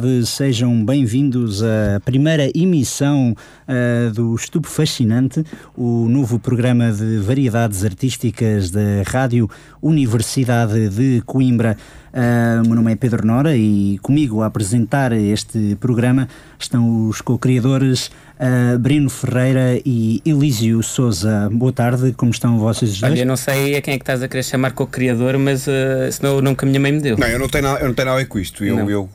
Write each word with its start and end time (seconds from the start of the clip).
Boa 0.00 0.12
tarde, 0.12 0.26
sejam 0.26 0.82
bem-vindos 0.82 1.62
à 1.62 2.00
primeira 2.02 2.50
emissão 2.54 3.34
uh, 3.68 4.10
do 4.12 4.34
Estupo 4.34 4.66
Fascinante, 4.66 5.44
o 5.76 6.08
novo 6.08 6.38
programa 6.38 6.90
de 6.90 7.18
variedades 7.18 7.84
artísticas 7.84 8.70
da 8.70 9.02
Rádio 9.06 9.46
Universidade 9.82 10.88
de 10.88 11.20
Coimbra. 11.26 11.76
Uh, 12.14 12.66
meu 12.66 12.76
nome 12.76 12.92
é 12.92 12.96
Pedro 12.96 13.26
Nora 13.26 13.54
e 13.54 13.98
comigo 14.00 14.40
a 14.40 14.46
apresentar 14.46 15.12
este 15.12 15.76
programa 15.78 16.26
estão 16.58 17.06
os 17.06 17.20
co-criadores 17.20 18.06
uh, 18.06 18.78
Brino 18.78 19.10
Ferreira 19.10 19.82
e 19.84 20.22
Elísio 20.24 20.82
Souza. 20.82 21.50
Boa 21.52 21.72
tarde, 21.72 22.12
como 22.12 22.30
estão 22.30 22.58
vocês 22.58 22.98
dois? 22.98 23.12
Olha, 23.12 23.20
eu 23.20 23.26
não 23.26 23.36
sei 23.36 23.76
a 23.76 23.82
quem 23.82 23.94
é 23.94 23.98
que 23.98 24.02
estás 24.02 24.22
a 24.22 24.28
querer 24.28 24.44
chamar 24.44 24.72
co-criador, 24.72 25.38
mas 25.38 25.66
uh, 25.66 26.10
senão 26.10 26.38
o 26.38 26.40
nome 26.40 26.56
que 26.56 26.64
a 26.64 26.68
minha 26.68 26.80
mãe 26.80 26.90
me 26.90 27.00
deu. 27.00 27.18
Não, 27.18 27.28
eu 27.28 27.38
não 27.38 27.48
tenho 27.50 27.64
nada, 27.64 27.80
eu 27.80 27.88
não 27.88 27.94
tenho 27.94 28.06
nada 28.06 28.16
a 28.18 28.22
ver 28.22 28.28
com 28.28 28.38
isto. 28.38 28.64
Eu, 28.64 28.88
eu 28.88 29.10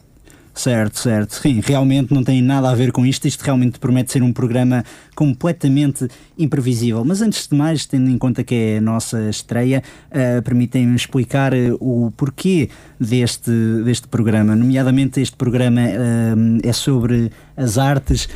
Certo, 0.56 0.98
certo. 0.98 1.36
Sim, 1.36 1.60
realmente 1.62 2.14
não 2.14 2.24
tem 2.24 2.42
nada 2.42 2.70
a 2.70 2.74
ver 2.74 2.94
com 2.94 3.06
isto. 3.06 3.28
Isto 3.28 3.42
realmente 3.42 3.78
promete 3.78 4.14
ser 4.14 4.24
um 4.24 4.32
programa 4.32 4.86
completamente 5.14 6.08
imprevisível. 6.38 7.04
Mas 7.04 7.22
antes 7.22 7.46
de 7.46 7.54
mais, 7.54 7.86
tendo 7.86 8.10
em 8.10 8.18
conta 8.18 8.42
que 8.42 8.56
é 8.56 8.78
a 8.78 8.82
nossa 8.82 9.30
estreia, 9.30 9.84
uh, 10.10 10.42
permitem-me 10.44 10.96
explicar 10.96 11.54
uh, 11.54 11.76
o 11.82 12.10
porquê 12.16 12.70
deste, 12.98 13.52
deste 13.84 14.08
programa. 14.08 14.56
Nomeadamente, 14.56 15.20
este 15.20 15.36
programa 15.36 15.82
uh, 15.82 16.60
é 16.64 16.72
sobre 16.72 17.30
as 17.58 17.78
artes 17.78 18.28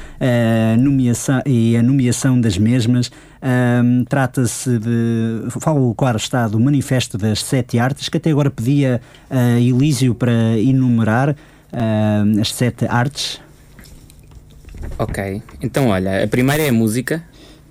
nomeação, 0.78 1.42
e 1.46 1.76
a 1.76 1.84
nomeação 1.84 2.40
das 2.40 2.58
mesmas. 2.58 3.12
Trata-se 4.08 4.78
de. 4.80 5.50
Falo, 5.60 5.94
claro, 5.94 6.18
está 6.18 6.48
do 6.48 6.60
Manifesto 6.60 7.18
das 7.18 7.44
Sete 7.44 7.78
Artes, 7.80 8.08
que 8.08 8.16
até 8.16 8.32
agora 8.32 8.50
pedia 8.50 9.02
a 9.30 9.60
Elísio 9.60 10.16
para 10.16 10.58
enumerar 10.58 11.36
uh, 11.74 12.40
as 12.40 12.52
sete 12.54 12.86
artes. 12.86 13.40
Ok, 14.98 15.42
então 15.62 15.88
olha, 15.88 16.24
a 16.24 16.28
primeira 16.28 16.64
é 16.64 16.70
a 16.70 16.74
música. 16.74 17.24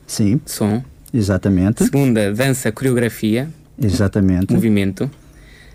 Sim. 0.06 0.40
Som. 0.46 0.82
Exatamente. 1.12 1.84
Segunda, 1.84 2.32
dança, 2.32 2.70
coreografia. 2.72 3.48
Exatamente. 3.80 4.52
Movimento. 4.52 5.10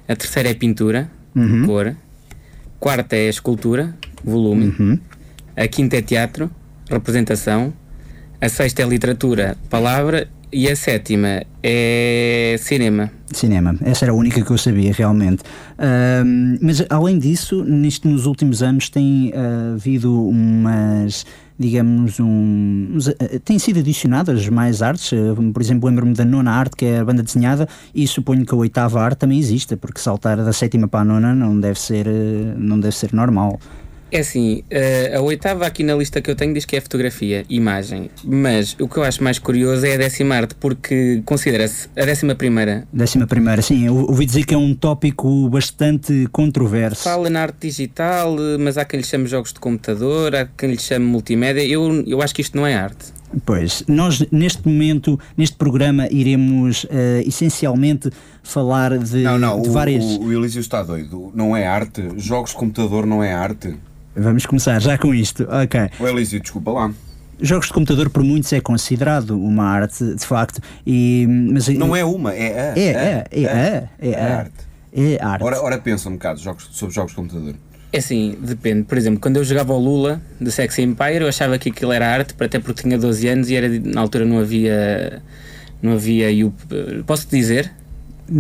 A 0.08 0.16
terceira 0.16 0.50
é 0.50 0.54
pintura, 0.54 1.10
uhum. 1.36 1.66
cor. 1.66 1.96
Quarta 2.80 3.16
é 3.16 3.30
escultura, 3.30 3.96
volume. 4.24 4.76
Uhum. 4.78 5.00
A 5.56 5.68
quinta 5.68 5.98
é 5.98 6.02
teatro, 6.02 6.52
representação. 6.90 7.74
A 8.42 8.50
sexta 8.50 8.82
é 8.82 8.86
literatura, 8.86 9.58
palavra. 9.70 10.28
E 10.52 10.70
a 10.70 10.76
sétima 10.76 11.42
é 11.64 12.56
cinema. 12.60 13.10
Cinema, 13.38 13.76
essa 13.82 14.06
era 14.06 14.12
a 14.12 14.16
única 14.16 14.42
que 14.42 14.52
eu 14.52 14.58
sabia 14.58 14.94
realmente. 14.94 15.44
Mas 16.62 16.84
além 16.90 17.20
disso, 17.20 17.64
nisto 17.64 18.08
nos 18.08 18.26
últimos 18.26 18.62
anos 18.64 18.90
tem 18.90 19.32
uh, 19.32 19.76
havido 19.76 20.28
umas 20.28 21.26
digamos, 21.58 22.20
um, 22.20 22.98
uh, 22.98 23.40
têm 23.40 23.60
sido 23.60 23.80
adicionadas 23.80 24.50
mais 24.50 24.82
artes. 24.82 25.12
Por 25.54 25.62
exemplo, 25.62 25.88
lembro-me 25.88 26.14
da 26.14 26.26
nona 26.26 26.52
arte, 26.52 26.76
que 26.76 26.86
é 26.86 27.00
a 27.00 27.06
banda 27.06 27.24
desenhada, 27.24 27.68
e 27.94 28.08
suponho 28.08 28.46
que 28.46 28.54
a 28.54 28.58
oitava 28.58 29.02
arte 29.02 29.20
também 29.20 29.40
exista, 29.40 29.78
porque 29.78 30.00
saltar 30.00 30.38
da 30.38 30.52
sétima 30.52 30.88
para 30.88 31.02
a 31.02 31.06
nona 31.06 31.34
não 31.34 31.60
deve 31.60 31.80
ser, 31.80 32.08
não 32.58 32.80
deve 32.80 32.96
ser 32.96 33.14
normal. 33.14 33.60
É 34.14 34.20
assim, 34.20 34.64
eh, 34.70 35.12
a 35.16 35.22
oitava 35.22 35.66
aqui 35.66 35.84
na 35.84 35.96
lista 35.96 36.22
que 36.22 36.30
eu 36.30 36.36
tenho 36.36 36.54
diz 36.54 36.66
que 36.66 36.76
é 36.76 36.80
fotografia, 36.80 37.44
imagem, 37.50 38.12
mas 38.24 38.76
o 38.80 38.88
que 38.88 38.98
eu 38.98 39.04
acho 39.04 39.24
mais 39.24 39.40
curioso 39.40 39.88
é 39.88 39.96
a 39.96 39.98
décima 39.98 40.36
arte, 40.36 40.54
porque 40.54 41.24
considera-se 41.26 41.90
a 41.98 42.06
décima 42.06 42.36
primeira. 42.36 42.88
Décima 42.94 43.26
primeira, 43.26 43.64
sim, 43.64 43.88
eu 43.88 43.96
ouvi 43.96 44.28
dizer 44.28 44.46
que 44.46 44.54
é 44.54 44.58
um 44.58 44.76
tópico 44.76 45.50
bastante 45.50 46.28
controverso. 46.32 47.02
Fala 47.02 47.28
na 47.28 47.42
arte 47.42 47.68
digital, 47.68 48.38
mas 48.60 48.78
há 48.78 48.86
quem 48.86 49.00
lhe 49.00 49.06
chame 49.06 49.26
jogos 49.26 49.52
de 49.52 49.60
computador, 49.60 50.36
há 50.36 50.46
quem 50.46 50.70
lhe 50.70 50.80
chame 50.80 51.08
multimédia, 51.08 51.66
eu, 51.66 52.04
eu 52.06 52.22
acho 52.22 52.36
que 52.36 52.42
isto 52.42 52.56
não 52.56 52.68
é 52.68 52.76
arte. 52.76 53.06
Pois, 53.44 53.84
nós 53.88 54.24
neste 54.32 54.68
momento, 54.68 55.20
neste 55.36 55.56
programa, 55.56 56.08
iremos 56.12 56.84
uh, 56.84 56.88
essencialmente 57.26 58.12
falar 58.44 58.96
de, 59.00 59.24
não, 59.24 59.40
não, 59.40 59.60
de 59.60 59.70
o, 59.70 59.72
várias. 59.72 60.04
O, 60.04 60.26
o 60.26 60.32
Elísio 60.32 60.60
está 60.60 60.84
doido, 60.84 61.32
não 61.34 61.58
é 61.58 61.66
arte, 61.66 62.12
jogos 62.18 62.52
de 62.52 62.58
computador 62.58 63.08
não 63.08 63.24
é 63.24 63.34
arte. 63.34 63.76
Vamos 64.16 64.46
começar 64.46 64.80
já 64.80 64.98
com 64.98 65.14
isto. 65.14 65.48
Ok. 65.50 65.90
O 66.00 66.08
Elísio, 66.08 66.40
desculpa 66.40 66.72
lá. 66.72 66.94
Jogos 67.42 67.68
de 67.68 67.74
computador, 67.74 68.10
por 68.10 68.24
muitos, 68.24 68.54
é 68.54 68.62
considerado 68.62 69.32
uma 69.32 69.66
arte, 69.66 70.16
de 70.16 70.26
facto. 70.26 70.62
E, 70.86 71.26
mas, 71.28 71.68
não 71.70 71.96
é 71.96 72.06
uma, 72.06 72.34
é 72.34 72.72
a. 72.72 72.78
É, 72.78 72.84
é, 72.84 73.26
é, 73.32 73.44
é, 73.44 73.90
é, 74.00 74.16
a 74.16 74.38
arte. 74.38 74.54
É 74.94 75.24
arte. 75.24 75.44
Ora, 75.44 75.62
ora 75.62 75.78
pensa 75.80 76.10
um 76.10 76.14
bocado 76.14 76.40
jogos, 76.40 76.70
sobre 76.72 76.94
jogos 76.94 77.12
de 77.12 77.16
computador. 77.16 77.56
É 77.92 77.98
assim, 77.98 78.38
depende. 78.40 78.84
Por 78.84 78.98
exemplo, 78.98 79.20
quando 79.20 79.38
eu 79.38 79.44
jogava 79.44 79.74
o 79.74 79.80
Lula 79.80 80.22
de 80.40 80.52
Sex 80.52 80.78
Empire, 80.80 81.22
eu 81.22 81.28
achava 81.28 81.58
que 81.58 81.70
aquilo 81.70 81.92
era 81.92 82.08
arte, 82.08 82.36
até 82.40 82.60
porque 82.60 82.84
tinha 82.84 82.98
12 82.98 83.28
anos 83.28 83.50
e 83.50 83.56
era, 83.56 83.68
na 83.68 84.02
altura 84.02 84.26
não 84.26 84.40
havia. 84.40 85.22
Não 85.82 85.94
havia. 85.94 86.28
Posso 87.06 87.28
dizer? 87.28 87.72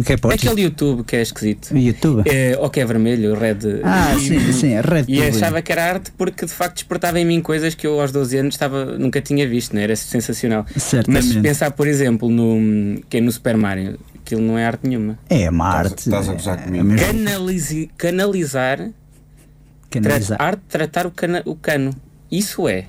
Que 0.05 0.13
é 0.13 0.15
Aquele 0.15 0.61
YouTube 0.61 1.03
que 1.03 1.15
é 1.15 1.21
esquisito. 1.21 1.75
YouTube? 1.75 2.23
É, 2.25 2.57
ou 2.57 2.69
que 2.69 2.79
é 2.79 2.85
vermelho, 2.85 3.35
red. 3.35 3.57
Ah, 3.83 4.15
e, 4.15 4.19
sim, 4.19 4.53
sim, 4.53 4.73
é 4.73 4.81
red. 4.81 5.05
E 5.07 5.21
achava 5.21 5.61
que 5.61 5.71
era 5.71 5.85
arte 5.85 6.11
porque 6.17 6.45
de 6.45 6.51
facto 6.51 6.75
despertava 6.75 7.19
em 7.19 7.25
mim 7.25 7.41
coisas 7.41 7.75
que 7.75 7.85
eu 7.85 7.99
aos 7.99 8.11
12 8.11 8.37
anos 8.37 8.55
estava, 8.55 8.97
nunca 8.97 9.21
tinha 9.21 9.47
visto, 9.47 9.75
né? 9.75 9.83
era 9.83 9.95
sensacional. 9.95 10.65
Certamente. 10.77 11.33
Mas 11.33 11.35
pensar, 11.35 11.71
por 11.71 11.87
exemplo, 11.87 12.29
no, 12.29 13.01
que 13.09 13.17
é 13.17 13.21
no 13.21 13.31
Super 13.31 13.57
Mario, 13.57 13.99
aquilo 14.15 14.41
não 14.41 14.57
é 14.57 14.65
arte 14.65 14.87
nenhuma. 14.87 15.19
É 15.29 15.49
uma 15.49 15.67
arte. 15.67 15.99
Estás 15.99 16.29
a 16.29 16.33
gozar 16.33 16.59
é 16.59 16.63
comigo. 16.63 16.95
Canalize, 16.97 17.89
canalizar. 17.97 18.89
Canalizar. 19.89 20.37
Tra 20.37 20.47
arte 20.47 20.61
tratar 20.69 21.05
o, 21.05 21.11
cana, 21.11 21.41
o 21.45 21.55
cano. 21.55 21.93
Isso 22.31 22.67
é. 22.67 22.85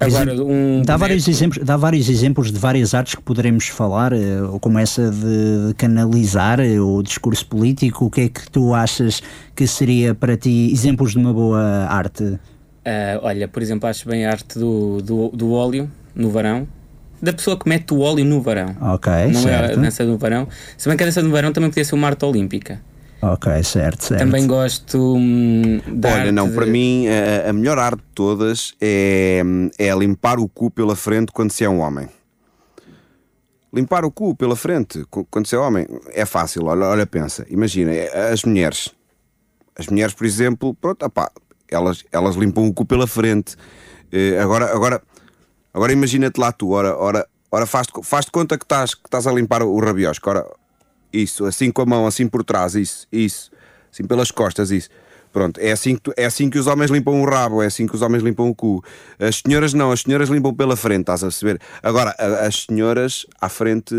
Agora, 0.00 0.42
um 0.42 0.80
dá, 0.82 0.96
vários 0.96 1.28
exemplos, 1.28 1.62
dá 1.62 1.76
vários 1.76 2.08
exemplos 2.08 2.50
de 2.50 2.58
várias 2.58 2.94
artes 2.94 3.14
que 3.14 3.22
poderemos 3.22 3.68
falar, 3.68 4.14
eh, 4.14 4.40
como 4.60 4.78
essa 4.78 5.10
de 5.10 5.74
canalizar 5.76 6.58
eh, 6.58 6.80
o 6.80 7.02
discurso 7.02 7.46
político. 7.46 8.06
O 8.06 8.10
que 8.10 8.22
é 8.22 8.28
que 8.30 8.50
tu 8.50 8.72
achas 8.74 9.22
que 9.54 9.66
seria 9.66 10.14
para 10.14 10.38
ti 10.38 10.70
exemplos 10.72 11.12
de 11.12 11.18
uma 11.18 11.34
boa 11.34 11.60
arte? 11.60 12.24
Uh, 12.24 13.20
olha, 13.20 13.46
por 13.46 13.60
exemplo, 13.60 13.88
acho 13.88 14.08
bem 14.08 14.24
a 14.24 14.30
arte 14.30 14.58
do, 14.58 15.02
do, 15.02 15.28
do 15.28 15.52
óleo 15.52 15.90
no 16.14 16.30
verão, 16.30 16.66
da 17.20 17.32
pessoa 17.32 17.58
que 17.58 17.68
mete 17.68 17.92
o 17.92 18.00
óleo 18.00 18.24
no 18.24 18.40
verão. 18.40 18.74
Ok, 18.80 19.12
Não 19.26 19.42
certo. 19.42 19.70
é 19.70 19.74
a 19.74 19.76
dança 19.76 20.06
do 20.06 20.16
verão. 20.16 20.48
Se 20.78 20.88
bem 20.88 20.96
que 20.96 21.02
a 21.02 21.06
dança 21.06 21.22
do 21.22 21.30
verão 21.30 21.52
também 21.52 21.68
podia 21.68 21.84
ser 21.84 21.94
uma 21.94 22.08
arte 22.08 22.24
olímpica. 22.24 22.80
Ok, 23.22 23.62
certo, 23.62 24.04
certo. 24.04 24.20
Também 24.20 24.46
gosto 24.46 25.16
hum, 25.16 25.78
da 25.86 26.14
Olha, 26.14 26.32
não, 26.32 26.48
de... 26.48 26.54
para 26.54 26.64
mim 26.64 27.06
a, 27.06 27.50
a, 27.50 27.52
melhor 27.52 27.78
arte 27.78 27.98
de 27.98 28.12
todas 28.14 28.74
é, 28.80 29.42
é 29.78 29.94
limpar 29.94 30.38
o 30.38 30.48
cu 30.48 30.70
pela 30.70 30.96
frente 30.96 31.30
quando 31.30 31.50
se 31.50 31.62
é 31.62 31.68
um 31.68 31.80
homem. 31.80 32.08
Limpar 33.72 34.06
o 34.06 34.10
cu 34.10 34.34
pela 34.34 34.56
frente 34.56 35.04
quando 35.30 35.46
se 35.46 35.54
é 35.54 35.58
homem 35.58 35.86
é 36.12 36.24
fácil, 36.24 36.64
olha, 36.64 36.86
olha 36.86 37.06
pensa. 37.06 37.46
Imagina, 37.50 37.92
é, 37.92 38.32
as 38.32 38.42
mulheres. 38.42 38.90
As 39.76 39.86
mulheres, 39.86 40.14
por 40.14 40.26
exemplo, 40.26 40.74
pronto, 40.74 41.04
opá, 41.04 41.30
elas, 41.70 42.04
elas 42.10 42.36
limpam 42.36 42.66
o 42.66 42.72
cu 42.72 42.86
pela 42.86 43.06
frente. 43.06 43.54
Uh, 44.12 44.40
agora, 44.40 44.74
agora, 44.74 45.02
agora 45.72 45.92
imagina-te 45.92 46.40
lá 46.40 46.52
tu, 46.52 46.70
ora, 46.70 46.96
ora, 46.96 47.26
ora 47.50 47.66
faz-te 47.66 47.92
faz 48.02 48.28
conta 48.28 48.58
que 48.58 48.64
estás, 48.64 48.94
que 48.94 49.06
estás 49.06 49.26
a 49.26 49.32
limpar 49.32 49.62
o 49.62 49.78
rabiosco, 49.78 50.28
ora, 50.28 50.44
isso, 51.12 51.44
assim 51.44 51.70
com 51.70 51.82
a 51.82 51.86
mão, 51.86 52.06
assim 52.06 52.28
por 52.28 52.44
trás, 52.44 52.74
isso, 52.74 53.06
isso, 53.10 53.50
assim 53.92 54.04
pelas 54.04 54.30
costas, 54.30 54.70
isso. 54.70 54.88
Pronto, 55.32 55.60
é 55.60 55.70
assim, 55.70 55.94
que 55.94 56.00
tu, 56.02 56.12
é 56.16 56.24
assim 56.24 56.50
que 56.50 56.58
os 56.58 56.66
homens 56.66 56.90
limpam 56.90 57.22
o 57.22 57.24
rabo, 57.24 57.62
é 57.62 57.66
assim 57.66 57.86
que 57.86 57.94
os 57.94 58.02
homens 58.02 58.22
limpam 58.22 58.48
o 58.48 58.54
cu. 58.54 58.82
As 59.18 59.36
senhoras 59.36 59.72
não, 59.72 59.92
as 59.92 60.00
senhoras 60.00 60.28
limpam 60.28 60.52
pela 60.52 60.76
frente, 60.76 61.02
estás 61.02 61.22
a 61.22 61.28
perceber? 61.28 61.60
Agora, 61.82 62.10
as 62.44 62.64
senhoras 62.64 63.26
à 63.40 63.48
frente, 63.48 63.94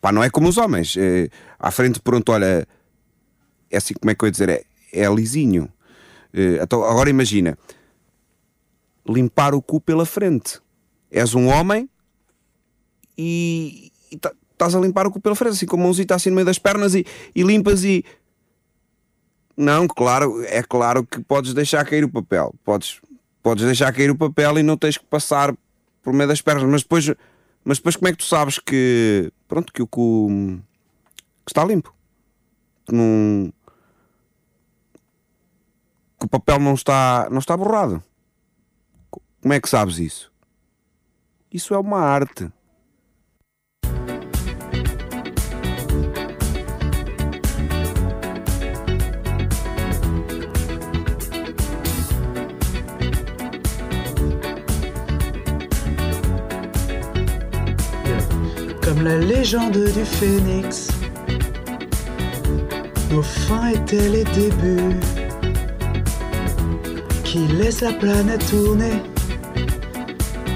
pá, 0.00 0.12
não 0.12 0.22
é 0.22 0.30
como 0.30 0.48
os 0.48 0.58
homens. 0.58 0.96
É, 0.96 1.28
à 1.58 1.72
frente, 1.72 2.00
pronto, 2.00 2.30
olha, 2.30 2.68
é 3.68 3.76
assim, 3.76 3.94
como 3.94 4.10
é 4.10 4.14
que 4.14 4.24
eu 4.24 4.28
ia 4.28 4.30
dizer? 4.30 4.48
É, 4.48 4.64
é 4.92 5.12
lisinho. 5.12 5.68
É, 6.32 6.62
então, 6.62 6.84
agora 6.84 7.10
imagina, 7.10 7.58
limpar 9.08 9.54
o 9.54 9.62
cu 9.62 9.80
pela 9.80 10.06
frente. 10.06 10.60
És 11.10 11.34
um 11.34 11.48
homem 11.48 11.88
e, 13.18 13.90
e 14.10 14.18
tá, 14.18 14.32
estás 14.56 14.74
a 14.74 14.80
limpar 14.80 15.06
o 15.06 15.10
cu 15.10 15.20
pela 15.20 15.36
frente, 15.36 15.52
assim 15.52 15.66
com 15.66 15.76
a 15.76 15.82
mãozita 15.82 16.14
assim 16.14 16.30
no 16.30 16.36
meio 16.36 16.46
das 16.46 16.58
pernas 16.58 16.94
e, 16.94 17.06
e 17.34 17.42
limpas 17.42 17.84
e. 17.84 18.04
Não, 19.56 19.86
claro, 19.86 20.42
é 20.44 20.62
claro 20.62 21.06
que 21.06 21.20
podes 21.20 21.54
deixar 21.54 21.84
cair 21.86 22.04
o 22.04 22.08
papel. 22.08 22.54
Podes, 22.64 23.00
podes 23.42 23.64
deixar 23.64 23.92
cair 23.92 24.10
o 24.10 24.16
papel 24.16 24.58
e 24.58 24.62
não 24.62 24.76
tens 24.76 24.98
que 24.98 25.04
passar 25.04 25.54
por 26.02 26.12
meio 26.12 26.28
das 26.28 26.42
pernas, 26.42 26.64
mas 26.64 26.82
depois, 26.82 27.06
mas 27.64 27.78
depois 27.78 27.96
como 27.96 28.08
é 28.08 28.12
que 28.12 28.18
tu 28.18 28.24
sabes 28.24 28.58
que 28.58 29.32
pronto, 29.48 29.72
que 29.72 29.82
o 29.82 29.86
cu 29.86 30.28
que 31.44 31.50
está 31.50 31.64
limpo? 31.64 31.94
Que 32.84 32.94
não 32.94 33.52
que 36.18 36.26
o 36.26 36.28
papel 36.28 36.58
não 36.58 36.74
está, 36.74 37.28
não 37.30 37.38
está 37.38 37.56
borrado. 37.56 38.02
Como 39.10 39.52
é 39.52 39.60
que 39.60 39.68
sabes 39.68 39.98
isso? 39.98 40.32
Isso 41.52 41.74
é 41.74 41.78
uma 41.78 42.00
arte. 42.00 42.50
La 59.06 59.18
légende 59.18 59.78
du 59.98 60.04
phénix. 60.04 60.88
Nos 63.12 63.22
fins 63.22 63.68
étaient 63.68 64.08
les 64.08 64.24
débuts 64.24 64.96
qui 67.22 67.46
laissent 67.58 67.82
la 67.82 67.92
planète 67.92 68.44
tourner? 68.50 68.96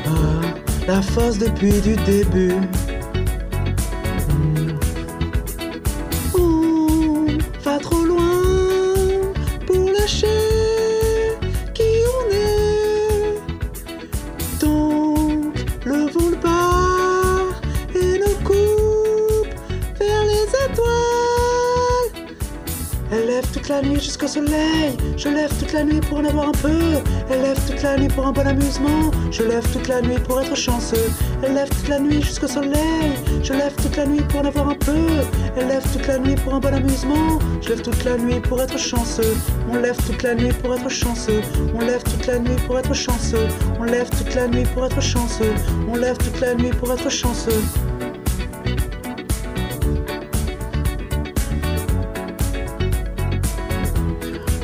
Ah, 0.04 0.40
la 0.88 1.00
force 1.00 1.38
depuis 1.38 1.80
du 1.80 1.94
début. 2.12 2.56
La 23.80 23.88
nuit 23.88 24.00
jusqu'au 24.00 24.26
soleil. 24.26 24.96
Je 25.16 25.28
lève 25.28 25.50
toute 25.58 25.72
la 25.72 25.84
nuit 25.84 26.00
pour 26.00 26.18
en 26.18 26.24
avoir 26.24 26.48
un 26.48 26.52
peu. 26.52 26.80
Elle 27.30 27.42
lève 27.42 27.58
toute 27.66 27.82
la 27.82 27.96
nuit 27.96 28.08
pour 28.08 28.26
un 28.26 28.32
bon 28.32 28.46
amusement. 28.46 29.10
Je 29.30 29.42
lève 29.42 29.66
toute 29.72 29.88
la 29.88 30.02
nuit 30.02 30.18
pour 30.18 30.40
être 30.40 30.56
chanceux. 30.56 31.10
Elle 31.42 31.54
lève 31.54 31.68
toute 31.68 31.88
la 31.88 31.98
nuit 31.98 32.22
jusqu'au 32.22 32.48
soleil. 32.48 33.12
Je 33.42 33.52
lève 33.52 33.74
toute 33.76 33.96
la 33.96 34.06
nuit 34.06 34.22
pour 34.28 34.40
en 34.40 34.44
avoir 34.44 34.70
un 34.70 34.74
peu. 34.74 35.06
Elle 35.56 35.68
lève 35.68 35.84
toute 35.92 36.06
la 36.06 36.18
nuit 36.18 36.34
pour 36.36 36.54
un 36.54 36.60
bon 36.60 36.74
amusement. 36.74 37.38
Je 37.60 37.70
lève 37.70 37.82
toute 37.82 38.04
la 38.04 38.16
nuit 38.16 38.40
pour 38.40 38.60
être 38.60 38.78
chanceux. 38.78 39.36
On 39.70 39.78
lève 39.78 39.96
toute 40.06 40.22
la 40.22 40.34
nuit 40.34 40.52
pour 40.52 40.74
être 40.74 40.88
chanceux. 40.88 41.40
On 41.74 41.80
lève 41.80 42.02
toute 42.02 42.26
la 42.26 42.38
nuit 42.38 42.56
pour 42.66 42.78
être 42.78 42.94
chanceux. 42.94 43.48
On 43.78 43.84
lève 43.84 44.10
toute 44.10 44.34
la 44.34 44.48
nuit 44.48 44.64
pour 44.74 44.84
être 44.84 45.00
chanceux. 45.00 45.54
On 45.90 45.96
lève 45.96 46.18
toute 46.18 46.40
la 46.40 46.54
nuit 46.54 46.70
pour 46.70 46.92
être 46.92 47.10
chanceux. 47.10 47.62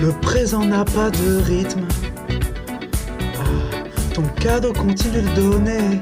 Le 0.06 0.12
présent 0.12 0.64
n'a 0.64 0.84
pas 0.84 1.10
de 1.10 1.42
rythme. 1.42 1.84
Ah, 3.40 3.42
ton 4.14 4.22
cadeau 4.40 4.72
continue 4.72 5.20
de 5.20 5.34
donner. 5.34 6.00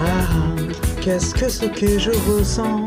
Ah, 0.00 0.54
qu'est-ce 1.00 1.34
que 1.34 1.48
ce 1.48 1.66
que 1.66 1.98
je 1.98 2.12
ressens? 2.30 2.86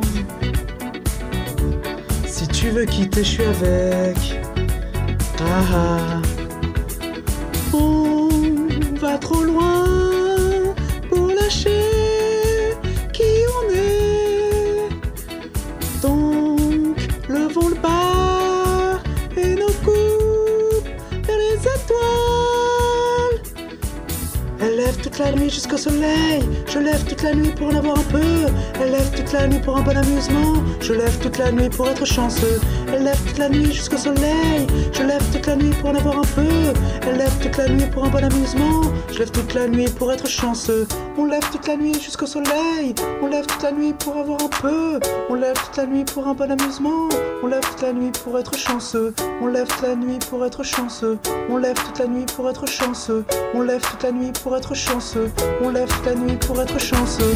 Si 2.25 2.47
tu 2.47 2.69
veux 2.69 2.85
quitter, 2.85 3.21
je 3.21 3.29
suis 3.31 3.43
avec. 3.43 4.17
Ah, 5.41 6.21
on 7.73 8.29
va 8.97 9.17
trop 9.17 9.43
loin? 9.43 9.80
La 25.21 25.31
nuit 25.31 25.49
jusqu'au 25.49 25.77
soleil. 25.77 26.43
Je 26.67 26.79
lève 26.79 27.03
toute 27.05 27.21
la 27.21 27.33
nuit 27.33 27.51
pour 27.51 27.67
en 27.67 27.75
avoir 27.75 27.99
un 27.99 28.03
peu. 28.03 28.45
Elle 28.81 28.91
lève 28.91 29.11
toute 29.15 29.31
la 29.33 29.47
nuit 29.47 29.59
pour 29.59 29.77
un 29.77 29.81
bon 29.81 29.95
amusement. 29.95 30.53
Je 30.79 30.93
lève 30.93 31.17
toute 31.19 31.37
la 31.37 31.51
nuit 31.51 31.69
pour 31.69 31.87
être 31.87 32.05
chanceux. 32.05 32.59
Elle 32.93 33.03
lève 33.03 33.21
toute 33.27 33.37
la 33.37 33.49
nuit 33.49 33.71
jusqu'au 33.71 33.97
soleil. 33.97 34.67
Je 34.93 35.03
lève 35.03 35.23
toute 35.31 35.45
la 35.45 35.55
nuit 35.55 35.73
pour 35.79 35.89
en 35.91 35.95
avoir 35.95 36.19
un 36.19 36.29
peu. 36.35 36.73
Elle 37.07 37.17
lève 37.17 37.37
toute 37.39 37.57
la 37.57 37.67
nuit 37.69 37.85
pour 37.93 38.05
un 38.05 38.09
bon 38.09 38.23
amusement. 38.23 38.81
Je 39.11 39.19
lève 39.19 39.31
toute 39.31 39.53
la 39.53 39.67
nuit 39.67 39.89
pour 39.97 40.11
être 40.11 40.27
chanceux. 40.27 40.87
On 41.17 41.25
lève 41.25 41.43
toute 41.51 41.67
la 41.67 41.77
nuit 41.77 41.93
jusqu'au 41.93 42.25
soleil. 42.25 42.95
On 43.21 43.27
lève 43.27 43.45
toute 43.45 43.63
la 43.63 43.71
nuit 43.71 43.93
pour 43.93 44.17
avoir 44.17 44.41
un 44.41 44.49
peu. 44.61 44.99
On 45.29 45.35
lève 45.35 45.55
toute 45.65 45.77
la 45.77 45.85
nuit 45.85 46.03
pour 46.05 46.27
un 46.27 46.33
bon 46.33 46.49
amusement. 46.49 47.09
On 47.43 47.47
lève 47.47 47.61
toute 47.61 47.81
la 47.81 47.93
nuit 47.93 48.11
pour 48.23 48.39
être 48.39 48.57
chanceux. 48.57 49.13
On 49.41 49.47
lève 49.47 49.67
toute 49.67 49.83
la 49.83 49.95
nuit 49.95 50.19
pour 50.29 50.43
être 50.45 50.63
chanceux. 50.63 51.19
On 51.49 51.57
lève 51.57 51.75
toute 51.85 51.99
la 51.99 52.07
nuit 52.07 52.25
pour 52.35 52.49
être 52.49 52.65
chanceux. 52.67 53.23
On 53.53 53.61
lève 53.61 53.81
toute 53.81 54.03
la 54.03 54.11
nuit 54.11 54.31
pour 54.43 54.55
être 54.55 54.73
chanceux. 54.73 55.10
On 55.61 55.69
lève 55.69 55.89
la 56.05 56.15
nuit 56.15 56.37
pour 56.37 56.61
être 56.61 56.79
chanceux. 56.79 57.35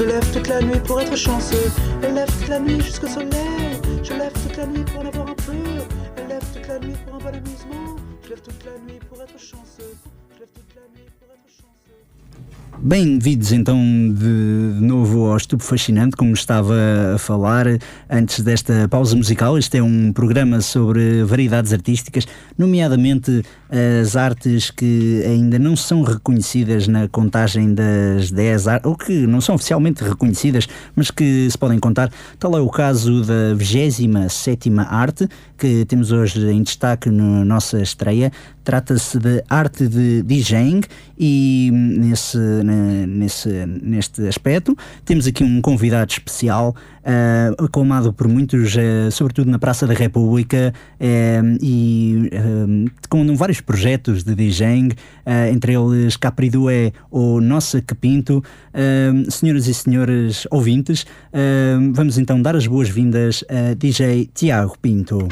Je 0.00 0.06
lève 0.06 0.32
toute 0.32 0.48
la 0.48 0.62
nuit 0.62 0.80
pour 0.86 0.98
être 0.98 1.14
chanceux. 1.14 1.70
Elle 2.02 2.14
lève 2.14 2.38
toute 2.38 2.48
la 2.48 2.58
nuit 2.58 2.80
jusqu'au 2.80 3.06
soleil. 3.06 3.82
Je 4.02 4.14
lève 4.14 4.32
toute 4.32 4.56
la 4.56 4.66
nuit 4.66 4.82
pour 4.82 5.02
en 5.02 5.06
avoir 5.06 5.28
un 5.28 5.34
peu. 5.34 5.52
Elle 6.16 6.26
lève 6.26 6.52
toute 6.54 6.66
la 6.68 6.78
nuit 6.78 6.94
pour 7.04 7.16
un 7.16 7.18
bon 7.18 7.26
amusement. 7.26 7.96
Je 8.22 8.30
lève 8.30 8.40
toute 8.40 8.64
la 8.64 8.78
nuit 8.78 8.98
pour 9.10 9.20
être 9.20 9.38
chanceux. 9.38 9.94
Je 10.32 10.38
lève 10.38 10.48
toute 10.54 10.74
la 10.74 10.88
nuit 10.96 11.06
pour 11.20 11.28
être 11.28 11.46
chanceux. 11.46 11.89
Bem-vindos 12.82 13.52
então 13.52 13.78
de, 13.78 14.80
novo 14.80 15.26
ao 15.26 15.36
Estupo 15.36 15.62
Fascinante, 15.62 16.16
como 16.16 16.32
estava 16.32 16.74
a 17.14 17.18
falar 17.18 17.66
antes 18.08 18.40
desta 18.40 18.88
pausa 18.88 19.14
musical. 19.14 19.58
Este 19.58 19.76
é 19.76 19.82
um 19.82 20.14
programa 20.14 20.62
sobre 20.62 21.22
variedades 21.24 21.74
artísticas, 21.74 22.26
nomeadamente 22.56 23.42
as 24.02 24.16
artes 24.16 24.70
que 24.70 25.22
ainda 25.26 25.58
não 25.58 25.76
são 25.76 26.02
reconhecidas 26.02 26.88
na 26.88 27.06
contagem 27.06 27.74
das 27.74 28.30
10 28.30 28.68
artes, 28.68 28.86
ou 28.86 28.96
que 28.96 29.26
não 29.26 29.42
são 29.42 29.56
oficialmente 29.56 30.02
reconhecidas, 30.02 30.66
mas 30.96 31.10
que 31.10 31.50
se 31.50 31.58
podem 31.58 31.78
contar. 31.78 32.10
Tal 32.38 32.56
é 32.56 32.60
o 32.60 32.70
caso 32.70 33.22
da 33.22 33.52
27 33.54 34.70
arte, 34.88 35.28
que 35.58 35.84
temos 35.84 36.10
hoje 36.10 36.40
em 36.50 36.62
destaque 36.62 37.10
na 37.10 37.44
nossa 37.44 37.82
estreia. 37.82 38.32
Trata-se 38.64 39.18
de 39.18 39.44
arte 39.48 39.86
de 39.86 40.22
DJing 40.22 40.80
e 41.18 41.70
nesse, 42.00 42.38
nesse, 43.06 43.48
neste 43.66 44.26
aspecto 44.26 44.76
temos 45.04 45.26
aqui 45.26 45.44
um 45.44 45.60
convidado 45.60 46.10
especial 46.10 46.74
uh, 47.00 47.64
aclamado 47.64 48.12
por 48.12 48.28
muitos, 48.28 48.74
uh, 48.74 49.10
sobretudo 49.10 49.50
na 49.50 49.58
Praça 49.58 49.86
da 49.86 49.94
República, 49.94 50.72
uh, 51.00 51.58
e 51.62 52.30
com 53.08 53.36
vários 53.36 53.60
projetos 53.60 54.22
de 54.22 54.34
DJing, 54.34 54.90
entre 55.52 55.74
eles 55.74 56.16
Capridué 56.16 56.92
ou 57.10 57.40
Nossa 57.40 57.80
Que 57.80 57.94
Pinto. 57.94 58.42
senhoras 59.30 59.66
e 59.66 59.74
senhores 59.74 60.46
ouvintes, 60.50 61.06
vamos 61.92 62.18
então 62.18 62.40
dar 62.40 62.56
as 62.56 62.66
boas-vindas 62.66 63.44
a 63.48 63.74
DJ 63.74 64.30
Tiago 64.34 64.76
Pinto. 64.80 65.28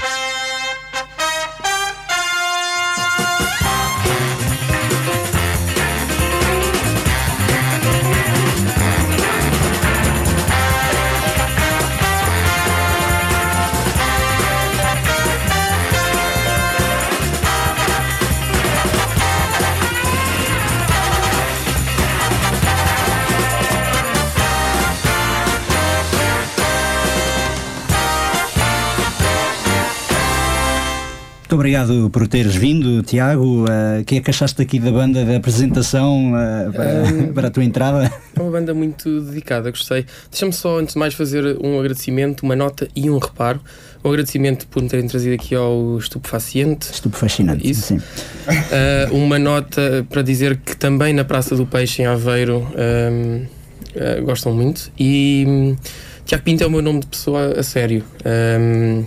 Obrigado 31.69 32.09
por 32.09 32.27
teres 32.27 32.55
vindo, 32.55 33.03
Tiago. 33.03 33.65
Uh, 33.65 34.01
o 34.01 34.05
que 34.07 34.17
é 34.17 34.21
que 34.23 34.31
achaste 34.31 34.63
aqui 34.63 34.79
da 34.79 34.91
banda 34.91 35.23
da 35.23 35.37
apresentação 35.37 36.33
uh, 36.33 36.73
para, 36.73 37.05
um, 37.05 37.33
para, 37.35 37.49
a 37.49 37.51
tua 37.51 37.63
entrada? 37.63 38.11
É 38.35 38.41
uma 38.41 38.51
banda 38.51 38.73
muito 38.73 39.21
dedicada, 39.21 39.71
gostei. 39.71 40.07
Deixa-me 40.31 40.53
só, 40.53 40.79
antes 40.79 40.95
de 40.95 40.99
mais, 40.99 41.13
fazer 41.13 41.59
um 41.63 41.79
agradecimento, 41.79 42.43
uma 42.43 42.57
nota 42.57 42.89
e 42.97 43.11
um 43.11 43.19
reparo. 43.19 43.61
Um 44.03 44.09
agradecimento 44.09 44.67
por 44.69 44.83
me 44.83 44.89
terem 44.89 45.07
trazido 45.07 45.35
aqui 45.35 45.55
ao 45.55 45.99
Estupefaciente. 45.99 46.91
Estupefacinante, 46.91 47.71
Isso. 47.71 47.83
sim. 47.83 47.97
Uh, 47.99 49.15
uma 49.15 49.39
nota 49.39 50.07
para 50.09 50.23
dizer 50.23 50.57
que 50.57 50.75
também 50.75 51.13
na 51.13 51.25
Praça 51.25 51.55
do 51.55 51.67
Peixe, 51.67 52.01
em 52.01 52.07
Aveiro, 52.07 52.67
um, 53.15 54.25
gostam 54.25 54.55
muito. 54.55 54.91
E 54.99 55.77
Tiago 56.29 56.45
Pinto 56.45 56.63
é 56.63 56.67
o 56.67 56.71
meu 56.71 56.83
nome 56.83 57.01
de 57.01 57.07
pessoa 57.07 57.59
a 57.59 57.63
sério. 57.63 58.05
Um, 58.61 59.03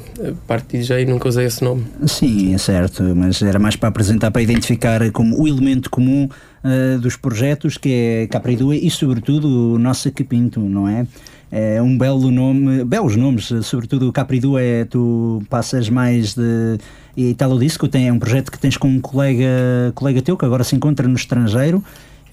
parte 0.48 0.72
de 0.72 0.80
DJ 0.80 1.06
nunca 1.06 1.30
usei 1.30 1.46
esse 1.46 1.64
nome. 1.64 1.86
Sim, 2.08 2.56
é 2.56 2.58
certo, 2.58 3.04
mas 3.16 3.40
era 3.44 3.60
mais 3.60 3.76
para 3.76 3.90
apresentar, 3.90 4.32
para 4.32 4.42
identificar 4.42 5.12
como 5.12 5.40
o 5.40 5.48
elemento 5.48 5.88
comum 5.92 6.28
uh, 6.28 7.00
dos 7.00 7.16
projetos 7.16 7.78
que 7.78 7.94
é 7.94 8.28
Capridua 8.28 8.76
e, 8.76 8.90
sobretudo, 8.90 9.76
o 9.76 9.78
nosso 9.78 10.12
Pinto, 10.12 10.62
não 10.62 10.88
é? 10.88 11.06
É 11.52 11.80
um 11.80 11.96
belo 11.96 12.32
nome, 12.32 12.84
belos 12.86 13.16
nomes, 13.16 13.54
sobretudo 13.62 14.10
o 14.10 14.12
Capridu 14.12 14.58
é 14.58 14.86
tu 14.86 15.44
passas 15.48 15.90
mais 15.90 16.34
de 16.34 16.80
Italo 17.16 17.60
Disco, 17.60 17.88
tem, 17.88 18.08
é 18.08 18.12
um 18.12 18.18
projeto 18.18 18.52
que 18.52 18.58
tens 18.58 18.78
com 18.78 18.88
um 18.88 19.00
colega, 19.00 19.46
colega 19.94 20.24
teu 20.24 20.36
que 20.36 20.46
agora 20.46 20.64
se 20.64 20.76
encontra 20.76 21.08
no 21.08 21.16
estrangeiro. 21.16 21.84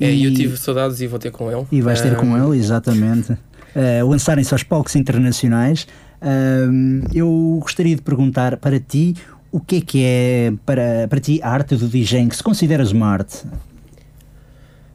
É, 0.00 0.10
e 0.10 0.24
eu 0.24 0.32
tive 0.32 0.56
saudades 0.56 0.98
e 1.02 1.06
vou 1.06 1.18
ter 1.18 1.30
com 1.30 1.52
ele. 1.52 1.66
E 1.70 1.82
vais 1.82 2.00
ter 2.00 2.12
um... 2.12 2.16
com 2.16 2.38
ele, 2.38 2.58
exatamente 2.58 3.36
uh, 3.74 4.08
lançarem-se 4.08 4.52
aos 4.52 4.62
palcos 4.62 4.96
internacionais. 4.96 5.86
Uh, 6.20 7.06
eu 7.14 7.58
gostaria 7.60 7.94
de 7.94 8.02
perguntar 8.02 8.56
para 8.56 8.78
ti 8.80 9.14
o 9.50 9.60
que 9.60 9.76
é 9.76 9.80
que 9.80 10.04
é 10.04 10.52
para, 10.66 11.08
para 11.08 11.20
ti 11.20 11.40
a 11.42 11.50
arte 11.50 11.76
do 11.76 11.88
DJing, 11.88 12.28
que 12.28 12.36
se 12.36 12.42
consideras 12.42 12.92
uma 12.92 13.06
arte? 13.06 13.44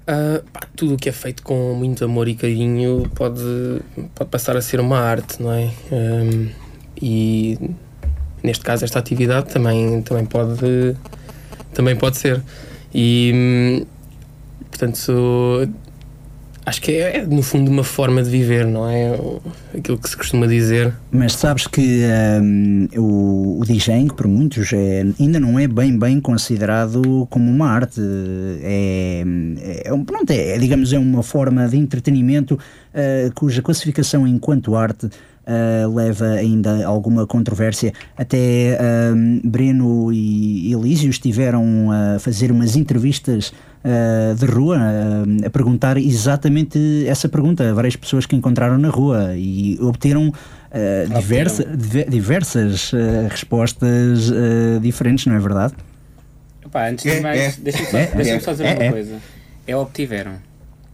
Uh, 0.03 0.43
pá, 0.51 0.61
tudo 0.75 0.95
o 0.95 0.97
que 0.97 1.07
é 1.07 1.11
feito 1.11 1.41
com 1.43 1.73
muito 1.75 2.03
amor 2.03 2.27
e 2.27 2.35
carinho 2.35 3.09
pode, 3.15 3.41
pode 4.13 4.29
passar 4.29 4.57
a 4.57 4.61
ser 4.61 4.79
uma 4.79 4.99
arte, 4.99 5.41
não 5.41 5.51
é? 5.51 5.71
Um, 5.91 6.49
e 7.01 7.57
neste 8.43 8.63
caso 8.63 8.83
esta 8.83 8.99
atividade 8.99 9.49
também, 9.49 10.01
também, 10.01 10.25
pode, 10.25 10.95
também 11.73 11.95
pode 11.95 12.17
ser. 12.17 12.41
E 12.93 13.31
hum, 13.33 13.85
portanto 14.69 15.69
Acho 16.65 16.81
que 16.81 16.91
é, 16.93 17.17
é, 17.17 17.25
no 17.25 17.41
fundo, 17.41 17.69
uma 17.69 17.83
forma 17.83 18.23
de 18.23 18.29
viver, 18.29 18.65
não 18.65 18.89
é? 18.89 19.19
Aquilo 19.77 19.97
que 19.97 20.09
se 20.09 20.15
costuma 20.15 20.47
dizer. 20.47 20.93
Mas 21.11 21.33
sabes 21.33 21.67
que 21.67 22.03
um, 22.41 22.87
o, 22.95 23.59
o 23.59 23.65
DJing, 23.65 24.07
por 24.07 24.27
muitos, 24.27 24.71
é, 24.71 25.05
ainda 25.19 25.39
não 25.41 25.59
é 25.59 25.67
bem, 25.67 25.97
bem 25.97 26.21
considerado 26.21 27.27
como 27.29 27.51
uma 27.51 27.67
arte. 27.69 27.99
É, 28.61 29.23
é, 29.83 30.03
pronto, 30.05 30.31
é, 30.31 30.57
digamos, 30.57 30.93
é 30.93 30.99
uma 30.99 31.21
forma 31.21 31.67
de 31.67 31.77
entretenimento 31.77 32.53
uh, 32.55 33.33
cuja 33.35 33.61
classificação 33.61 34.27
enquanto 34.27 34.75
arte 34.75 35.09
Uh, 35.43 35.93
leva 35.93 36.25
ainda 36.25 36.85
alguma 36.85 37.27
controvérsia. 37.27 37.91
Até 38.15 38.79
uh, 38.79 39.41
Breno 39.45 40.09
e 40.13 40.71
Elísio 40.71 41.09
estiveram 41.09 41.89
a 41.91 42.17
fazer 42.17 42.49
umas 42.49 42.77
entrevistas 42.77 43.51
uh, 43.83 44.35
de 44.35 44.45
rua 44.45 44.77
uh, 44.77 45.45
a 45.45 45.49
perguntar 45.49 45.97
exatamente 45.97 47.05
essa 47.07 47.27
pergunta 47.29 47.73
várias 47.73 47.95
pessoas 47.95 48.25
que 48.25 48.35
encontraram 48.35 48.77
na 48.77 48.89
rua 48.89 49.35
e 49.35 49.77
obteram 49.81 50.29
uh, 50.29 51.13
diversa, 51.15 51.65
diversas 52.07 52.91
respostas 53.29 54.31
diferentes, 54.81 55.25
não 55.25 55.35
é 55.35 55.39
verdade? 55.39 55.73
Opa, 56.65 56.87
antes 56.89 57.03
de 57.03 57.11
é, 57.11 57.21
mais, 57.21 57.39
é, 57.39 57.61
deixa-me 57.61 57.85
só, 57.85 57.97
é, 57.97 58.05
deixa 58.07 58.39
só 58.39 58.51
dizer 58.51 58.65
é, 58.65 58.73
uma 58.73 58.91
coisa. 58.91 59.19
É 59.67 59.75
obtiveram. 59.75 60.33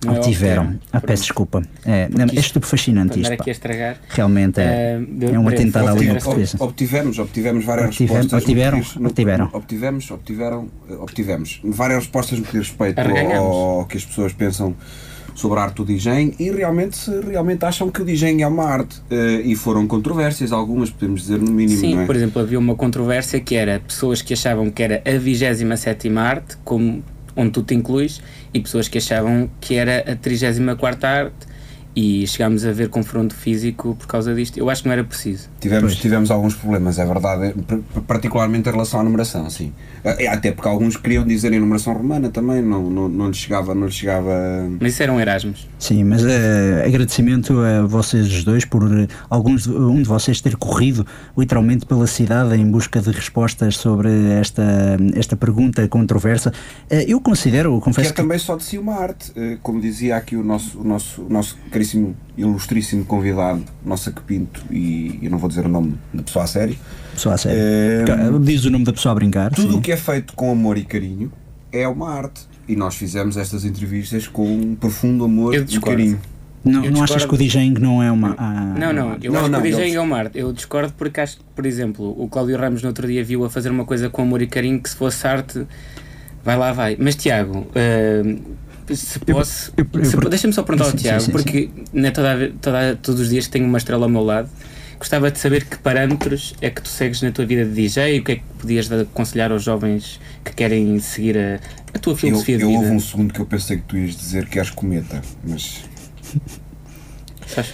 Não 0.06 0.16
obtiveram. 0.16 0.80
Ah, 0.94 1.02
peço 1.02 1.24
desculpa. 1.24 1.62
É, 1.86 2.08
é 2.34 2.40
estupefascinante 2.40 3.20
isto. 3.20 3.34
Aqui 3.34 3.50
a 3.50 3.52
estragar. 3.52 3.98
Realmente 4.08 4.60
é, 4.62 4.98
uh, 5.00 5.36
é 5.36 5.40
um 5.40 5.48
atentado 5.48 5.90
à 5.90 5.94
língua 5.94 6.16
portuguesa. 6.16 6.58
Obtivemos, 6.60 7.20
obtivemos 7.20 7.66
várias 7.66 7.98
respostas. 7.98 8.34
Obtiveram, 8.34 8.82
obtiveram. 9.02 9.50
Obtivemos, 9.52 10.12
obtiveram, 10.12 10.68
eh, 10.90 10.94
obtivemos 10.94 11.60
várias 11.64 12.00
respostas 12.00 12.40
no 12.40 12.46
que 12.46 12.58
diz 12.58 12.70
respeito 12.70 13.00
ao, 13.00 13.46
ao 13.46 13.86
que 13.86 13.98
as 13.98 14.06
pessoas 14.06 14.32
pensam 14.32 14.76
sobre 15.36 15.60
a 15.60 15.64
arte 15.64 15.76
do 15.76 15.86
DJing 15.86 16.36
e 16.40 16.52
realmente, 16.52 17.10
realmente 17.10 17.64
acham 17.66 17.90
que 17.90 18.02
o 18.02 18.06
DJing 18.06 18.42
é 18.42 18.48
uma 18.48 18.66
arte. 18.66 19.00
Uh, 19.10 19.42
e 19.44 19.56
foram 19.56 19.88
controvérsias, 19.88 20.52
algumas, 20.52 20.90
podemos 20.90 21.22
dizer, 21.22 21.40
no 21.40 21.52
mínimo. 21.52 21.80
Sim, 21.80 22.02
é? 22.02 22.06
por 22.06 22.16
exemplo, 22.16 22.42
havia 22.42 22.60
uma 22.60 22.76
controvérsia 22.76 23.40
que 23.40 23.56
era 23.56 23.80
pessoas 23.80 24.22
que 24.22 24.34
achavam 24.34 24.70
que 24.70 24.84
era 24.84 25.02
a 25.06 25.18
27 25.18 26.10
arte, 26.18 26.58
como 26.64 27.04
onde 27.40 27.52
tu 27.52 27.64
te 27.64 27.74
incluis, 27.74 28.22
e 28.54 28.60
pessoas 28.60 28.88
que 28.88 28.98
achavam 28.98 29.50
que 29.62 29.76
era 29.76 30.00
a 30.12 30.16
34 30.16 31.08
arte 31.08 31.49
e 31.96 32.26
chegámos 32.28 32.66
a 32.66 32.72
ver 32.72 32.90
confronto 32.90 33.34
físico 33.34 33.96
por 33.96 34.08
causa 34.08 34.34
disto. 34.34 34.58
Eu 34.58 34.70
acho 34.70 34.84
que 34.84 34.88
não 34.88 34.94
era 34.94 35.04
preciso. 35.04 35.50
Tivemos, 35.60 35.96
tivemos 35.96 36.32
alguns 36.32 36.56
problemas, 36.56 37.00
é 37.00 37.06
verdade, 37.06 37.54
particularmente 38.08 38.70
em 38.70 38.72
relação 38.72 39.00
à 39.00 39.04
numeração, 39.04 39.50
sim. 39.50 39.74
Eh, 40.04 40.28
até 40.28 40.52
porque 40.52 40.68
alguns 40.68 40.96
queriam 40.96 41.26
dizer 41.26 41.52
em 41.52 41.60
numeração 41.60 41.94
romana 41.94 42.30
também, 42.30 42.62
não, 42.62 42.90
não, 42.90 43.10
não, 43.10 43.28
lhe, 43.28 43.34
chegava, 43.34 43.76
não 43.76 43.88
lhe 43.88 43.92
chegava. 43.92 44.32
Mas 44.80 44.94
isso 44.94 45.04
eram 45.04 45.20
Erasmus. 45.20 45.68
Sim, 45.78 46.04
mas 46.04 46.24
uh, 46.24 46.28
agradecimento 46.86 47.60
a 47.60 47.86
vocês 47.86 48.44
dois 48.44 48.66
por 48.66 48.84
uh, 48.84 49.08
alguns, 49.30 49.68
um 49.68 50.02
de 50.02 50.08
vocês 50.08 50.40
ter 50.40 50.56
corrido 50.56 51.06
literalmente 51.38 51.86
pela 51.86 52.08
cidade 52.08 52.56
em 52.56 52.66
busca 52.66 53.02
de 53.02 53.12
respostas 53.12 53.76
sobre 53.76 54.10
esta, 54.40 54.64
esta 55.16 55.36
pergunta 55.36 55.88
controversa. 55.88 56.54
Uh, 56.90 56.96
eu 57.08 57.20
considero, 57.20 57.80
confesso. 57.82 58.08
Que 58.08 58.08
é 58.08 58.16
que... 58.16 58.22
também 58.22 58.38
só 58.38 58.56
de 58.56 58.64
si 58.64 58.78
uma 58.78 58.96
arte, 58.96 59.34
como 59.62 59.82
dizia 59.82 60.16
aqui 60.16 60.36
o 60.36 60.44
nosso, 60.44 60.80
o 60.80 60.84
nosso, 60.84 61.22
o 61.24 61.30
nosso 61.30 61.58
caríssimo, 61.80 62.16
ilustríssimo 62.38 63.06
convidado, 63.06 63.64
Nossa 63.86 64.12
Que 64.12 64.22
Pinto, 64.22 64.62
e 64.70 65.18
eu 65.22 65.32
não 65.32 65.38
vou 65.38 65.48
dizer 65.48 65.66
o 65.66 65.70
nome 65.70 65.96
da 66.14 66.22
pessoa 66.24 66.44
a 66.44 66.48
sério. 66.48 66.78
Pessoa 67.14 67.36
a 67.36 67.38
sério. 67.38 67.58
É, 67.58 68.40
Diz 68.40 68.66
o 68.66 68.70
nome 68.70 68.84
da 68.84 68.92
pessoa 68.92 69.14
a 69.14 69.16
brincar. 69.16 69.52
Tudo 69.52 69.78
o 69.78 69.82
que 69.82 69.92
é 69.92 69.98
feito 69.98 70.34
com 70.34 70.52
amor 70.52 70.78
e 70.78 70.84
carinho 70.84 71.32
é 71.72 71.88
uma 71.88 72.10
arte. 72.10 72.42
E 72.68 72.76
nós 72.76 72.96
fizemos 72.96 73.38
estas 73.38 73.64
entrevistas 73.64 74.28
com 74.28 74.46
um 74.46 74.76
profundo 74.76 75.24
amor 75.24 75.56
e 75.56 75.80
carinho. 75.80 76.20
Não, 76.64 76.82
não 76.82 77.04
achas 77.04 77.26
que 77.26 77.34
o 77.34 77.38
DJing 77.38 77.76
não 77.80 78.04
é 78.04 78.12
uma. 78.12 78.36
Ah, 78.38 78.76
não, 78.78 78.92
não, 78.92 79.18
eu 79.22 79.32
não, 79.32 79.40
acho 79.40 79.50
não, 79.50 79.62
que 79.62 79.70
o 79.70 79.72
DJing 79.72 79.96
é 79.96 80.02
uma 80.02 80.18
arte. 80.18 80.38
Eu 80.38 80.52
discordo 80.52 80.94
porque 80.98 81.22
acho 81.22 81.38
que, 81.38 81.44
por 81.56 81.66
exemplo, 81.66 82.14
o 82.22 82.28
Cláudio 82.28 82.58
Ramos 82.58 82.82
no 82.82 82.90
outro 82.90 83.08
dia 83.08 83.24
viu 83.24 83.46
a 83.46 83.50
fazer 83.50 83.70
uma 83.70 83.86
coisa 83.86 84.10
com 84.10 84.24
amor 84.24 84.42
e 84.42 84.48
carinho 84.48 84.80
que 84.82 84.90
se 84.90 84.96
fosse 84.98 85.26
arte, 85.26 85.66
vai 86.44 86.58
lá, 86.58 86.74
vai. 86.74 86.98
Mas 87.00 87.16
Tiago, 87.16 87.60
uh, 87.60 88.42
se 88.96 89.20
posso. 89.20 89.74
Deixa-me 90.30 90.54
só 90.54 90.64
perguntar 90.64 90.90
ao 90.90 90.96
Tiago, 90.96 91.20
sim, 91.20 91.26
sim, 91.28 91.32
porque 91.32 91.70
é 91.94 92.12
toda, 92.12 92.52
toda, 92.62 92.96
todos 92.96 93.22
os 93.22 93.30
dias 93.30 93.46
que 93.46 93.52
tenho 93.52 93.66
uma 93.66 93.78
estrela 93.78 94.06
ao 94.06 94.10
meu 94.10 94.24
lado. 94.24 94.50
Gostava 95.00 95.32
de 95.32 95.40
saber 95.40 95.64
que 95.64 95.78
parâmetros 95.78 96.54
é 96.60 96.70
que 96.70 96.82
tu 96.82 96.90
segues 96.90 97.22
na 97.22 97.32
tua 97.32 97.46
vida 97.46 97.64
de 97.64 97.72
DJ 97.72 98.18
e 98.18 98.20
o 98.20 98.24
que 98.24 98.34
é 98.34 98.36
que 98.36 98.44
podias 98.60 98.92
aconselhar 98.92 99.50
aos 99.50 99.64
jovens 99.64 100.20
que 100.44 100.54
querem 100.54 101.00
seguir 101.00 101.38
a, 101.38 101.60
a 101.94 102.00
tua 102.00 102.18
filosofia 102.18 102.56
eu, 102.56 102.60
de 102.60 102.66
vida. 102.66 102.76
Eu 102.76 102.82
houve 102.82 102.96
um 102.96 103.00
segundo 103.00 103.34
que 103.34 103.40
eu 103.40 103.46
pensei 103.46 103.78
que 103.78 103.84
tu 103.84 103.98
ias 103.98 104.16
dizer 104.16 104.46
que 104.48 104.60
és 104.60 104.70
cometa, 104.70 105.22
mas. 105.44 105.86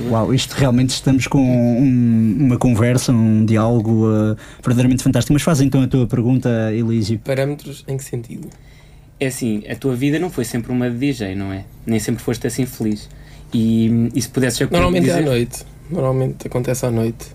Uau, 0.10 0.34
isto 0.34 0.54
realmente 0.54 0.92
estamos 0.92 1.28
com 1.28 1.42
um, 1.42 2.38
uma 2.40 2.58
conversa, 2.58 3.12
um 3.12 3.44
diálogo 3.44 4.08
uh, 4.08 4.38
verdadeiramente 4.64 5.04
fantástico. 5.04 5.34
Mas 5.34 5.42
faz 5.42 5.60
então 5.60 5.82
a 5.82 5.88
tua 5.88 6.08
pergunta, 6.08 6.50
Elísio. 6.72 7.20
Parâmetros 7.20 7.84
em 7.88 7.98
que 7.98 8.04
sentido? 8.04 8.48
É 9.20 9.28
assim, 9.28 9.64
a 9.70 9.76
tua 9.76 9.96
vida 9.96 10.20
não 10.20 10.30
foi 10.30 10.44
sempre 10.44 10.72
uma 10.72 10.90
de 10.90 10.98
DJ, 10.98 11.36
não 11.36 11.52
é? 11.54 11.64
Nem 11.86 12.00
sempre 12.00 12.24
foste 12.24 12.46
assim 12.48 12.66
feliz. 12.66 13.10
E, 13.54 14.10
e 14.14 14.22
se 14.22 14.28
pudesses 14.30 14.60
Normalmente 14.70 15.06
dizer... 15.06 15.20
é 15.20 15.22
à 15.22 15.26
noite. 15.26 15.66
Normalmente 15.90 16.48
acontece 16.48 16.86
à 16.86 16.92
noite. 16.92 17.26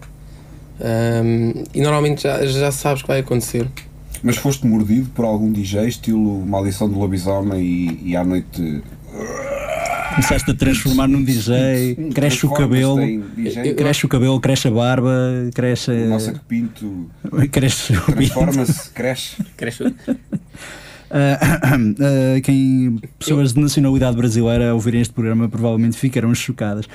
Um, 0.80 1.64
e 1.75 1.80
normalmente 1.80 2.22
já, 2.22 2.44
já 2.44 2.72
sabes 2.72 3.02
que 3.02 3.08
vai 3.08 3.20
acontecer. 3.20 3.66
Mas 4.22 4.37
foste 4.37 4.66
mordido 4.66 5.08
por 5.10 5.25
algum 5.25 5.50
DJ, 5.50 5.88
estilo 5.88 6.44
Maldição 6.46 6.88
do 6.88 6.99
Lobisomem 6.99 7.60
e, 7.60 8.10
e 8.10 8.16
à 8.16 8.25
noite. 8.25 8.82
Começaste 10.10 10.50
a 10.50 10.54
transformar 10.54 11.06
num 11.06 11.22
DJ, 11.22 12.10
cresce 12.12 12.44
o 12.44 12.50
cabelo, 12.50 12.99
cresce 13.76 14.04
o 14.04 14.08
cabelo, 14.08 14.40
cresce 14.40 14.68
a 14.68 14.70
barba, 14.70 15.10
cresce. 15.54 15.92
Nossa 15.92 16.32
que 16.32 16.40
pinto. 16.40 17.08
Cresce 17.52 17.92
o 17.92 18.02
Transforma-se, 18.02 18.90
cresce. 18.90 19.37
Cresce. 19.56 19.94
Uh, 21.10 22.36
uh, 22.36 22.40
quem, 22.42 23.00
pessoas 23.18 23.52
de 23.52 23.60
nacionalidade 23.60 24.16
brasileira 24.16 24.72
ouvirem 24.72 25.00
este 25.00 25.12
programa 25.12 25.48
provavelmente 25.48 25.96
ficarão 25.96 26.32
chocadas 26.34 26.86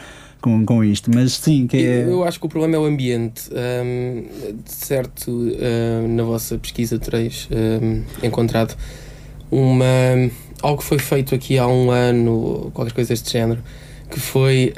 com, 0.42 0.66
com 0.66 0.84
isto, 0.84 1.12
mas 1.14 1.34
sim 1.34 1.68
que 1.68 1.78
é... 1.78 2.04
Eu 2.04 2.24
acho 2.24 2.40
que 2.40 2.46
o 2.46 2.50
problema 2.50 2.76
é 2.76 2.80
o 2.80 2.86
ambiente. 2.86 3.50
Um, 3.52 4.26
de 4.64 4.72
certo, 4.72 5.32
uh, 5.32 6.08
na 6.08 6.24
vossa 6.24 6.58
pesquisa 6.58 6.98
tereis 6.98 7.50
um, 7.52 8.04
encontrado 8.26 8.76
uma, 9.52 9.86
algo 10.62 10.82
que 10.82 10.88
foi 10.88 11.00
feito 11.00 11.36
aqui 11.36 11.58
há 11.58 11.68
um 11.68 11.92
ano, 11.92 12.72
qualquer 12.74 12.94
coisa 12.94 13.10
deste 13.10 13.32
género, 13.32 13.62
que 14.10 14.20
foi. 14.20 14.74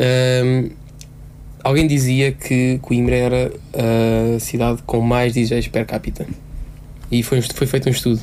Alguém 1.64 1.86
dizia 1.86 2.32
que 2.32 2.80
Coimbra 2.82 3.16
era 3.16 3.52
a 3.74 4.40
cidade 4.40 4.82
com 4.86 5.02
mais 5.02 5.34
DJs 5.34 5.68
per 5.68 5.86
capita. 5.86 6.26
E 7.12 7.24
foi, 7.24 7.42
foi 7.42 7.68
feito 7.68 7.88
um 7.88 7.92
estudo. 7.92 8.22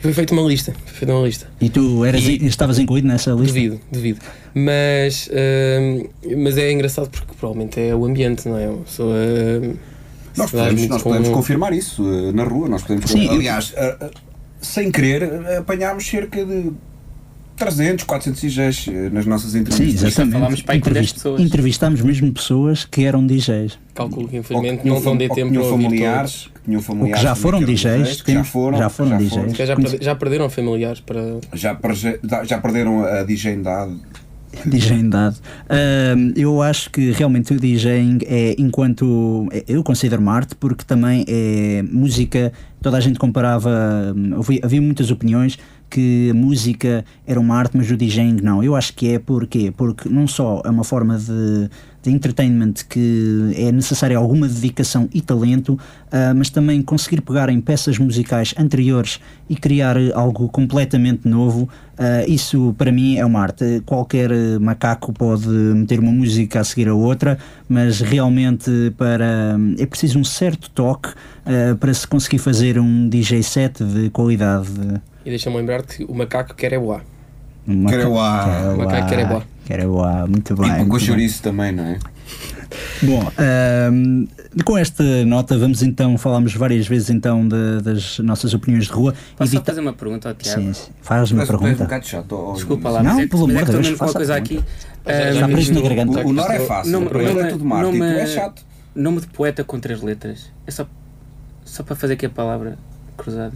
E 0.00 0.02
foi 0.02 0.12
feita 0.14 0.32
uma 0.32 0.42
lista. 0.42 0.72
Foi 0.86 0.94
feita 0.94 1.14
uma 1.14 1.26
lista. 1.26 1.46
E 1.60 1.68
tu 1.68 2.04
eras, 2.04 2.22
E- 2.24 2.44
estavas 2.46 2.78
incluído 2.78 3.06
nessa 3.06 3.32
lista? 3.32 3.52
Devido, 3.54 3.80
devido. 3.92 4.18
Mas, 4.54 5.28
hum, 5.30 6.08
mas 6.42 6.56
é 6.56 6.72
engraçado 6.72 7.10
porque 7.10 7.34
provavelmente 7.38 7.78
é 7.78 7.94
o 7.94 8.04
ambiente, 8.06 8.48
não 8.48 8.56
é? 8.58 8.68
Uma 8.68 8.82
pessoa. 8.84 9.14
hum, 9.62 9.74
Nós 10.36 10.50
podemos, 10.50 10.86
nós 10.88 11.02
podemos 11.02 11.28
confirmar 11.28 11.72
isso 11.74 12.02
eh, 12.10 12.32
na 12.32 12.44
rua. 12.44 12.68
Nós 12.68 12.82
podemos 12.82 13.10
Sim, 13.10 13.28
Aliás, 13.28 13.72
eh, 13.76 13.96
eh, 14.00 14.10
sem 14.60 14.90
querer, 14.90 15.24
apanhámos 15.58 16.06
cerca 16.06 16.44
de 16.44 16.72
300, 17.60 18.04
400 18.04 18.40
DJs 18.40 18.86
nas 19.12 19.26
nossas 19.26 19.52
Sim, 19.52 19.58
entrevistas. 19.60 20.02
exatamente. 20.08 20.32
falámos 20.32 20.62
para 20.62 20.74
aí 20.74 20.80
com 20.80 20.84
10 20.86 20.96
Entrevist- 20.96 21.14
pessoas. 21.14 21.40
Entrevistámos 21.40 22.00
mesmo 22.00 22.32
pessoas 22.32 22.84
que 22.84 23.04
eram 23.04 23.26
DJs. 23.26 23.78
Calculo 23.94 24.24
que 24.26 24.32
que 24.32 24.36
infelizmente 24.38 24.86
não 24.86 24.98
vão 25.00 25.16
ter 25.16 25.28
que 25.28 25.34
tempo 25.34 25.52
para 25.52 25.62
ouvir 25.62 25.70
familiares, 25.84 26.32
todos. 26.32 26.50
que 26.54 26.64
tinham 26.64 26.82
familiares 26.82 27.22
já 27.22 27.34
foram 27.34 27.58
que 27.58 27.64
eram 27.64 27.74
DJs, 27.74 28.22
que 28.22 28.32
já 28.32 28.44
foram, 28.44 28.78
já 28.78 28.88
foram 28.88 29.18
DJs. 29.18 29.30
foram. 29.34 29.54
Já, 29.54 29.66
já, 29.66 29.76
já 30.00 30.14
perderam 30.16 30.50
familiares 30.50 31.00
para. 31.00 31.22
Já, 31.54 31.78
já 32.44 32.58
perderam 32.58 33.04
a 33.04 33.22
DJindade. 33.22 33.94
DJindade. 34.66 35.36
Ahm, 35.68 36.32
eu 36.36 36.60
acho 36.60 36.90
que 36.90 37.12
realmente 37.12 37.52
o 37.52 37.56
DJing 37.60 38.18
é 38.26 38.56
enquanto. 38.58 39.48
Eu 39.68 39.82
considero 39.84 40.28
arte 40.28 40.54
porque 40.56 40.84
também 40.84 41.24
é 41.28 41.82
música. 41.90 42.52
Toda 42.82 42.96
a 42.96 43.00
gente 43.00 43.18
comparava. 43.18 43.70
hum, 44.16 44.34
Havia, 44.38 44.60
havia 44.64 44.80
muitas 44.82 45.10
opiniões 45.10 45.58
que 45.90 46.30
a 46.30 46.34
música 46.34 47.04
era 47.26 47.38
uma 47.40 47.56
arte, 47.56 47.76
mas 47.76 47.90
o 47.90 47.96
DJing 47.96 48.40
não. 48.40 48.62
Eu 48.62 48.76
acho 48.76 48.94
que 48.94 49.12
é 49.12 49.18
porquê? 49.18 49.72
Porque 49.76 50.08
não 50.08 50.26
só 50.26 50.62
é 50.64 50.70
uma 50.70 50.84
forma 50.84 51.18
de, 51.18 51.68
de 52.02 52.10
entertainment 52.10 52.74
que 52.88 53.52
é 53.56 53.72
necessária 53.72 54.16
alguma 54.16 54.46
dedicação 54.46 55.08
e 55.12 55.20
talento, 55.20 55.78
ah, 56.10 56.32
mas 56.34 56.48
também 56.48 56.80
conseguir 56.80 57.20
pegar 57.20 57.50
em 57.50 57.60
peças 57.60 57.98
musicais 57.98 58.54
anteriores 58.56 59.20
e 59.48 59.56
criar 59.56 59.96
algo 60.14 60.48
completamente 60.48 61.28
novo. 61.28 61.68
ah, 61.98 62.24
isso 62.26 62.74
para 62.78 62.92
mim 62.92 63.16
é 63.16 63.26
uma 63.26 63.40
arte. 63.40 63.82
Qualquer 63.84 64.30
macaco 64.60 65.12
pode 65.12 65.48
meter 65.48 65.98
uma 65.98 66.12
música 66.12 66.60
a 66.60 66.64
seguir 66.64 66.88
a 66.88 66.94
outra, 66.94 67.36
mas 67.68 68.00
realmente 68.00 68.70
para 68.96 69.58
é 69.78 69.86
preciso 69.86 70.18
um 70.18 70.24
certo 70.24 70.70
toque 70.70 71.10
ah, 71.44 71.76
para 71.78 71.92
se 71.92 72.06
conseguir 72.06 72.38
fazer 72.38 72.78
um 72.78 73.08
DJ 73.08 73.42
set 73.42 73.82
de 73.84 74.08
qualidade. 74.10 74.70
E 75.24 75.30
deixa-me 75.30 75.56
lembrar 75.56 75.82
que 75.82 76.04
o 76.04 76.14
macaco 76.14 76.54
quer 76.54 76.72
é 76.72 76.78
boa. 76.78 77.02
Um 77.68 77.82
maca- 77.82 77.96
Quereuá. 77.96 78.44
Quereuá. 78.44 78.76
Macaco 78.76 79.08
quereuá. 79.08 79.42
Quereuá, 79.66 80.26
muito 80.26 80.52
E 80.52 80.56
bem. 80.56 80.70
com 80.70 80.76
muito 80.78 80.90
bem. 80.92 81.00
chouriço 81.00 81.42
também, 81.42 81.72
não 81.72 81.84
é? 81.84 81.98
Bom, 83.02 83.30
ahm, 83.38 84.24
com 84.64 84.78
esta 84.78 85.02
nota 85.24 85.58
vamos 85.58 85.82
então, 85.82 86.16
falámos 86.16 86.54
várias 86.54 86.86
vezes 86.86 87.10
então 87.10 87.46
de- 87.46 87.80
das 87.82 88.18
nossas 88.20 88.54
opiniões 88.54 88.86
de 88.86 88.92
rua. 88.92 89.14
Posso 89.36 89.50
Evita- 89.54 89.64
fazer 89.72 89.80
uma 89.80 89.92
pergunta 89.92 90.28
ao 90.28 90.34
Tiago? 90.34 90.60
Sim, 90.62 90.72
sim. 90.72 90.90
Faz 91.02 91.30
uma 91.32 91.42
um 91.42 91.46
pergunta. 91.46 91.84
bocado 91.84 92.06
chato. 92.06 92.32
ó, 92.32 92.52
Desculpa 92.54 92.88
lá, 92.90 93.02
Não, 93.02 93.14
mas 93.14 93.24
é 93.24 93.26
pelo 93.28 93.42
é 93.42 93.44
amor 93.44 93.54
de 93.56 93.58
estou 93.60 93.72
Deus, 93.74 93.86
mesmo 93.86 93.98
com 93.98 94.04
uma 94.04 94.08
faça 94.08 94.18
coisa 94.18 94.36
aqui. 94.36 94.64
Já- 95.06 95.12
já 95.12 95.30
Está 95.32 95.48
me 95.48 95.54
preso 95.54 95.74
na 95.74 95.80
garganta. 95.80 96.20
O, 96.20 96.28
o 96.28 96.32
Nor 96.32 96.50
é 96.50 96.60
fácil, 96.60 96.92
não, 96.92 97.02
o 97.04 97.06
problema 97.08 97.40
não, 97.40 97.46
é 97.46 97.50
tudo 97.50 97.64
Marte. 97.64 97.94
E 97.94 97.98
não, 97.98 98.06
tu 98.08 98.18
é 98.18 98.26
chato. 98.26 98.62
Nome 98.94 99.20
de 99.20 99.26
poeta 99.28 99.64
com 99.64 99.78
três 99.80 100.00
letras. 100.02 100.50
É 100.66 100.70
só, 100.70 100.86
só 101.64 101.82
para 101.82 101.94
fazer 101.96 102.14
aqui 102.14 102.26
a 102.26 102.30
palavra 102.30 102.76
cruzada. 103.16 103.54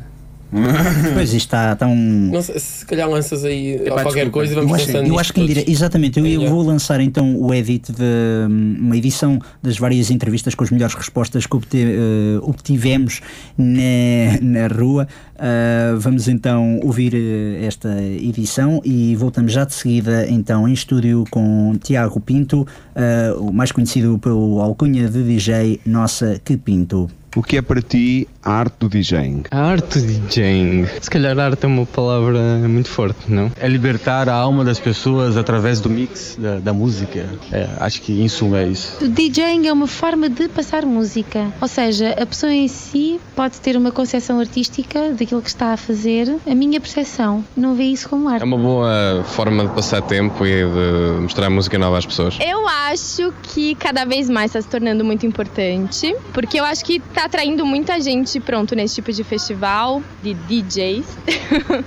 Pois 1.15 1.29
isto 1.33 1.47
está 1.47 1.75
tão. 1.75 1.95
Não 1.97 2.41
sei, 2.43 2.59
se 2.59 2.87
calhar 2.87 3.09
lanças 3.09 3.45
aí 3.45 3.75
Epá, 3.75 4.03
qualquer 4.03 4.25
desculpa. 4.27 4.31
coisa 4.31 4.53
e 4.53 4.55
vamos 4.55 4.71
Eu 4.71 4.77
acho, 4.77 4.87
pensando 4.87 5.07
eu 5.09 5.19
acho 5.19 5.33
que 5.33 5.41
indire- 5.41 5.65
exatamente, 5.69 6.19
eu, 6.21 6.25
É 6.27 6.29
eu 6.31 6.39
melhor. 6.41 6.51
vou 6.55 6.63
lançar 6.63 7.01
então 7.01 7.37
o 7.41 7.53
edit 7.53 7.91
de 7.93 8.03
hum, 8.49 8.77
uma 8.81 8.97
edição 8.97 9.39
das 9.63 9.77
várias 9.79 10.11
entrevistas 10.11 10.55
com 10.55 10.63
as 10.63 10.71
melhores 10.71 10.95
respostas 10.95 11.47
que 11.47 11.57
obte- 11.57 11.77
eh, 11.83 12.39
obtivemos 12.43 13.21
na, 13.59 14.39
na 14.41 14.67
rua. 14.69 15.09
Ah, 15.37 15.97
vamos 15.99 16.29
então 16.29 16.79
ouvir 16.85 17.15
eh, 17.15 17.65
esta 17.67 18.01
edição 18.03 18.81
e 18.85 19.17
voltamos 19.17 19.53
já 19.53 19.65
de 19.65 19.75
seguida 19.75 20.27
então 20.29 20.69
em 20.69 20.73
estúdio 20.73 21.25
com 21.31 21.75
Tiago 21.83 22.21
Pinto, 22.21 22.67
ah, 22.95 23.35
o 23.39 23.53
mais 23.53 23.73
conhecido 23.73 24.19
pelo 24.19 24.61
alcunha 24.61 25.09
de 25.09 25.23
DJ 25.25 25.81
Nossa 25.85 26.41
Que 26.45 26.57
Pinto. 26.57 27.11
O 27.37 27.43
que 27.43 27.57
é 27.57 27.63
para 27.63 27.83
ti 27.83 28.29
a 28.45 28.53
arte 28.53 28.75
do 28.79 28.89
DJing? 28.89 29.43
A 29.51 29.61
arte 29.61 30.01
de 30.01 30.21
DJing. 30.21 30.87
Se 31.01 31.11
calhar 31.11 31.37
arte 31.37 31.65
é 31.65 31.67
uma 31.67 31.85
palavra 31.85 32.41
muito 32.69 32.89
forte, 32.89 33.19
não? 33.29 33.51
É 33.59 33.67
libertar 33.67 34.29
a 34.29 34.35
alma 34.35 34.65
das 34.65 34.79
pessoas 34.79 35.37
através 35.37 35.81
do 35.81 35.91
mix 35.91 36.37
da, 36.39 36.61
da 36.61 36.73
música. 36.73 37.27
É, 37.51 37.69
acho 37.81 38.03
que 38.03 38.23
em 38.23 38.29
suma 38.29 38.61
é 38.61 38.69
isso. 38.69 39.05
O 39.05 39.09
DJing 39.09 39.67
é 39.67 39.73
uma 39.73 39.89
forma 39.89 40.29
de 40.29 40.49
passar 40.49 40.87
música, 40.87 41.53
ou 41.61 41.67
seja, 41.67 42.11
a 42.11 42.25
pessoa 42.25 42.53
em 42.53 42.69
si 42.69 43.21
pode 43.35 43.61
ter 43.61 43.77
uma 43.77 43.91
concepção 43.91 44.39
artística 44.39 45.11
daquilo 45.11 45.43
que 45.43 45.49
está 45.49 45.73
a 45.73 45.77
fazer. 45.77 46.37
A 46.47 46.55
minha 46.55 46.81
percepção 46.81 47.45
não 47.57 47.75
vê 47.75 47.85
isso 47.85 48.09
como 48.09 48.29
arte. 48.29 48.43
É 48.43 48.45
uma 48.45 48.59
boa 48.59 49.25
forma 49.25 49.67
de 49.67 49.75
passar 49.75 50.03
tempo 50.03 50.47
e 50.47 50.65
de 50.65 51.21
mostrar 51.21 51.51
música 51.51 51.77
nova 51.79 51.99
às 51.99 52.07
pessoas. 52.07 52.39
Eu 52.41 52.69
acho 52.69 53.35
que 53.43 53.75
cada 53.75 54.05
vez 54.05 54.31
mais 54.31 54.51
está 54.51 54.63
se 54.63 54.69
tornando 54.69 55.05
muito 55.05 55.27
importante, 55.27 56.15
porque 56.33 56.61
eu 56.61 56.65
acho 56.65 56.85
que 56.85 56.97
está 56.97 57.24
atraindo 57.25 57.65
muita 57.65 57.99
gente, 58.01 58.39
pronto, 58.39 58.77
nesse 58.77 58.97
tipo 58.97 59.11
de 59.11 59.25
festival 59.25 60.03
de 60.23 60.35
DJs. 60.35 61.19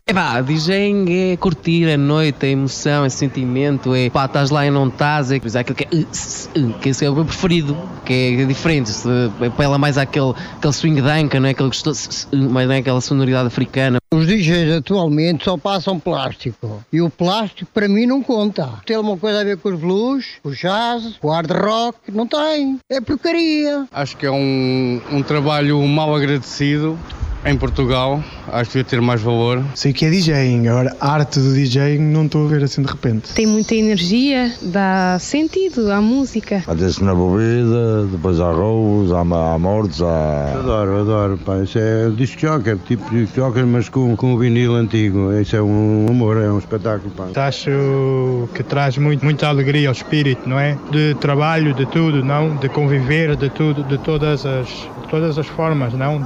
É 0.08 0.12
pá, 0.12 0.42
DJing 0.42 1.06
é 1.34 1.38
curtir 1.38 1.88
a 1.92 1.98
noite, 1.98 2.48
a 2.48 2.50
emoção, 2.50 3.06
é 3.06 3.10
sentimento, 3.10 3.94
é 3.94 4.10
pá, 4.10 4.26
estás 4.26 4.50
lá 4.50 4.66
e 4.66 4.72
não 4.72 4.88
estás, 4.88 5.32
é 5.32 5.40
coisa 5.40 5.60
aquilo 5.60 5.76
que 5.76 5.84
é, 5.84 5.88
uh, 5.96 6.02
uh, 6.02 6.74
que 6.80 6.90
esse 6.90 7.06
é 7.06 7.10
o 7.10 7.14
meu 7.14 7.24
preferido, 7.24 7.78
que 8.04 8.40
é 8.42 8.46
diferente, 8.46 8.90
se 8.90 9.08
apela 9.46 9.78
mais 9.78 9.98
àquele, 9.98 10.34
aquele 10.58 10.74
swing 10.74 11.02
danca, 11.02 11.40
não 11.40 11.48
é? 11.48 11.52
Aquele 11.52 11.70
gostoso, 11.70 12.28
uh, 12.34 12.38
mais 12.50 12.68
não 12.68 12.74
é? 12.74 12.80
aquela 12.80 13.00
sonoridade 13.00 13.48
africana. 13.48 14.00
Os 14.10 14.26
DJs 14.26 14.78
atualmente 14.78 15.44
só 15.44 15.58
passam 15.58 16.00
plástico. 16.00 16.82
E 16.94 17.02
o 17.02 17.10
plástico 17.10 17.70
para 17.74 17.90
mim 17.90 18.06
não 18.06 18.24
conta. 18.24 18.70
Tem 18.86 18.96
alguma 18.96 19.18
coisa 19.18 19.42
a 19.42 19.44
ver 19.44 19.58
com 19.58 19.68
os 19.68 19.78
blues, 19.78 20.26
o 20.46 20.52
jazz, 20.52 21.20
o 21.22 21.30
hard 21.30 21.52
rock? 21.52 21.98
Não 22.14 22.26
tem. 22.26 22.80
É 22.90 23.02
porcaria. 23.02 23.86
Acho 23.92 24.16
que 24.16 24.26
é 24.26 24.32
um, 24.32 25.02
um 25.12 25.22
trabalho 25.22 25.86
mal 25.86 26.16
agradecido 26.16 26.98
em 27.46 27.58
Portugal. 27.58 28.24
Acho 28.48 28.72
que 28.72 28.78
devia 28.78 28.90
ter 28.90 29.02
mais 29.02 29.22
valor. 29.22 29.64
Sei 29.76 29.94
que 29.94 30.06
é 30.06 30.10
DJing, 30.10 30.68
agora 30.68 30.96
a 31.00 31.12
arte 31.12 31.40
do 31.40 31.54
DJing 31.54 32.00
não 32.00 32.26
estou 32.26 32.46
a 32.46 32.50
ver 32.50 32.64
assim 32.64 32.82
de 32.82 32.88
repente. 32.90 33.34
Tem 33.34 33.46
muita 33.46 33.76
energia, 33.76 34.52
dá 34.62 35.18
sentido 35.20 35.92
à 35.92 36.02
música. 36.02 36.64
Até-se 36.66 37.04
na 37.04 37.14
bebida, 37.14 38.06
depois 38.12 38.40
há 38.40 38.52
roubos, 38.52 39.12
há, 39.12 39.20
há 39.20 39.60
mortes, 39.60 40.02
há... 40.02 40.54
Adoro, 40.60 41.02
adoro, 41.02 41.38
pá. 41.38 41.60
Isso 41.60 41.78
é 41.78 42.10
disc 42.10 42.40
jockey, 42.40 42.78
tipo 42.86 43.10
disc 43.10 43.36
jockey, 43.36 43.64
mas 43.64 43.90
com, 43.98 44.16
com 44.16 44.34
o 44.34 44.38
vinil 44.38 44.76
antigo. 44.76 45.34
Isso 45.34 45.56
é 45.56 45.62
um 45.62 46.06
amor, 46.08 46.38
é 46.38 46.52
um 46.52 46.60
espetáculo, 46.60 47.12
pá. 47.12 47.28
Acho 47.48 48.48
que 48.54 48.64
traz 48.64 48.98
muito, 48.98 49.24
muita 49.24 49.48
alegria 49.48 49.88
ao 49.88 49.94
espírito, 49.94 50.48
não 50.48 50.60
é? 50.60 50.78
De 50.92 51.16
trabalho, 51.16 51.74
de 51.74 51.86
tudo, 51.88 52.24
não? 52.24 52.56
De 52.56 52.70
conviver, 52.70 53.36
de 53.36 53.50
tudo, 53.50 53.84
de 53.84 53.98
todas 53.98 54.46
as, 54.46 54.68
de 54.68 55.08
todas 55.10 55.38
as 55.38 55.48
formas, 55.48 55.94
não? 55.94 56.26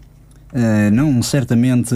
Uh, 0.53 0.91
não, 0.91 1.21
certamente, 1.21 1.95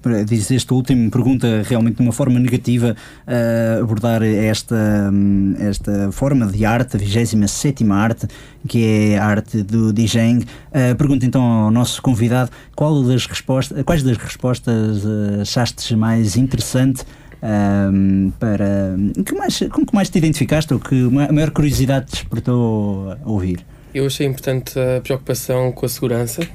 para 0.00 0.24
dizer 0.24 0.56
esta 0.56 0.74
última 0.74 1.10
pergunta 1.10 1.62
realmente 1.64 1.96
de 1.96 2.02
uma 2.02 2.12
forma 2.12 2.38
negativa, 2.38 2.96
uh, 3.26 3.82
abordar 3.82 4.22
esta, 4.22 5.10
um, 5.12 5.54
esta 5.58 6.10
forma 6.12 6.46
de 6.46 6.64
arte, 6.64 6.96
a 6.96 6.98
27 6.98 7.84
arte, 7.90 8.26
que 8.66 9.12
é 9.12 9.18
a 9.18 9.26
arte 9.26 9.62
do 9.62 9.92
DJing. 9.92 10.38
Uh, 10.38 10.96
pergunto 10.96 11.26
então 11.26 11.42
ao 11.42 11.70
nosso 11.70 12.00
convidado 12.00 12.50
qual 12.74 13.02
das 13.02 13.26
respostas, 13.26 13.82
quais 13.82 14.02
das 14.02 14.16
respostas 14.16 15.04
uh, 15.04 15.42
achaste 15.42 15.94
mais 15.94 16.36
interessante 16.36 17.04
um, 17.42 18.32
para. 18.38 18.96
Que 19.24 19.34
mais, 19.34 19.58
com 19.70 19.84
que 19.84 19.94
mais 19.94 20.08
te 20.08 20.18
identificaste 20.18 20.72
ou 20.72 20.80
que 20.80 21.06
a 21.06 21.32
maior 21.32 21.50
curiosidade 21.50 22.06
te 22.06 22.12
despertou 22.16 23.12
a 23.12 23.18
ouvir? 23.24 23.64
Eu 23.94 24.06
achei 24.06 24.26
importante 24.26 24.78
a 24.78 25.00
preocupação 25.00 25.72
com 25.72 25.86
a 25.86 25.88
segurança, 25.88 26.46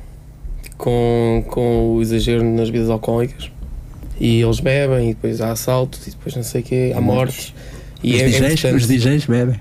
com, 0.82 1.44
com 1.48 1.96
o 1.96 2.02
exagero 2.02 2.44
nas 2.44 2.70
bebidas 2.72 2.90
alcoólicas. 2.90 3.52
E 4.20 4.42
eles 4.42 4.60
bebem, 4.60 5.12
e 5.12 5.14
depois 5.14 5.40
há 5.40 5.52
assaltos, 5.52 6.08
e 6.08 6.10
depois 6.12 6.36
não 6.36 6.44
sei 6.44 6.62
o 6.62 6.64
quê, 6.64 6.94
há 6.96 7.00
mortes. 7.00 7.54
E 8.04 8.16
os, 8.16 8.22
é, 8.22 8.30
DJs, 8.30 8.64
os 8.76 8.88
DJs 8.88 9.26
bebem. 9.26 9.60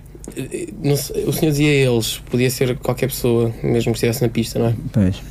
Não 0.83 0.97
sei, 0.97 1.25
o 1.25 1.33
senhor 1.33 1.51
dizia 1.51 1.71
eles, 1.71 2.19
podia 2.31 2.51
ser 2.51 2.77
qualquer 2.79 3.09
pessoa, 3.09 3.53
mesmo 3.63 3.93
que 3.93 3.99
estivesse 3.99 4.23
na 4.23 4.29
pista, 4.29 4.59
não 4.59 4.67
é? 4.69 4.75
Pois. 4.93 5.23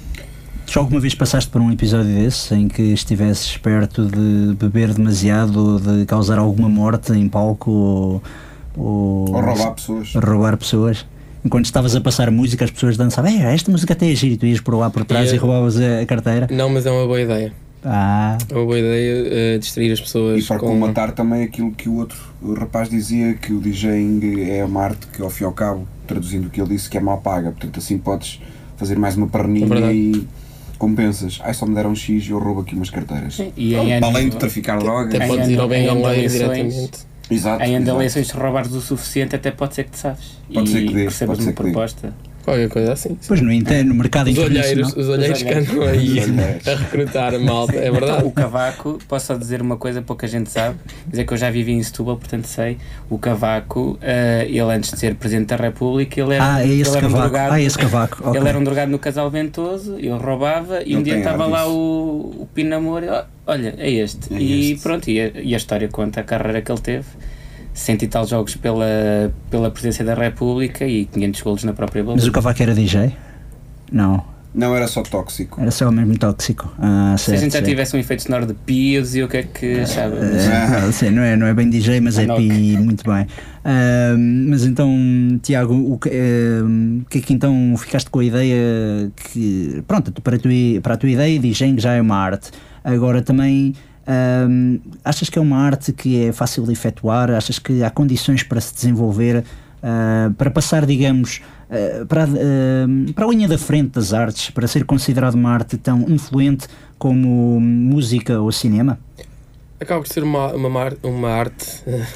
Já 0.67 0.79
alguma 0.79 0.99
vez 0.99 1.15
passaste 1.15 1.49
por 1.49 1.59
um 1.59 1.71
episódio 1.71 2.13
desse 2.13 2.53
em 2.53 2.67
que 2.67 2.83
estivesses 2.83 3.57
perto 3.57 4.05
de 4.05 4.53
beber 4.55 4.93
demasiado 4.93 5.79
de 5.79 6.05
causar 6.05 6.37
alguma 6.37 6.69
morte 6.69 7.11
em 7.13 7.27
palco 7.27 7.71
ou, 7.71 8.23
ou, 8.77 9.33
Ou 9.33 9.41
roubar 9.41 9.71
pessoas. 9.73 10.13
roubar 10.13 10.57
pessoas? 10.57 11.05
Enquanto 11.43 11.65
estavas 11.65 11.95
a 11.95 12.01
passar 12.01 12.29
música, 12.31 12.65
as 12.65 12.71
pessoas 12.71 12.97
dançavam, 12.97 13.31
"É, 13.31 13.53
esta 13.53 13.71
música 13.71 13.93
até 13.93 14.11
é 14.11 14.15
giro, 14.15 14.33
e 14.33 14.37
tu 14.37 14.45
ias 14.45 14.59
por 14.59 14.75
lá 14.75 14.89
por 14.89 15.05
trás 15.05 15.29
E, 15.29 15.33
e, 15.33 15.35
eh, 15.35 15.39
roubavas 15.39 15.79
a, 15.79 16.01
a 16.01 16.05
carteira. 16.05 16.47
Não, 16.51 16.69
mas 16.69 16.85
é 16.85 16.91
uma 16.91 17.05
boa 17.05 17.21
ideia. 17.21 17.53
Ah, 17.83 18.37
É 18.49 18.53
uma 18.55 18.65
boa 18.65 18.77
ideia 18.77 19.23
eh, 19.55 19.57
distrair 19.57 19.89
as 19.93 20.01
pessoas 20.01 20.43
E 20.43 20.47
para 20.47 20.59
com... 20.59 20.67
colmatar 20.67 21.13
também 21.13 21.43
aquilo 21.43 21.71
que 21.71 21.87
o 21.87 21.95
outro 21.95 22.17
o 22.41 22.53
rapaz 22.53 22.89
dizia, 22.89 23.33
que 23.35 23.53
o 23.53 23.59
DJing 23.61 24.49
é 24.49 24.65
uma 24.65 24.83
arte 24.83 25.07
que, 25.07 25.21
ao 25.21 25.29
fim 25.29 25.43
e 25.43 25.47
ao 25.47 25.53
cabo, 25.53 25.87
traduzindo 26.05 26.47
o 26.47 26.49
que 26.49 26.59
ele 26.59 26.69
disse, 26.71 26.89
que 26.89 26.97
é 26.97 27.01
mal 27.01 27.19
paga. 27.19 27.51
Portanto, 27.51 27.79
assim 27.79 27.97
podes 27.97 28.41
fazer 28.75 28.97
mais 28.97 29.15
uma 29.15 29.27
perninha 29.27 29.65
É 29.89 29.93
e 29.93 30.27
compensas. 30.77 31.39
Ai, 31.43 31.53
só 31.53 31.65
me 31.65 31.73
deram 31.75 31.95
X 31.95 32.25
e 32.27 32.31
eu 32.31 32.39
roubo 32.39 32.61
aqui 32.61 32.75
umas 32.75 32.89
carteiras. 32.89 33.37
E 33.55 33.75
ano- 33.75 34.05
Além 34.07 34.29
de 34.29 34.35
traficar 34.37 34.77
drogas. 34.79 35.15
Até 35.15 35.27
podes 35.27 35.47
ir 35.49 35.57
ao 35.59 35.65
ano- 35.65 35.73
em 35.75 35.85
Bengala 35.87 36.15
eleições- 36.15 36.31
diretamente. 36.33 37.09
Exato. 37.29 37.63
De 37.63 37.71
exato. 37.71 37.89
eleições, 37.89 38.27
se 38.27 38.33
roubares 38.33 38.71
o 38.71 38.81
suficiente, 38.81 39.35
até 39.35 39.51
pode 39.51 39.75
ser 39.75 39.83
que 39.83 39.91
te 39.91 39.97
sabes. 39.97 40.37
Pode 40.53 40.69
e 40.69 40.71
ser 40.71 40.87
que 40.87 40.93
dê, 40.93 41.03
recebas 41.05 41.39
uma 41.39 41.53
proposta. 41.53 42.13
Qualquer 42.49 42.69
coisa 42.69 42.93
assim. 42.93 43.17
Pois 43.27 43.41
no, 43.41 43.51
inter- 43.51 43.85
no 43.85 43.93
mercado 43.93 44.27
Os 44.27 44.33
internacional. 44.37 44.71
olheiros, 44.71 44.95
os 44.95 45.07
olheiros 45.09 45.43
que 45.43 45.53
andam 45.53 45.81
aí 45.83 46.19
a 46.65 46.75
recrutar 46.75 47.35
a 47.35 47.39
malta, 47.39 47.75
é 47.75 47.91
verdade. 47.91 48.13
Então, 48.17 48.27
o 48.27 48.31
Cavaco, 48.31 48.99
posso 49.07 49.27
só 49.27 49.35
dizer 49.35 49.61
uma 49.61 49.77
coisa, 49.77 50.01
pouca 50.01 50.27
gente 50.27 50.49
sabe, 50.49 50.77
mas 51.09 51.19
é 51.19 51.23
que 51.23 51.31
eu 51.31 51.37
já 51.37 51.49
vivi 51.51 51.73
em 51.73 51.83
Setúbal, 51.83 52.17
portanto 52.17 52.45
sei. 52.45 52.77
O 53.09 53.17
Cavaco, 53.19 53.97
eh, 54.01 54.45
ele 54.49 54.61
antes 54.61 54.91
de 54.91 54.97
ser 54.99 55.15
Presidente 55.15 55.47
da 55.49 55.55
República, 55.57 56.19
ele 56.19 56.35
era, 56.35 56.55
Ah, 56.55 56.61
é 56.63 56.67
esse 56.67 56.89
ele 56.89 56.97
era 56.97 57.07
um 57.07 57.11
drogado. 57.11 57.53
Ah, 57.53 57.61
esse 57.61 57.77
Cavaco, 57.77 58.17
ok. 58.27 58.39
Ele 58.39 58.49
era 58.49 58.57
um 58.57 58.63
drogado 58.63 58.91
no 58.91 58.97
Casal 58.99 59.29
Ventoso, 59.29 59.95
ele 59.97 60.09
roubava 60.09 60.79
e 60.81 60.87
Ele 60.87 60.97
um 60.97 61.03
dia 61.03 61.17
estava 61.17 61.45
lá 61.45 61.67
o, 61.67 62.35
o 62.41 62.47
Pino 62.53 62.75
Amor 62.75 63.03
e, 63.03 63.09
"Oh, 63.09 63.23
olha, 63.47 63.75
é 63.77 63.91
este. 63.91 64.33
É 64.33 64.37
e 64.39 64.71
este. 64.71 64.81
pronto, 64.83 65.07
e 65.09 65.21
a, 65.21 65.31
e 65.41 65.53
a 65.53 65.57
história 65.57 65.87
conta 65.87 66.21
a 66.21 66.23
carreira 66.23 66.61
que 66.61 66.71
ele 66.71 66.81
teve. 66.81 67.05
Cento 67.73 68.03
e 68.03 68.07
tal 68.07 68.25
jogos 68.25 68.55
pela, 68.55 69.31
pela 69.49 69.71
Presidência 69.71 70.03
da 70.03 70.13
República 70.13 70.85
e 70.85 71.05
500 71.05 71.41
golos 71.41 71.63
na 71.63 71.73
própria 71.73 72.03
bola. 72.03 72.17
Mas 72.17 72.27
o 72.27 72.31
Cavaco 72.31 72.61
era 72.61 72.73
DJ? 72.73 73.15
Não. 73.91 74.23
Não, 74.53 74.75
era 74.75 74.87
só 74.87 75.03
tóxico. 75.03 75.61
Era 75.61 75.69
só 75.69 75.91
mesmo 75.91 76.17
tóxico. 76.17 76.73
Ah, 76.79 77.13
Se 77.17 77.25
a 77.25 77.25
certo, 77.25 77.39
gente 77.41 77.51
já 77.51 77.59
certo. 77.59 77.69
tivesse 77.69 77.95
um 77.95 77.99
efeito 77.99 78.23
sonoro 78.23 78.47
de 78.47 78.55
pios 78.55 79.15
e 79.15 79.21
o 79.21 79.27
que 79.27 79.37
é 79.37 79.43
que 79.43 79.79
achava? 79.81 80.15
É, 80.15 80.91
sim, 80.91 81.11
não, 81.11 81.21
é, 81.21 81.35
não 81.35 81.45
é 81.45 81.53
bem 81.53 81.69
DJ, 81.69 82.01
mas 82.01 82.17
é 82.17 82.25
pi, 82.25 82.77
muito 82.77 83.03
bem. 83.07 83.27
Ah, 83.63 84.15
mas 84.17 84.65
então, 84.65 84.89
Tiago, 85.43 85.75
o 85.75 85.99
que, 85.99 86.09
ah, 86.09 87.03
que 87.09 87.19
é 87.19 87.21
que 87.21 87.33
então 87.33 87.75
ficaste 87.77 88.09
com 88.09 88.19
a 88.19 88.25
ideia 88.25 89.11
que, 89.15 89.83
pronto, 89.87 90.11
para 90.19 90.35
a 90.35 90.39
tua, 90.39 90.51
para 90.81 90.93
a 90.95 90.97
tua 90.97 91.09
ideia, 91.09 91.39
DJing 91.39 91.79
já 91.79 91.93
é 91.93 92.01
uma 92.01 92.17
arte. 92.17 92.49
Agora 92.83 93.21
também, 93.21 93.75
ah, 94.09 94.47
achas 95.05 95.29
que 95.29 95.37
é 95.37 95.41
uma 95.41 95.57
arte 95.57 95.93
que 95.93 96.25
é 96.25 96.31
fácil 96.33 96.65
de 96.65 96.71
efetuar? 96.73 97.29
Achas 97.31 97.59
que 97.59 97.83
há 97.83 97.89
condições 97.91 98.41
para 98.43 98.59
se 98.59 98.73
desenvolver, 98.73 99.43
ah, 99.83 100.31
para 100.37 100.49
passar, 100.49 100.85
digamos, 100.85 101.41
ah, 101.69 102.05
para, 102.07 102.23
a- 102.23 102.27
ah, 102.27 103.11
para 103.13 103.25
a 103.25 103.29
linha 103.29 103.47
da 103.47 103.57
frente 103.57 103.91
das 103.91 104.11
artes, 104.13 104.49
para 104.49 104.67
ser 104.67 104.83
considerado 104.85 105.35
uma 105.35 105.51
arte 105.51 105.77
tão 105.77 106.01
influente 106.09 106.67
como 106.97 107.59
música 107.61 108.39
ou 108.41 108.51
cinema? 108.51 108.97
Acaba 109.79 110.01
por 110.01 110.09
ser 110.09 110.23
uma, 110.23 110.51
uma, 110.53 110.69
mar- 110.69 110.97
uma 111.03 111.29
arte. 111.29 111.65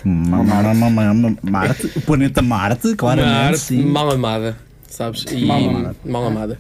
Uma, 0.03 0.39
uma, 0.41 0.59
uma, 0.71 0.87
uma- 0.87 1.11
uma- 1.11 1.37
Marte, 1.43 1.89
o 1.95 2.01
planeta 2.01 2.41
Marte, 2.41 2.93
claramente. 2.95 3.31
uma 3.33 3.39
arte 3.45 3.59
sim. 3.59 3.85
mal 3.85 4.11
amada, 4.11 4.57
sabes? 4.89 5.23
E, 5.31 5.45
Mal 5.45 5.69
amada. 5.69 5.95
Mal 6.03 6.25
amada. 6.25 6.59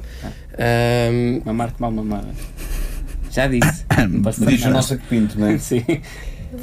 Ahm, 0.57 1.41
Uma 1.43 1.53
Marte 1.53 1.75
mal 1.81 1.91
mamada. 1.91 2.29
Já 3.33 3.47
disse. 3.47 3.85
Diz 4.47 4.65
o 4.65 4.69
nosso 4.69 4.97
que 4.97 5.07
pinto, 5.07 5.39
não 5.39 5.47
é? 5.47 5.57
Sim. 5.59 5.83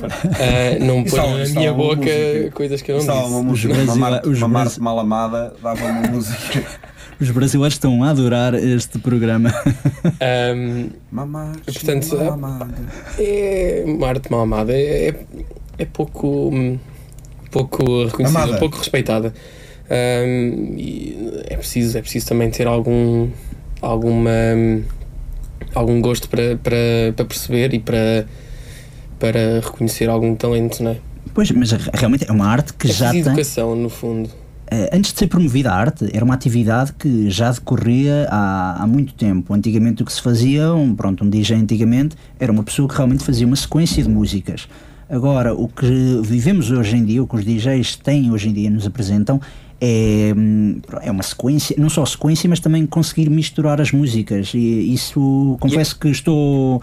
ah, 0.03 0.79
não 0.85 1.01
há- 1.01 1.39
na 1.39 1.49
minha 1.61 1.73
boca 1.73 1.97
música. 1.97 2.51
coisas 2.55 2.81
que 2.83 2.93
eu 2.93 3.03
não 3.05 3.15
disse. 3.17 3.27
uma 3.29 3.43
música, 3.43 3.73
Os 3.75 3.83
uma 3.89 3.97
Marte, 3.97 4.29
os 4.29 4.39
uma 4.39 4.49
Marte 4.49 4.81
mal 4.81 4.99
amada, 5.01 5.53
dava 5.63 5.85
uma 5.85 6.03
música. 6.09 6.65
Os 7.21 7.31
brasileiros 7.31 7.75
estão 7.75 8.03
a 8.05 8.11
adorar 8.11 8.55
este 8.55 8.99
programa. 8.99 9.53
Ahm, 10.21 10.91
Mamar, 11.11 11.57
portanto, 11.67 12.17
mal 12.17 12.33
amada. 12.33 12.69
é 13.19 13.85
uma 13.87 14.07
arte 14.09 14.31
mal 14.31 14.41
amada. 14.43 14.73
É, 14.73 15.09
é, 15.09 15.15
é 15.79 15.85
pouco, 15.85 16.51
pouco 17.51 18.05
reconhecida, 18.05 18.43
Amada. 18.45 18.59
pouco 18.59 18.79
respeitada. 18.79 19.35
E 20.79 21.43
é 21.49 21.57
preciso, 21.57 21.99
é 21.99 22.01
preciso 22.01 22.27
também 22.29 22.49
ter 22.51 22.67
algum, 22.67 23.29
alguma, 23.83 24.31
algum 25.75 26.01
gosto 26.01 26.29
para, 26.29 26.57
para, 26.57 26.77
para 27.15 27.25
perceber 27.25 27.75
e 27.75 27.79
para, 27.79 28.27
para 29.19 29.61
reconhecer 29.63 30.09
algum 30.09 30.35
talento, 30.35 30.83
não 30.83 30.93
é? 30.93 30.97
Pois, 31.35 31.51
mas 31.51 31.71
realmente 31.71 32.29
é 32.29 32.33
uma 32.33 32.47
arte 32.47 32.73
que 32.75 32.89
é 32.89 32.93
já 32.93 33.11
tem. 33.11 33.21
educação, 33.21 33.77
no 33.77 33.89
fundo. 33.89 34.29
Eh, 34.71 34.91
Antes 34.93 35.13
de 35.13 35.19
ser 35.19 35.27
promovida 35.27 35.71
a 35.71 35.77
arte, 35.77 36.09
era 36.13 36.25
uma 36.25 36.35
atividade 36.35 36.93
que 36.93 37.29
já 37.31 37.51
decorria 37.51 38.27
há, 38.31 38.83
há 38.83 38.87
muito 38.87 39.15
tempo. 39.15 39.53
Antigamente 39.53 40.03
o 40.03 40.07
que 40.07 40.13
se 40.13 40.23
fazia, 40.23 40.73
um, 40.73 40.95
pronto, 40.95 41.25
um 41.25 41.29
DJ 41.29 41.57
antigamente, 41.57 42.17
era 42.39 42.51
uma 42.51 42.63
pessoa 42.63 42.89
que 42.89 42.95
realmente 42.97 43.25
fazia 43.25 43.47
uma 43.47 43.57
sequência 43.57 44.03
de 44.03 44.09
músicas. 44.09 44.69
Agora, 45.09 45.53
o 45.53 45.67
que 45.67 46.21
vivemos 46.23 46.71
hoje 46.71 46.97
em 46.97 47.05
dia, 47.05 47.21
o 47.21 47.27
que 47.27 47.35
os 47.35 47.45
DJs 47.45 47.97
têm 47.97 48.31
hoje 48.31 48.49
em 48.49 48.53
dia, 48.53 48.71
nos 48.71 48.87
apresentam, 48.87 49.41
é, 49.81 50.33
é 51.03 51.11
uma 51.11 51.23
sequência, 51.23 51.75
não 51.79 51.89
só 51.89 52.05
sequência, 52.05 52.49
mas 52.49 52.61
também 52.61 52.87
conseguir 52.87 53.31
misturar 53.31 53.81
as 53.81 53.93
músicas. 53.93 54.53
E 54.55 54.93
isso, 54.93 55.57
confesso 55.61 55.99
que 55.99 56.09
estou. 56.09 56.83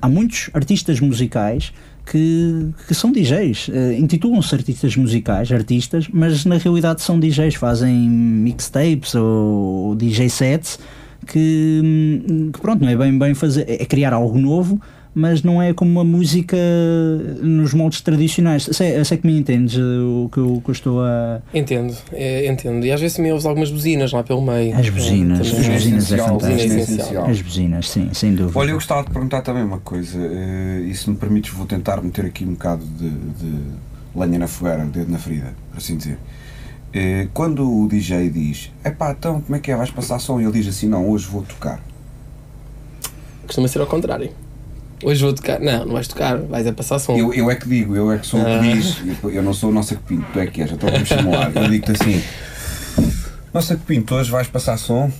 Há 0.00 0.08
muitos 0.08 0.50
artistas 0.54 1.00
musicais 1.00 1.72
que, 2.06 2.70
que 2.86 2.94
são 2.94 3.10
DJs, 3.12 3.70
eh, 3.72 3.98
intitulam-se 3.98 4.54
artistas 4.54 4.96
musicais, 4.96 5.50
artistas, 5.50 6.08
mas 6.12 6.44
na 6.44 6.56
realidade 6.56 7.02
são 7.02 7.18
DJs, 7.18 7.54
fazem 7.54 8.08
mixtapes 8.08 9.14
ou 9.14 9.94
DJ 9.94 10.28
sets 10.28 10.78
que, 11.26 11.80
hum, 11.82 12.50
que 12.52 12.60
pronto, 12.60 12.82
não 12.82 12.90
é 12.90 12.96
bem, 12.96 13.18
bem 13.18 13.34
fazer, 13.34 13.64
é 13.68 13.84
criar 13.86 14.12
algo 14.12 14.38
novo, 14.38 14.80
mas 15.14 15.42
não 15.42 15.62
é 15.62 15.72
como 15.72 15.90
uma 15.90 16.04
música 16.04 16.56
nos 17.40 17.72
moldes 17.72 18.00
tradicionais. 18.00 18.68
Sei, 18.72 19.02
sei 19.04 19.16
que 19.18 19.26
me 19.26 19.38
entendes 19.38 19.78
eh, 19.78 19.80
o 19.82 20.28
que 20.32 20.38
eu, 20.38 20.60
que 20.64 20.70
eu 20.70 20.72
estou 20.72 21.00
a. 21.02 21.40
Entendo, 21.52 21.96
é, 22.12 22.46
entendo. 22.50 22.84
E 22.84 22.90
às 22.90 23.00
vezes 23.00 23.16
também 23.16 23.30
ouves 23.30 23.46
algumas 23.46 23.70
buzinas 23.70 24.12
lá 24.12 24.22
pelo 24.22 24.42
meio. 24.42 24.76
As 24.76 24.88
buzinas, 24.88 25.50
Também 25.50 25.66
as 25.74 25.82
buzinas 25.82 26.12
é 26.12 26.16
fantástico. 26.18 26.72
é 26.72 26.76
essencial. 26.78 27.26
As 27.26 27.40
buzinas, 27.42 27.88
sim, 27.88 28.10
sem 28.12 28.34
dúvida. 28.34 28.58
Olha, 28.58 28.70
eu 28.70 28.74
gostava 28.74 29.04
de 29.04 29.10
perguntar 29.10 29.42
também 29.42 29.62
uma 29.62 29.78
coisa, 29.78 30.18
eh, 30.18 30.82
e 30.88 30.94
se 30.94 31.08
me 31.08 31.16
permites, 31.16 31.52
vou 31.54 31.66
tentar 31.66 32.00
meter 32.02 32.24
aqui 32.26 32.44
um 32.44 32.52
bocado 32.52 32.84
de, 32.84 33.08
de 33.10 33.58
lenha 34.16 34.38
na 34.38 34.46
fogueira, 34.48 34.84
dedo 34.84 35.10
na 35.12 35.18
ferida, 35.18 35.54
por 35.70 35.78
assim 35.78 35.96
dizer. 35.96 36.18
Eh, 36.92 37.28
Quando 37.32 37.68
o 37.68 37.88
DJ 37.88 38.30
diz, 38.30 38.70
epá, 38.84 39.10
então 39.12 39.40
como 39.40 39.56
é 39.56 39.58
que 39.58 39.70
é, 39.70 39.76
vais 39.76 39.90
passar 39.90 40.18
som? 40.18 40.40
E 40.40 40.44
ele 40.44 40.52
diz 40.52 40.68
assim, 40.68 40.88
não, 40.88 41.08
hoje 41.08 41.26
vou 41.26 41.42
tocar. 41.42 41.80
Costuma 43.46 43.68
ser 43.68 43.80
ao 43.80 43.86
contrário. 43.86 44.30
Hoje 45.02 45.22
vou 45.22 45.32
tocar. 45.34 45.60
Não, 45.60 45.84
não 45.84 45.92
vais 45.94 46.08
tocar, 46.08 46.36
vais 46.38 46.66
a 46.66 46.72
passar 46.72 46.98
som. 46.98 47.16
Eu, 47.16 47.32
eu 47.34 47.50
é 47.50 47.54
que 47.56 47.68
digo, 47.68 47.94
eu 47.96 48.10
é 48.12 48.18
que 48.18 48.26
sou 48.26 48.40
o 48.40 48.44
que 48.44 48.58
diz, 48.74 48.96
eu- 49.22 49.30
eu 49.30 49.42
não 49.42 49.52
sou 49.52 49.70
o 49.70 49.72
nossa 49.72 49.94
que 49.96 50.02
pinto, 50.02 50.24
tu 50.32 50.38
é 50.40 50.46
que 50.46 50.62
és, 50.62 50.70
então 50.72 50.88
vamos 50.90 51.08
simular. 51.08 51.50
Eu 51.54 51.68
digo-te 51.68 51.92
assim, 51.92 52.22
nossa 53.52 53.76
pinto, 53.76 54.14
hoje 54.14 54.30
vais 54.30 54.46
passar 54.48 54.76
som? 54.78 55.10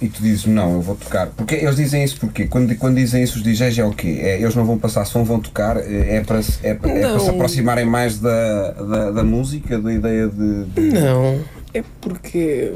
E 0.00 0.08
tu 0.08 0.20
dizes, 0.20 0.46
não, 0.46 0.72
eu 0.72 0.80
vou 0.80 0.96
tocar. 0.96 1.28
Porque 1.28 1.54
eles 1.54 1.76
dizem 1.76 2.02
isso 2.02 2.18
porque 2.18 2.46
quando, 2.46 2.74
quando 2.76 2.96
dizem 2.96 3.22
isso 3.22 3.36
os 3.38 3.42
DJs 3.44 3.78
é 3.78 3.84
o 3.84 3.92
quê? 3.92 4.18
É, 4.20 4.40
eles 4.40 4.54
não 4.56 4.64
vão 4.64 4.76
passar 4.76 5.04
som, 5.04 5.22
vão 5.22 5.38
tocar, 5.38 5.76
é 5.76 6.16
é 6.16 6.20
para, 6.24 6.42
se- 6.42 6.58
é, 6.64 6.70
é 6.70 6.74
para 6.74 7.20
se 7.20 7.30
aproximarem 7.30 7.84
mais 7.86 8.18
da, 8.18 8.72
da, 8.72 9.10
da 9.12 9.22
música, 9.22 9.78
da 9.78 9.92
ideia 9.92 10.26
de, 10.26 10.64
de- 10.64 10.98
Não, 10.98 11.40
é 11.72 11.84
porque 12.00 12.72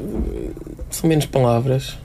são 0.89 1.09
menos 1.09 1.25
palavras. 1.25 1.97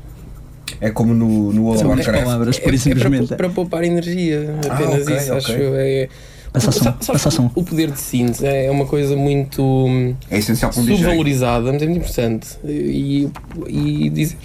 É 0.81 0.91
como 0.91 1.15
no, 1.15 1.53
no 1.53 1.63
World 1.65 1.85
of 1.85 1.91
Warcraft. 1.97 2.25
palavras, 2.25 2.59
É, 2.59 2.61
por 2.61 2.75
é 2.75 2.77
simplesmente. 2.77 3.29
para, 3.29 3.37
para 3.37 3.49
poupar 3.51 3.85
energia, 3.85 4.55
Ah, 4.69 4.75
apenas 4.75 5.03
ok, 5.07 5.17
isso, 5.17 5.27
ok. 5.27 5.37
acho 5.37 5.53
eu. 5.53 5.75
É, 5.77 6.09
Passa 6.53 6.71
som, 6.71 6.85
Sabes, 6.85 7.07
passa 7.07 7.31
som. 7.31 7.51
O 7.55 7.65
poder 7.65 7.91
de 7.91 7.99
síntese 7.99 8.47
é 8.47 8.71
uma 8.71 8.85
coisa 8.85 9.17
muito 9.17 9.63
hum, 9.63 10.15
É 10.31 10.37
essencial 10.37 10.71
para 10.71 10.83
um 10.83 10.85
subvalorizada, 10.87 11.73
mas 11.73 11.81
é 11.81 11.87
muito 11.87 11.99
importante. 12.03 12.47
E, 12.63 13.27
e 13.69 14.11
dizer, 14.11 14.37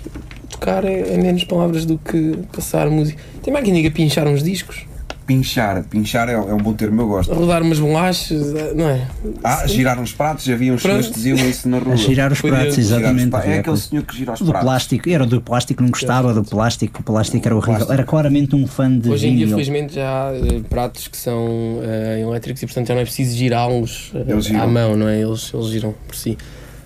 tocar 0.50 0.86
é, 0.86 1.14
é 1.14 1.18
menos 1.18 1.44
palavras 1.44 1.84
do 1.86 1.98
que 1.98 2.38
passar 2.56 2.90
música. 2.90 3.22
Tem 3.44 3.52
mais 3.52 3.66
quem 3.66 3.74
diga 3.74 3.92
pinchar 3.92 4.26
uns 4.26 4.42
discos, 4.42 4.86
Pinchar, 5.28 5.84
pinchar 5.84 6.30
é, 6.30 6.34
é 6.34 6.38
um 6.54 6.58
bom 6.58 6.72
termo, 6.74 7.02
eu 7.02 7.08
gosto. 7.10 7.34
rodar 7.34 7.62
umas 7.62 7.78
bolachas, 7.80 8.56
é, 8.56 8.74
não 8.74 8.88
é? 8.90 9.06
Ah, 9.44 9.68
girar 9.68 10.00
uns 10.00 10.14
pratos, 10.14 10.50
havia 10.50 10.74
uns 10.74 10.82
senhores 10.82 11.08
que 11.08 11.16
diziam 11.16 11.38
isso 11.38 11.68
na 11.68 11.80
rua. 11.80 11.94
A 11.94 11.96
girar 11.98 12.32
os 12.32 12.40
Foi 12.40 12.50
pratos, 12.50 12.76
de- 12.78 12.84
Girar 12.84 12.98
os 12.98 13.02
exatamente. 13.06 13.30
pratos. 13.30 13.50
É 13.50 13.60
aquele 13.60 13.78
senhor 13.78 14.04
que 14.06 14.16
gira 14.18 14.32
os 14.32 14.40
do 14.40 14.46
pratos. 14.46 14.64
plástico, 14.66 15.10
era 15.10 15.26
do 15.26 15.42
plástico, 15.42 15.84
não 15.84 15.90
gostava 15.90 16.34
do 16.34 16.44
plástico, 16.46 17.02
o 17.02 17.04
plástico 17.04 17.46
era 17.46 17.54
horrível. 17.56 17.74
Plástico. 17.76 17.92
Era 17.94 18.04
claramente 18.06 18.56
um 18.56 18.66
fã 18.66 18.90
de 18.98 19.10
Hoje 19.10 19.28
em 19.28 19.36
dia, 19.36 19.48
felizmente, 19.50 19.96
já 19.96 20.30
há 20.30 20.34
eh, 20.34 20.62
pratos 20.70 21.10
que 21.10 21.18
são 21.18 21.80
eh, 21.84 22.22
elétricos 22.22 22.64
e, 22.64 22.66
portanto, 22.66 22.88
já 22.88 22.94
não 22.94 23.02
é 23.02 23.04
preciso 23.04 23.36
girá-los 23.36 24.14
eh, 24.16 24.40
giram. 24.40 24.62
à 24.62 24.68
mão, 24.68 24.96
não 24.96 25.10
é? 25.10 25.20
Eles, 25.20 25.52
eles 25.54 25.68
giram 25.68 25.94
por 26.08 26.16
si. 26.16 26.38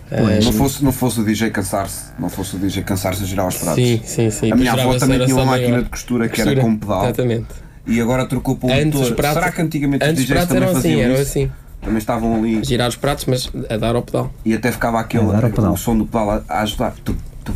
Eh, 0.09 0.39
Não 0.43 0.51
fosse, 0.51 0.83
não 0.83 0.91
fosse 0.91 1.19
o 1.21 1.23
DJ 1.23 1.51
cansar-se, 1.51 2.05
não 2.19 2.27
fosse 2.27 2.55
o 2.55 2.59
DJ 2.59 2.81
cansar-se 2.81 3.23
a 3.23 3.25
girar 3.27 3.47
os 3.47 3.55
pratos. 3.57 3.75
Sim, 3.83 4.01
sim, 4.03 4.29
sim. 4.31 4.51
A 4.51 4.55
minha 4.55 4.73
avó 4.73 4.95
também 4.97 5.15
era 5.17 5.25
tinha 5.25 5.37
uma 5.37 5.45
máquina 5.45 5.69
maior. 5.69 5.83
de 5.83 5.89
costura 5.89 6.27
que 6.27 6.41
era 6.41 6.49
Costura, 6.55 6.69
com 6.73 6.77
pedal 6.79 7.03
Exatamente. 7.05 7.47
E 7.87 7.99
agora 8.01 8.25
trocou 8.25 8.55
para 8.55 8.69
o 8.69 8.71
Antes 8.73 8.99
motor. 9.09 9.33
Será 9.33 9.51
que 9.51 9.61
antigamente 9.61 10.03
antes 10.03 10.21
os 10.23 10.27
DJs 10.27 10.45
pratos 10.45 10.47
também 10.53 10.63
eram 10.63 10.71
assim, 10.71 10.81
faziam 10.81 11.01
eram 11.01 11.13
isso? 11.13 11.21
assim. 11.21 11.51
Também 11.81 11.97
estavam 11.97 12.35
ali 12.35 12.63
Girar 12.63 12.87
os 12.89 12.95
pratos, 12.95 13.25
mas 13.25 13.49
a 13.69 13.77
dar 13.77 13.95
ao 13.95 14.03
pedal. 14.03 14.31
e 14.45 14.53
até 14.53 14.71
ficava 14.71 14.99
aquele 14.99 15.23
o 15.25 15.77
som 15.77 15.97
do 15.97 16.05
pedal 16.05 16.29
a, 16.29 16.43
a 16.47 16.61
ajudar. 16.61 16.93
Tu, 17.03 17.15
tu. 17.43 17.53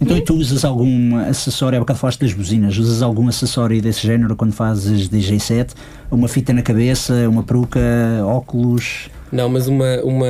Então 0.00 0.16
e 0.16 0.22
tu 0.22 0.34
usas 0.34 0.64
algum 0.64 1.16
acessório, 1.16 1.76
há 1.76 1.80
bocado 1.80 1.98
falaste 1.98 2.20
das 2.20 2.32
buzinas, 2.32 2.78
usas 2.78 3.02
algum 3.02 3.28
acessório 3.28 3.80
desse 3.82 4.06
género 4.06 4.34
quando 4.34 4.52
fazes 4.52 5.08
DJ 5.08 5.38
set? 5.38 5.74
Uma 6.10 6.26
fita 6.26 6.52
na 6.54 6.62
cabeça, 6.62 7.28
uma 7.28 7.42
peruca, 7.42 7.78
óculos? 8.24 9.10
Não, 9.30 9.48
mas 9.48 9.68
uma. 9.68 9.98
uma 10.02 10.26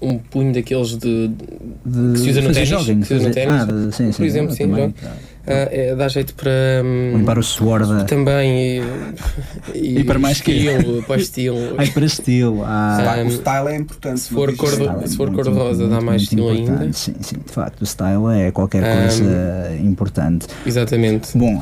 um 0.00 0.18
punho 0.18 0.52
daqueles 0.52 0.96
de, 0.96 1.28
De 1.28 2.12
que 2.12 2.18
se 2.18 2.30
usa 2.30 2.40
no 2.40 2.52
ténis. 2.52 2.68
jogging, 2.68 3.02
se 3.04 3.14
usa 3.14 3.28
no 3.28 3.34
ténis. 3.34 3.52
Ah, 3.52 3.92
sim, 3.92 4.10
sim, 4.10 4.16
por 4.16 4.26
exemplo, 4.26 4.52
sim, 4.52 4.68
também. 4.68 4.94
Ah, 5.46 5.68
é, 5.70 5.94
dá 5.96 6.06
jeito 6.08 6.34
para. 6.34 6.50
hum, 6.84 7.16
Limpar 7.18 7.38
o 7.38 7.42
suor 7.42 7.84
da. 7.86 8.04
Também. 8.04 8.78
E, 8.78 8.82
E 10.00 10.04
para 10.04 10.18
mais 10.18 10.40
que- 10.40 10.52
estilo, 10.52 11.02
para 11.02 11.20
estilo. 11.20 11.58
Ai, 11.78 11.88
para 11.88 12.04
estilo. 12.04 12.62
Ah, 12.64 13.16
Ah, 13.18 13.22
O 13.24 13.30
style 13.30 13.68
é 13.68 13.76
importante. 13.76 14.20
Se 14.20 14.30
for, 14.30 14.50
no 14.50 14.56
cor, 14.56 14.70
design. 14.70 15.08
se 15.08 15.16
for 15.16 15.30
Muito, 15.30 15.44
cor-de-rosa, 15.44 15.82
dá 15.88 15.96
muito, 15.96 16.06
mais 16.06 16.22
muito 16.22 16.22
estilo 16.22 16.54
importante. 16.54 16.82
ainda. 16.82 16.92
Sim, 16.92 17.14
sim, 17.20 17.36
de 17.44 17.52
facto, 17.52 17.82
o 17.82 17.86
style 17.86 18.26
é 18.40 18.50
qualquer 18.52 18.82
Um, 18.84 19.00
coisa 19.00 19.76
importante. 19.82 20.46
Exatamente. 20.64 21.36
Bom, 21.36 21.60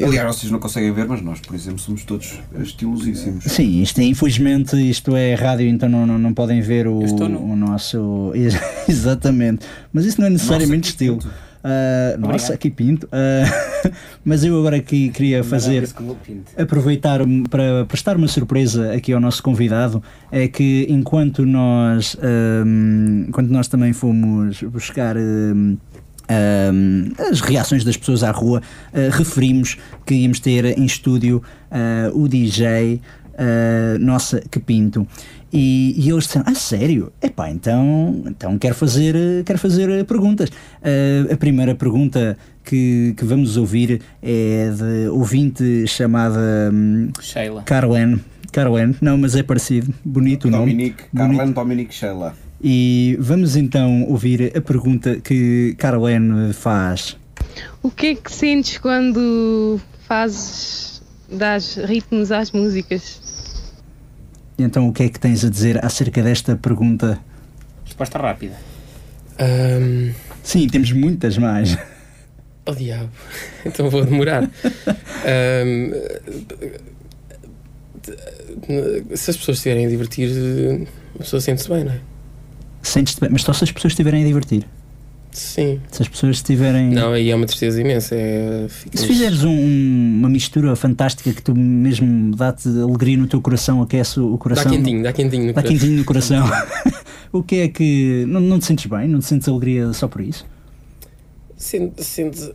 eu- 0.00 0.06
Aliás, 0.08 0.36
vocês 0.36 0.52
não 0.52 0.58
conseguem 0.58 0.92
ver, 0.92 1.06
mas 1.06 1.22
nós, 1.22 1.40
por 1.40 1.54
exemplo, 1.54 1.78
somos 1.78 2.04
todos 2.04 2.38
estilosíssimos. 2.62 3.44
Sim, 3.44 3.82
isto 3.82 4.00
é, 4.00 4.04
infelizmente 4.04 4.76
isto 4.76 5.16
é 5.16 5.34
rádio, 5.34 5.66
então 5.68 5.88
não, 5.88 6.06
não, 6.06 6.18
não 6.18 6.34
podem 6.34 6.60
ver 6.60 6.86
o, 6.86 6.98
o 6.98 7.56
nosso. 7.56 8.32
Exatamente. 8.88 9.64
Mas 9.92 10.04
isso 10.04 10.20
não 10.20 10.26
é 10.26 10.30
necessariamente 10.30 10.88
estilo. 10.90 11.18
Ah, 11.64 12.16
nossa, 12.18 12.58
que 12.58 12.68
pinto. 12.68 13.08
Ah, 13.10 13.90
mas 14.22 14.44
eu 14.44 14.58
agora 14.58 14.76
aqui 14.76 15.08
queria 15.08 15.42
fazer. 15.42 15.88
Aproveitar 16.58 17.20
para 17.48 17.86
prestar 17.86 18.18
uma 18.18 18.28
surpresa 18.28 18.92
aqui 18.92 19.14
ao 19.14 19.20
nosso 19.20 19.42
convidado 19.42 20.02
é 20.30 20.46
que 20.46 20.86
enquanto 20.90 21.46
nós, 21.46 22.18
ahm, 22.22 23.24
enquanto 23.28 23.48
nós 23.48 23.66
também 23.66 23.94
fomos 23.94 24.62
buscar 24.64 25.16
ahm, 25.16 25.76
ahm, 26.28 27.12
as 27.30 27.40
reações 27.40 27.82
das 27.82 27.96
pessoas 27.96 28.22
à 28.22 28.30
rua, 28.30 28.60
ah, 28.92 28.98
referimos 29.10 29.78
que 30.04 30.14
íamos 30.14 30.40
ter 30.40 30.78
em 30.78 30.84
estúdio 30.84 31.42
o 32.12 32.28
DJ 32.28 33.00
ah, 33.38 33.98
Nossa 33.98 34.40
Que 34.50 34.58
Pinto. 34.58 35.06
E, 35.52 35.94
e 35.96 36.10
eles 36.10 36.24
disseram, 36.24 36.46
ah 36.48 36.54
sério? 36.54 37.12
Epá, 37.22 37.48
então, 37.48 38.24
então 38.26 38.58
quero, 38.58 38.74
fazer, 38.74 39.14
quero 39.44 39.58
fazer 39.58 39.88
eh, 39.88 40.04
perguntas. 40.04 40.50
Ah, 40.82 41.32
a 41.32 41.36
primeira 41.36 41.74
pergunta 41.74 42.36
que, 42.64 43.14
que 43.16 43.24
vamos 43.24 43.56
ouvir 43.56 44.00
é 44.22 44.70
de 44.70 45.08
ouvinte 45.10 45.86
chamada 45.86 46.70
hum, 46.72 47.10
Sheila. 47.20 47.62
Carlen. 47.62 48.20
Carlen, 48.50 48.94
não, 49.00 49.18
mas 49.18 49.34
é 49.34 49.42
parecido, 49.42 49.92
bonito 50.04 50.46
o 50.46 50.50
nome. 50.50 50.72
Dominique, 50.72 51.04
Bonito. 51.12 51.36
Carlene 51.36 51.52
Dominique 51.52 51.94
Sheila. 51.94 52.34
E 52.62 53.16
vamos 53.20 53.56
então 53.56 54.04
ouvir 54.04 54.56
a 54.56 54.60
pergunta 54.60 55.16
que 55.16 55.74
Carlen 55.76 56.52
faz. 56.52 57.16
O 57.82 57.90
que 57.90 58.06
é 58.06 58.14
que 58.14 58.32
sentes 58.32 58.78
quando 58.78 59.80
fazes, 60.06 61.02
dás 61.30 61.76
ritmos 61.76 62.32
às 62.32 62.52
músicas? 62.52 63.20
Então 64.58 64.88
o 64.88 64.92
que 64.92 65.02
é 65.04 65.08
que 65.08 65.18
tens 65.18 65.44
a 65.44 65.50
dizer 65.50 65.84
acerca 65.84 66.22
desta 66.22 66.56
pergunta? 66.56 67.18
Resposta 67.84 68.18
rápida. 68.18 68.54
Ahm, 69.38 70.12
Sim, 70.42 70.68
temos 70.68 70.92
muitas 70.92 71.36
mais. 71.38 71.76
oh 72.66 72.74
diabo, 72.74 73.10
então 73.66 73.90
vou 73.90 74.04
demorar. 74.04 74.44
Ahm, 74.44 75.90
se 79.14 79.30
as 79.30 79.36
pessoas 79.36 79.58
estiverem 79.58 79.86
a 79.86 79.88
divertir, 79.88 80.30
a 81.14 81.18
pessoa 81.18 81.40
sente-se 81.40 81.68
bem, 81.68 81.84
não 81.84 81.92
é? 81.92 82.00
Sentes-te 82.82 83.20
bem, 83.20 83.30
mas 83.30 83.42
só 83.42 83.52
se 83.52 83.64
as 83.64 83.72
pessoas 83.72 83.92
estiverem 83.92 84.22
a 84.22 84.26
divertir. 84.26 84.66
Sim. 85.34 85.80
Se 85.90 86.00
as 86.00 86.06
pessoas 86.08 86.36
estiverem. 86.36 86.90
Não, 86.90 87.12
aí 87.12 87.28
é 87.28 87.34
uma 87.34 87.44
tristeza 87.44 87.80
imensa. 87.80 88.14
É, 88.14 88.66
ficas- 88.68 89.00
Se 89.00 89.06
fizeres 89.08 89.42
um- 89.42 89.50
um- 89.50 90.14
uma 90.20 90.28
mistura 90.28 90.76
fantástica 90.76 91.32
que 91.32 91.42
tu 91.42 91.54
mesmo 91.56 92.34
dá-te 92.36 92.68
alegria 92.68 93.16
no 93.16 93.26
teu 93.26 93.40
coração, 93.40 93.82
aquece 93.82 94.20
o 94.20 94.38
coração. 94.38 94.64
Dá 94.64 94.70
quentinho, 94.70 95.02
dá 95.02 95.12
quentinho 95.12 95.46
no 95.46 95.52
Dá 95.52 95.60
coração. 95.60 95.76
quentinho 95.80 95.98
no 95.98 96.04
coração. 96.04 96.46
o 97.32 97.42
que 97.42 97.56
é 97.56 97.68
que. 97.68 98.24
Não, 98.28 98.40
não 98.40 98.60
te 98.60 98.66
sentes 98.66 98.86
bem? 98.86 99.08
Não 99.08 99.18
te 99.18 99.24
sentes 99.26 99.48
alegria 99.48 99.92
só 99.92 100.06
por 100.06 100.20
isso? 100.20 100.46
Sentes, 101.56 102.06
sentes, 102.06 102.50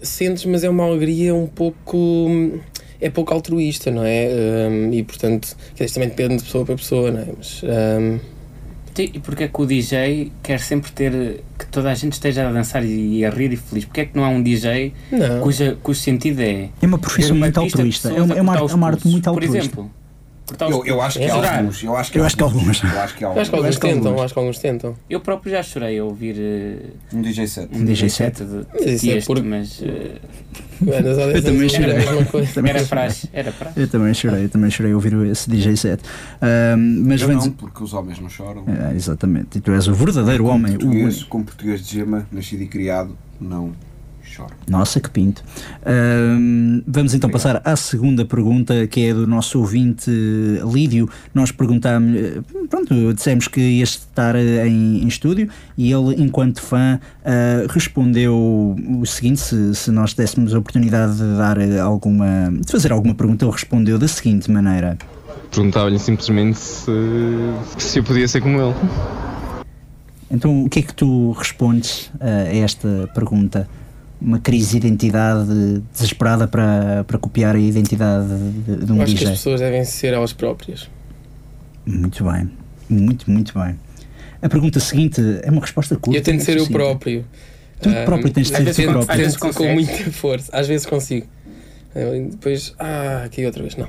sentes, 0.00 0.44
mas 0.44 0.62
é 0.64 0.70
uma 0.70 0.84
alegria 0.84 1.34
um 1.34 1.46
pouco. 1.48 2.60
É 3.00 3.08
pouco 3.10 3.32
altruísta, 3.32 3.90
não 3.90 4.04
é? 4.04 4.28
Ahm, 4.68 4.92
e 4.92 5.02
portanto, 5.02 5.56
dizer, 5.74 5.90
também 5.92 6.10
depende 6.10 6.36
de 6.36 6.44
pessoa 6.44 6.64
para 6.64 6.76
pessoa, 6.76 7.10
não 7.10 7.20
é? 7.20 7.26
Mas. 7.36 7.62
ahm, 7.64 8.18
Sim, 8.94 9.10
E 9.14 9.18
porque 9.20 9.44
é 9.44 9.48
que 9.48 9.60
o 9.60 9.64
DJ 9.66 10.32
quer 10.42 10.60
sempre 10.60 10.90
ter 10.92 11.42
que 11.58 11.66
toda 11.66 11.90
a 11.90 11.94
gente 11.94 12.12
esteja 12.14 12.48
a 12.48 12.52
dançar 12.52 12.84
e 12.84 13.24
a 13.24 13.30
rir 13.30 13.52
e 13.52 13.56
feliz? 13.56 13.84
Porque 13.84 14.00
é 14.02 14.04
que 14.06 14.16
não 14.16 14.24
há 14.24 14.28
um 14.28 14.42
DJ 14.42 14.92
Não. 15.12 15.40
cuja, 15.40 15.78
cujo 15.82 15.98
sentido 16.00 16.40
é. 16.40 16.68
É 16.82 16.86
uma 16.86 16.98
profissão 16.98 17.36
uma 17.36 17.46
muito 17.46 17.54
de 17.54 17.60
altruísta. 17.60 18.10
É 18.12 18.20
uma- 18.22 18.34
é 18.34 18.40
uma 18.42 18.52
arte- 18.54 18.72
é 18.72 18.74
uma 18.74 18.86
arte 18.88 19.06
muito 19.08 19.22
Por 19.24 19.30
altruísta. 19.30 19.58
exemplo, 19.58 19.90
cortar 20.46 20.66
os 20.68 20.72
Eu, 20.74 20.84
eu 20.86 21.00
acho 21.00 21.18
que 21.18 21.24
É 21.24 21.30
alguns. 21.30 21.82
Eu 21.84 21.96
acho 21.96 22.12
que 22.12 22.18
Eu 22.18 22.22
há 22.22 22.26
acho 22.26 22.36
que 22.36 22.42
alguns. 22.42 22.82
Eu 22.82 23.00
acho 23.00 23.16
que 23.16 23.24
há 23.24 23.28
eu 23.28 23.40
acho 23.40 23.50
que 23.50 23.56
alguns. 23.56 23.78
que 23.78 23.80
tentam, 23.88 24.22
acho 24.22 24.34
que 24.34 24.38
alguns 24.40 24.58
tentam. 24.58 24.96
Eu 25.08 25.20
próprio 25.20 25.52
já 25.52 25.62
chorei 25.62 25.98
a 25.98 26.04
ouvir 26.04 26.34
eh, 26.38 26.76
Um 27.14 27.22
DJ 27.22 27.46
set. 27.46 27.68
um 27.72 27.84
DJ 27.84 27.94
DJ 27.94 28.08
set? 28.10 28.38
set 28.38 28.48
de, 28.48 28.66
Mas 28.72 28.86
isso 28.92 29.04
de 29.06 29.10
é 29.12 29.16
este, 29.16 29.26
porque- 29.26 29.42
mas 29.42 29.80
10 29.80 30.20
Eu 30.86 31.42
também 31.42 31.60
era 31.60 31.68
chorei. 31.68 31.94
era 31.94 32.24
chorei. 32.24 32.84
praxe. 32.86 33.28
Era 33.32 33.52
praxe. 33.52 33.80
Eu 33.80 33.88
também 33.88 34.14
chorei, 34.14 34.44
eu 34.44 34.48
também 34.48 34.70
chorei 34.70 34.94
ouvir 34.94 35.14
esse 35.26 35.48
DJ 35.50 35.76
set. 35.76 36.00
Ahm, 36.40 37.02
mas 37.06 37.20
Eu 37.20 37.28
vamos. 37.28 37.46
não, 37.46 37.52
porque 37.52 37.82
os 37.84 37.92
homens 37.92 38.18
não 38.18 38.28
choram. 38.28 38.64
É, 38.66 38.94
exatamente. 38.94 39.58
E 39.58 39.60
tu 39.60 39.72
és 39.72 39.86
o 39.88 39.94
verdadeiro 39.94 40.44
Como 40.44 40.54
homem. 40.56 40.76
o 40.76 40.78
português, 40.78 41.14
único. 41.16 41.28
como 41.30 41.44
português 41.44 41.86
de 41.86 41.96
gema, 41.98 42.26
nascido 42.32 42.62
e 42.62 42.66
criado, 42.66 43.16
não 43.40 43.72
choro. 44.22 44.50
Nossa, 44.68 45.00
que 45.00 45.10
pinto. 45.10 45.42
Ahm, 45.84 46.82
vamos 46.86 47.14
então 47.14 47.30
passar 47.30 47.60
à 47.64 47.76
segunda 47.76 48.24
pergunta, 48.24 48.86
que 48.86 49.06
é 49.06 49.14
do 49.14 49.26
nosso 49.26 49.58
ouvinte 49.58 50.10
Lídio. 50.72 51.08
Nós 51.34 51.50
perguntámos, 51.50 52.16
eh, 52.16 52.40
pronto, 52.68 53.14
dissemos 53.14 53.48
que 53.48 53.60
ia 53.60 53.84
estar 53.84 54.34
eh, 54.34 54.66
em, 54.66 55.02
em 55.02 55.08
estúdio 55.08 55.48
e 55.76 55.92
ele, 55.92 56.22
enquanto 56.22 56.60
fã, 56.60 57.00
ah, 57.24 57.66
respondeu 57.68 58.76
o 58.98 59.06
seguinte: 59.06 59.40
se, 59.40 59.74
se 59.74 59.90
nós 59.90 60.14
dessemos 60.14 60.54
a 60.54 60.58
oportunidade 60.58 61.16
de 61.16 61.36
dar 61.36 61.58
eh, 61.58 61.78
alguma, 61.78 62.52
de 62.52 62.70
fazer 62.70 62.92
alguma 62.92 63.14
pergunta, 63.14 63.44
ele 63.44 63.52
respondeu 63.52 63.98
da 63.98 64.08
seguinte 64.08 64.50
maneira. 64.50 64.98
Perguntava-lhe 65.50 65.98
simplesmente 65.98 66.58
se, 66.58 66.92
se 67.78 67.98
eu 67.98 68.04
podia 68.04 68.26
ser 68.28 68.40
como 68.40 68.60
ele. 68.60 68.74
Então, 70.30 70.64
o 70.64 70.68
que 70.68 70.78
é 70.78 70.82
que 70.82 70.94
tu 70.94 71.32
respondes 71.32 72.10
eh, 72.20 72.50
a 72.52 72.56
esta 72.56 73.10
pergunta? 73.14 73.68
Uma 74.20 74.38
crise 74.38 74.78
de 74.78 74.86
identidade 74.86 75.82
desesperada 75.92 76.46
para, 76.46 77.04
para 77.04 77.18
copiar 77.18 77.56
a 77.56 77.58
identidade 77.58 78.26
de, 78.66 78.84
de 78.84 78.92
um 78.92 78.96
Eu 78.96 79.02
acho 79.02 79.12
que 79.12 79.18
DJ? 79.20 79.32
as 79.32 79.38
pessoas 79.38 79.60
devem 79.60 79.82
ser 79.84 80.12
elas 80.12 80.32
próprias. 80.32 80.88
Muito 81.86 82.22
bem, 82.24 82.50
muito, 82.88 83.30
muito 83.30 83.58
bem. 83.58 83.76
A 84.42 84.48
pergunta 84.48 84.78
seguinte 84.78 85.20
é 85.42 85.50
uma 85.50 85.60
resposta 85.62 85.96
curta. 85.96 86.18
eu 86.18 86.22
tento 86.22 86.44
ser 86.44 86.58
eu 86.58 86.66
próprio. 86.68 87.24
Tu 87.80 87.88
Ah, 87.88 88.02
próprio 88.04 88.30
tens 88.30 88.48
de 88.50 88.56
ser 88.56 88.64
tu 88.64 88.74
tento- 88.74 88.90
próprio. 88.92 89.10
às 89.10 89.16
vezes 89.18 89.34
Às 89.36 89.40
vezes 89.42 89.56
com 89.56 89.72
muita 89.72 90.10
força. 90.12 90.50
Às 90.54 90.68
vezes 90.68 90.86
consigo. 90.86 91.26
Depois, 92.30 92.74
ah, 92.78 93.22
aqui 93.24 93.44
outra 93.46 93.62
vez, 93.62 93.74
não. 93.76 93.88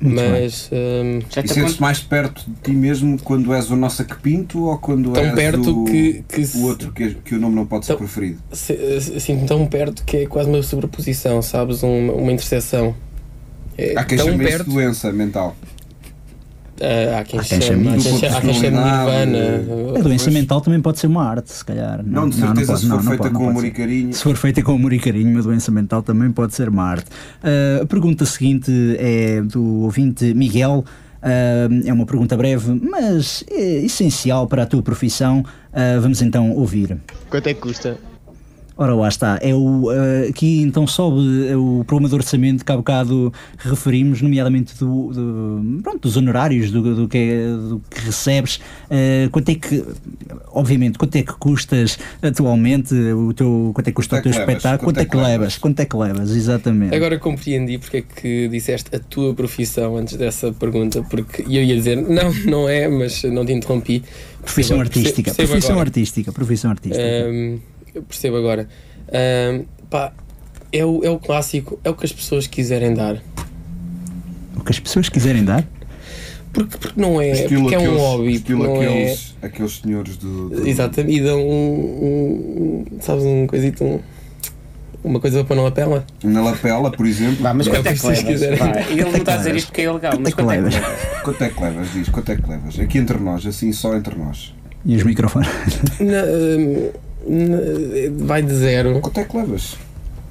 Muito 0.00 0.14
Mas 0.30 0.70
hum, 0.72 1.20
Já 1.28 1.40
E 1.40 1.44
te 1.44 1.48
sentes 1.48 1.50
aconteceu? 1.58 1.80
mais 1.80 1.98
perto 1.98 2.44
de 2.48 2.54
ti 2.62 2.70
mesmo 2.70 3.18
quando 3.22 3.52
és 3.52 3.68
o 3.70 3.74
nosso 3.76 4.04
que 4.04 4.16
pinto 4.16 4.64
ou 4.66 4.78
quando 4.78 5.12
Tão 5.12 5.24
és 5.24 5.34
perto 5.34 5.82
o, 5.82 5.84
que- 5.84 6.24
que 6.28 6.56
o 6.58 6.62
outro 6.66 6.92
que, 6.92 7.14
que 7.14 7.34
o 7.34 7.40
nome 7.40 7.56
não 7.56 7.66
pode 7.66 7.84
ser 7.84 7.92
Tão- 7.94 7.98
preferido? 7.98 8.38
se- 8.52 9.00
se- 9.00 9.18
sinto 9.20 9.46
tão 9.46 9.66
perto 9.66 10.04
que 10.04 10.18
é 10.18 10.26
quase 10.26 10.48
uma 10.48 10.62
sobreposição, 10.62 11.42
sabes? 11.42 11.82
Uma, 11.82 12.12
uma 12.12 12.30
interseção. 12.32 12.94
É 13.76 13.94
Há 13.96 14.04
quem 14.04 14.18
tão 14.18 14.26
chame 14.28 14.44
isso 14.44 14.52
perto. 14.52 14.68
de 14.68 14.74
doença 14.74 15.12
mental. 15.12 15.56
Há 16.80 17.24
quem 17.24 17.40
Há 17.40 17.42
quem 17.42 17.60
chame, 17.60 17.84
chame 17.84 17.88
há 17.88 17.96
isso. 17.96 18.08
quem 18.08 18.18
chame, 18.18 18.36
há 18.36 18.40
quem 18.40 18.54
chame 18.54 18.76
Personalidade, 18.76 19.30
Nirvana. 19.30 19.98
A 19.98 20.02
doença 20.02 20.30
mental 20.30 20.60
também 20.60 20.80
pode 20.80 20.98
ser 20.98 21.06
uma 21.08 21.24
arte, 21.24 21.52
se 21.52 21.64
calhar. 21.64 22.00
Não, 22.04 22.28
de 22.28 22.36
certeza, 22.36 22.72
pode, 22.72 22.80
se 22.80 22.86
for 22.88 22.96
não, 22.96 23.02
não 23.02 23.10
feita 23.10 23.22
pode, 23.24 23.34
não 23.34 23.40
com 23.40 23.48
amor 23.50 23.64
e 23.64 23.70
carinho. 23.70 24.12
Se 24.14 24.22
for 24.22 24.36
feita 24.36 24.62
com 24.62 24.72
amor 24.72 24.92
e 24.92 24.98
carinho, 24.98 25.30
uma 25.30 25.42
doença 25.42 25.70
mental 25.70 26.02
também 26.02 26.30
pode 26.30 26.54
ser 26.54 26.68
uma 26.68 26.84
arte. 26.84 27.06
Ah, 27.42 27.82
a 27.82 27.86
pergunta 27.86 28.24
seguinte 28.24 28.70
é 28.98 29.40
do 29.42 29.82
ouvinte 29.82 30.32
Miguel. 30.34 30.84
Ah, 31.22 31.68
é 31.84 31.92
uma 31.92 32.06
pergunta 32.06 32.36
breve, 32.36 32.80
mas 32.80 33.44
é 33.50 33.84
essencial 33.84 34.46
para 34.46 34.62
a 34.62 34.66
tua 34.66 34.82
profissão. 34.82 35.44
Ah, 35.72 35.98
vamos 36.00 36.22
então 36.22 36.52
ouvir. 36.52 36.96
Quanto 37.28 37.46
é 37.48 37.54
que 37.54 37.60
custa? 37.60 37.98
Ora, 38.80 38.94
lá 38.94 39.08
está. 39.08 39.40
É 39.42 39.52
o, 39.52 39.90
ah, 39.90 40.28
aqui 40.30 40.62
então 40.62 40.86
sobe 40.86 41.18
o 41.56 41.82
problema 41.84 42.08
de 42.08 42.14
orçamento 42.14 42.64
que 42.64 42.70
há 42.70 42.76
bocado 42.76 43.32
referimos, 43.58 44.22
nomeadamente 44.22 44.72
do, 44.78 45.08
do- 45.12 45.82
pronto, 45.82 45.98
dos 46.02 46.16
honorários, 46.16 46.70
do, 46.70 46.94
do 46.94 47.08
que, 47.08 47.18
é- 47.18 47.48
do 47.48 47.82
que 47.90 48.00
recebes. 48.02 48.60
Ah, 48.88 49.28
quanto 49.32 49.48
é 49.48 49.56
que, 49.56 49.84
obviamente, 50.52 50.96
quanto 50.96 51.16
é 51.16 51.22
que 51.24 51.32
custas 51.32 51.98
atualmente 52.22 52.94
o 52.94 53.32
teu, 53.34 53.72
quanto 53.74 53.88
é 53.88 53.90
que 53.90 53.96
custa 53.96 54.14
o 54.14 54.18
Quanto 54.18 54.28
é 54.28 54.30
teu 54.30 54.32
que 54.32 54.38
levas? 54.46 54.56
espetáculo? 54.58 54.86
Quanto 54.92 55.00
é 55.00 55.04
que 55.04 55.16
levas? 55.16 55.58
Quanto 55.58 55.80
é 55.80 55.84
que 55.84 55.96
levas? 55.96 56.30
Exatamente. 56.36 56.94
Agora 56.94 57.18
compreendi 57.18 57.78
porque 57.78 57.96
é 57.96 58.02
que 58.02 58.48
disseste 58.48 58.94
a 58.94 59.00
tua 59.00 59.34
profissão 59.34 59.96
antes 59.96 60.16
dessa 60.16 60.52
pergunta, 60.52 61.02
porque 61.02 61.42
eu 61.42 61.62
ia 61.64 61.74
dizer, 61.74 61.96
não, 61.96 62.32
não 62.46 62.68
é, 62.68 62.86
mas 62.86 63.24
não 63.24 63.44
te 63.44 63.52
interrompi. 63.52 64.04
profissão 64.40 64.78
Percebo- 64.78 64.80
artística. 65.00 65.22
percebo 65.34 65.48
profissão 65.48 65.72
agora. 65.72 65.88
artística. 65.88 66.32
Profissão 66.32 66.70
artística. 66.70 67.02
Ahm, 67.04 67.58
eu 67.98 68.02
percebo 68.02 68.36
agora. 68.36 68.68
Ahm, 69.12 69.64
pá, 69.90 70.12
é 70.72 70.84
o, 70.84 71.04
é 71.04 71.10
o 71.10 71.18
clássico, 71.18 71.78
é 71.84 71.90
o 71.90 71.94
que 71.94 72.04
as 72.06 72.12
pessoas 72.12 72.46
quiserem 72.46 72.94
dar. 72.94 73.16
O 74.56 74.60
que 74.64 74.72
as 74.72 74.78
pessoas 74.80 75.08
quiserem 75.08 75.44
dar. 75.44 75.64
Porque, 76.52 76.78
porque 76.78 77.00
não 77.00 77.20
é, 77.20 77.30
Estilo 77.32 77.62
porque 77.62 77.74
é 77.74 77.78
um 77.78 77.82
aqueles- 77.82 78.00
hobby, 78.00 78.32
estilo 78.34 78.64
não 78.64 78.82
é. 78.82 78.86
aqueles, 78.86 79.36
aqueles 79.42 79.80
senhores 79.80 80.16
do. 80.16 80.48
do- 80.48 80.66
Exatamente, 80.68 81.16
e 81.18 81.20
dão 81.22 81.38
um, 81.40 81.44
um, 81.44 82.84
um- 82.96 83.00
sabes, 83.00 83.24
um 83.24 83.46
coisito, 83.46 83.84
um, 83.84 84.00
Uma 85.04 85.20
coisa 85.20 85.44
para 85.44 85.54
na 85.56 85.62
lapela? 85.62 86.04
Na 86.24 86.42
lapela, 86.42 86.90
por 86.90 87.06
exemplo. 87.06 87.36
Vá, 87.42 87.54
mas 87.54 87.66
É 87.68 87.70
quanto 87.70 87.86
é 87.86 87.90
o 87.90 87.94
que 87.94 88.00
que 88.00 88.06
levas? 88.06 88.24
quiserem. 88.24 88.58
Vá, 88.58 88.80
Ele 88.90 89.04
não 89.04 89.16
está 89.16 89.34
a 89.34 89.36
dizer 89.36 89.54
isto 89.56 89.66
porque 89.68 89.82
é 89.82 89.84
ilegal, 89.84 90.12
mas 90.20 90.34
quanto 90.34 90.50
é 90.50 90.56
que 90.56 90.62
levas? 90.62 90.74
Quanto 91.22 91.44
é 91.44 91.48
que 91.50 91.62
levas? 91.62 91.92
Diz, 91.92 92.08
quanto 92.08 92.32
é 92.32 92.36
que 92.36 92.48
levas? 92.50 92.80
Aqui 92.80 92.98
entre 92.98 93.18
nós, 93.18 93.46
assim, 93.46 93.72
só 93.72 93.94
entre 93.94 94.16
nós. 94.16 94.54
E 94.84 94.96
os 94.96 95.02
microfones? 95.04 95.48
Na- 96.00 96.24
hum, 96.24 96.90
vai 98.18 98.42
de 98.42 98.54
zero. 98.54 99.00
Quanto 99.00 99.20
é 99.20 99.24
que 99.24 99.36
levas? 99.36 99.76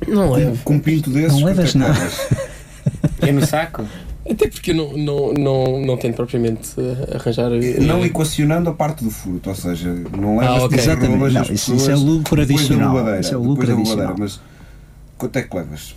Não 0.08 0.32
levo. 0.32 0.64
Com 0.64 0.76
um 0.76 0.80
pinto 0.80 1.10
desses, 1.10 1.40
Não 1.40 1.48
levas 1.48 1.70
é 1.70 1.72
que 1.72 1.78
nada. 1.78 1.94
levas? 1.94 2.28
É 3.22 3.32
no 3.32 3.46
saco? 3.46 3.86
Até 4.30 4.48
porque 4.50 4.72
eu 4.72 4.76
não, 4.76 4.94
não, 4.98 5.34
não, 5.34 5.82
não 5.86 5.98
tento 5.98 6.16
propriamente 6.16 6.70
eh, 6.78 7.16
arranjar. 7.16 7.50
eh, 7.54 7.80
Não 7.80 8.06
equacionando 8.06 8.70
a 8.70 8.74
parte 8.74 9.04
do 9.04 9.10
furto, 9.10 9.50
ou 9.50 9.56
seja, 9.56 9.90
não 10.18 10.38
levas 10.38 10.56
Ah, 10.64 10.66
ok. 10.66 10.78
tipo, 10.78 10.82
Exatamente. 10.92 11.34
Não, 11.34 11.42
isso- 11.44 11.52
pessoas 11.52 11.82
isso 11.82 11.92
é 11.92 11.96
lucro 11.96 12.42
adicional. 12.42 13.20
Isso 13.20 13.34
é 13.34 13.38
lucro 13.38 13.72
adicional. 13.72 14.16
Mas 14.20 14.40
quanto 15.18 15.38
é 15.38 15.42
que 15.44 15.56
levas? 15.56 15.96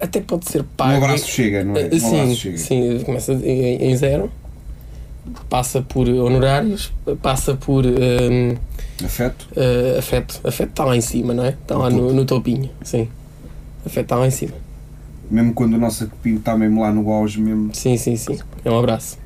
Até 0.00 0.20
pode 0.20 0.48
ser 0.48 0.62
pago. 0.76 0.92
Um 0.92 0.96
abraço 1.04 1.26
chega, 1.28 1.64
não 1.64 1.74
é? 1.76 1.80
Eh, 1.82 1.90
Um 1.94 1.98
sim, 1.98 2.20
abraço 2.20 2.36
chega. 2.36 2.58
sim, 2.58 2.98
começa 3.04 3.32
em, 3.32 3.90
em 3.90 3.96
zero, 3.96 4.30
passa 5.48 5.80
por 5.82 6.08
honorários, 6.08 6.92
passa 7.22 7.54
por 7.54 7.84
hum, 7.86 8.54
Afeto? 9.04 9.48
eh, 9.56 9.96
afeto. 9.98 10.40
Afeto 10.44 10.70
está 10.70 10.84
lá 10.84 10.96
em 10.96 11.00
cima, 11.00 11.34
não 11.34 11.44
é? 11.44 11.50
Está 11.50 11.76
lá 11.76 11.90
no, 11.90 12.12
no 12.12 12.24
topinho, 12.24 12.70
sim. 12.82 13.08
Afeto 13.84 14.04
está 14.04 14.16
lá 14.16 14.26
em 14.26 14.30
cima. 14.30 14.52
Mesmo 15.30 15.54
quando 15.54 15.74
o 15.74 15.78
nosso 15.78 16.10
pinto 16.22 16.40
está 16.40 16.56
mesmo 16.56 16.80
lá 16.82 16.92
no 16.92 17.10
auge 17.10 17.40
mesmo. 17.40 17.74
Sim, 17.74 17.96
sim, 17.96 18.16
sim. 18.16 18.38
É 18.64 18.70
um 18.70 18.78
abraço. 18.78 19.18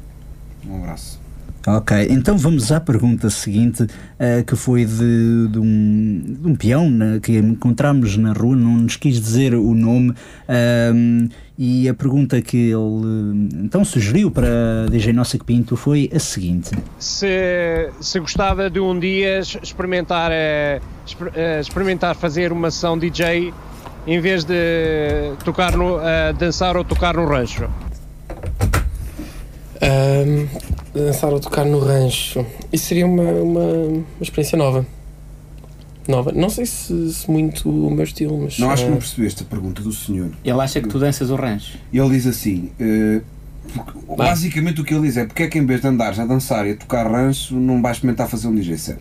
Um 0.68 0.76
abraço. 0.76 1.18
Ok, 1.68 2.06
então 2.10 2.38
vamos 2.38 2.70
à 2.70 2.78
pergunta 2.78 3.28
seguinte, 3.28 3.88
eh, 4.20 4.44
que 4.44 4.54
foi 4.54 4.84
de, 4.84 5.48
de 5.48 5.58
um, 5.58 6.22
de 6.40 6.48
um 6.48 6.54
peão 6.54 6.88
né, 6.88 7.18
que 7.20 7.36
encontramos 7.38 8.16
na 8.16 8.32
rua, 8.32 8.54
não 8.54 8.76
nos 8.76 8.94
quis 8.94 9.20
dizer 9.20 9.52
o 9.52 9.74
nome, 9.74 10.14
ahm, 10.48 11.26
e 11.58 11.88
a 11.88 11.94
pergunta 11.94 12.40
que 12.40 12.70
ele 12.70 13.48
então 13.64 13.84
sugeriu 13.84 14.30
para 14.30 14.46
a 14.86 14.90
DJ 14.90 15.12
Nossa 15.12 15.36
que 15.38 15.44
Pinto 15.44 15.74
foi 15.76 16.08
a 16.14 16.20
seguinte: 16.20 16.70
se, 17.00 17.90
se 18.00 18.20
gostava 18.20 18.70
de 18.70 18.78
um 18.78 18.96
dia 18.96 19.40
experimentar, 19.40 20.30
exper- 21.04 21.32
eh, 21.34 21.60
experimentar 21.60 22.14
fazer 22.14 22.52
uma 22.52 22.70
sessão 22.70 22.96
DJ 22.96 23.52
em 24.06 24.20
vez 24.20 24.44
de 24.44 24.54
tocar 25.44 25.76
no, 25.76 25.98
eh, 25.98 26.32
dançar 26.34 26.76
ou 26.76 26.84
tocar 26.84 27.16
no 27.16 27.26
rancho. 27.26 27.68
Ahm, 29.82 30.46
dançar 31.04 31.32
ou 31.32 31.40
tocar 31.40 31.64
no 31.64 31.78
rancho. 31.78 32.44
Isso 32.72 32.86
seria 32.86 33.06
uma, 33.06 33.22
uma, 33.22 33.60
uma 33.64 34.04
experiência 34.20 34.56
nova. 34.56 34.86
Nova. 36.08 36.30
Não 36.32 36.48
sei 36.48 36.66
se, 36.66 37.12
se 37.12 37.30
muito 37.30 37.68
o 37.68 37.90
meu 37.90 38.04
estilo, 38.04 38.38
mas. 38.38 38.58
Não 38.58 38.70
acho 38.70 38.84
que 38.84 38.90
não 38.90 38.98
percebeste 38.98 39.42
a 39.42 39.46
pergunta 39.46 39.82
do 39.82 39.92
senhor. 39.92 40.30
Ele 40.44 40.60
acha 40.60 40.80
que 40.80 40.88
tu 40.88 40.98
danças 40.98 41.30
o 41.30 41.34
rancho. 41.34 41.78
Ele 41.92 42.10
diz 42.10 42.26
assim: 42.26 42.70
eh, 42.78 43.20
porque- 43.74 43.98
basicamente 44.16 44.80
o 44.80 44.84
que 44.84 44.94
ele 44.94 45.02
diz 45.08 45.16
é 45.16 45.24
porque 45.26 45.42
é 45.42 45.48
que 45.48 45.58
em 45.58 45.66
vez 45.66 45.80
de 45.80 45.88
andares 45.88 46.18
a 46.20 46.24
dançar 46.24 46.66
e 46.66 46.72
a 46.72 46.76
tocar 46.76 47.10
ranço, 47.10 47.56
não 47.56 47.82
vais 47.82 47.96
experimentar 47.96 48.28
fazer 48.28 48.46
um 48.46 48.54
DJ 48.54 48.78
set? 48.78 48.98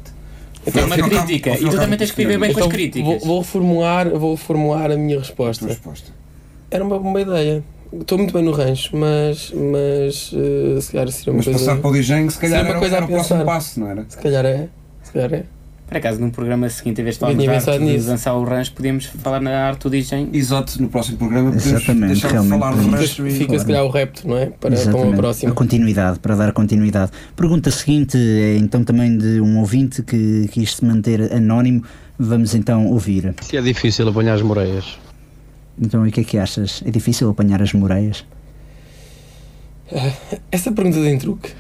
É 0.66 0.84
uma 0.84 0.98
crítica. 0.98 1.52
E 1.52 1.70
tu 1.70 1.76
também 1.76 1.98
tens 1.98 2.10
que 2.10 2.18
viver 2.18 2.40
bem 2.40 2.52
com 2.52 2.60
as 2.60 2.66
Então, 2.66 2.70
críticas. 2.76 3.06
Vou, 3.06 3.20
vou, 3.20 3.44
formular, 3.44 4.10
vou 4.10 4.36
formular 4.36 4.90
a 4.90 4.98
minha 4.98 5.20
resposta. 5.20 5.68
Era 6.72 6.84
uma 6.84 6.98
boa 6.98 7.22
ideia. 7.22 7.64
Estou 8.02 8.18
muito 8.18 8.34
bem 8.34 8.44
no 8.44 8.52
rancho, 8.52 8.96
mas, 8.96 9.52
mas 9.54 10.32
eh, 10.34 10.80
se 10.82 10.92
calhar 10.92 11.08
seria 11.12 11.32
uma 11.34 11.38
Mas 11.38 11.46
coisa. 11.46 11.60
passar 11.60 11.78
para 11.82 11.90
o 11.90 11.94
DJ, 11.94 12.30
se 12.30 12.38
calhar 12.40 12.62
uma 12.62 12.70
era- 12.72 12.80
coisa 12.80 12.96
era 12.98 13.06
o 13.06 13.08
próximo 13.08 13.46
passo, 13.46 13.80
não 13.80 13.88
era? 13.90 14.06
Se 14.10 14.18
calhar 14.18 14.46
é. 14.46 14.68
Se 15.04 15.12
calhar 15.14 15.34
é. 15.34 15.44
Por 15.88 15.98
acaso, 15.98 16.20
num 16.20 16.32
programa 16.32 16.68
seguinte, 16.68 17.00
em 17.00 17.04
vez 17.04 17.16
de 17.16 17.20
falarmos 17.20 17.44
de 17.44 17.98
dançar 18.08 18.36
o 18.36 18.44
rancho, 18.44 18.74
podíamos 18.74 19.06
falar 19.06 19.40
na 19.40 19.52
arte 19.68 19.84
do 19.84 19.90
DJ. 19.92 20.30
Exato, 20.34 20.82
no 20.82 20.90
próximo 20.90 21.18
programa 21.20 21.52
podemos 21.52 21.68
Exatamente, 21.68 22.08
deixar 22.14 22.28
de 22.28 22.34
realmente 22.34 22.60
falar 22.60 22.72
de 22.72 22.78
podemos. 22.78 23.00
rancho 23.02 23.28
e 23.28 23.32
Fica 23.32 23.60
se 23.60 23.66
calhar 23.68 23.86
o 23.86 23.90
repto, 23.90 24.28
não 24.28 24.36
é? 24.36 24.46
Para, 24.48 24.56
para 24.58 24.70
uma 24.70 24.78
Exatamente, 24.82 25.16
próxima. 25.18 25.52
a 25.52 25.56
continuidade, 25.56 26.20
para 26.20 26.36
dar 26.36 26.52
continuidade. 26.54 27.12
Pergunta 27.36 27.70
seguinte 27.70 28.18
é 28.18 28.58
então 28.58 28.84
também 28.84 29.16
de 29.16 29.40
um 29.40 29.60
ouvinte 29.60 30.02
que 30.02 30.48
quis 30.52 30.76
se 30.76 30.84
manter 30.84 31.32
anónimo. 31.32 31.84
Vamos 32.18 32.56
então 32.56 32.88
ouvir. 32.88 33.36
Se 33.42 33.56
é 33.56 33.62
difícil 33.62 34.08
apanhar 34.10 34.34
as 34.36 34.42
moreias. 34.42 34.98
Então, 35.82 36.06
e 36.06 36.10
o 36.10 36.12
que 36.12 36.22
é 36.22 36.24
que 36.24 36.38
achas? 36.38 36.82
É 36.86 36.92
difícil 36.92 37.30
apanhar 37.30 37.62
as 37.62 37.74
moreias? 37.74 38.26
Ah, 39.94 40.12
Essa 40.52 40.72
pergunta 40.72 40.98
tem 41.00 41.18
truque. 41.18 41.52